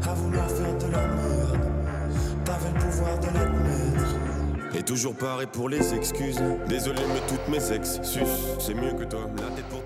À 0.09 0.15
vouloir 0.15 0.49
faire 0.49 0.77
de 0.79 0.93
la 0.93 1.03
merde. 1.17 1.65
T'avais 2.45 2.73
le 2.73 2.79
pouvoir 2.79 3.19
de 3.19 3.27
l'admettre. 3.27 4.24
Et 4.77 4.83
toujours 4.83 5.15
pareil 5.15 5.47
pour 5.53 5.69
les 5.69 5.95
excuses. 5.95 6.43
Désolé, 6.69 7.01
mais 7.09 7.21
toutes 7.29 7.47
mes 7.49 7.73
ex 7.73 8.01
sus. 8.03 8.21
C'est 8.59 8.75
mieux 8.75 8.93
que 8.93 9.05
toi. 9.05 9.31
La 9.37 9.55
tête 9.55 9.67
pourtant 9.71 9.84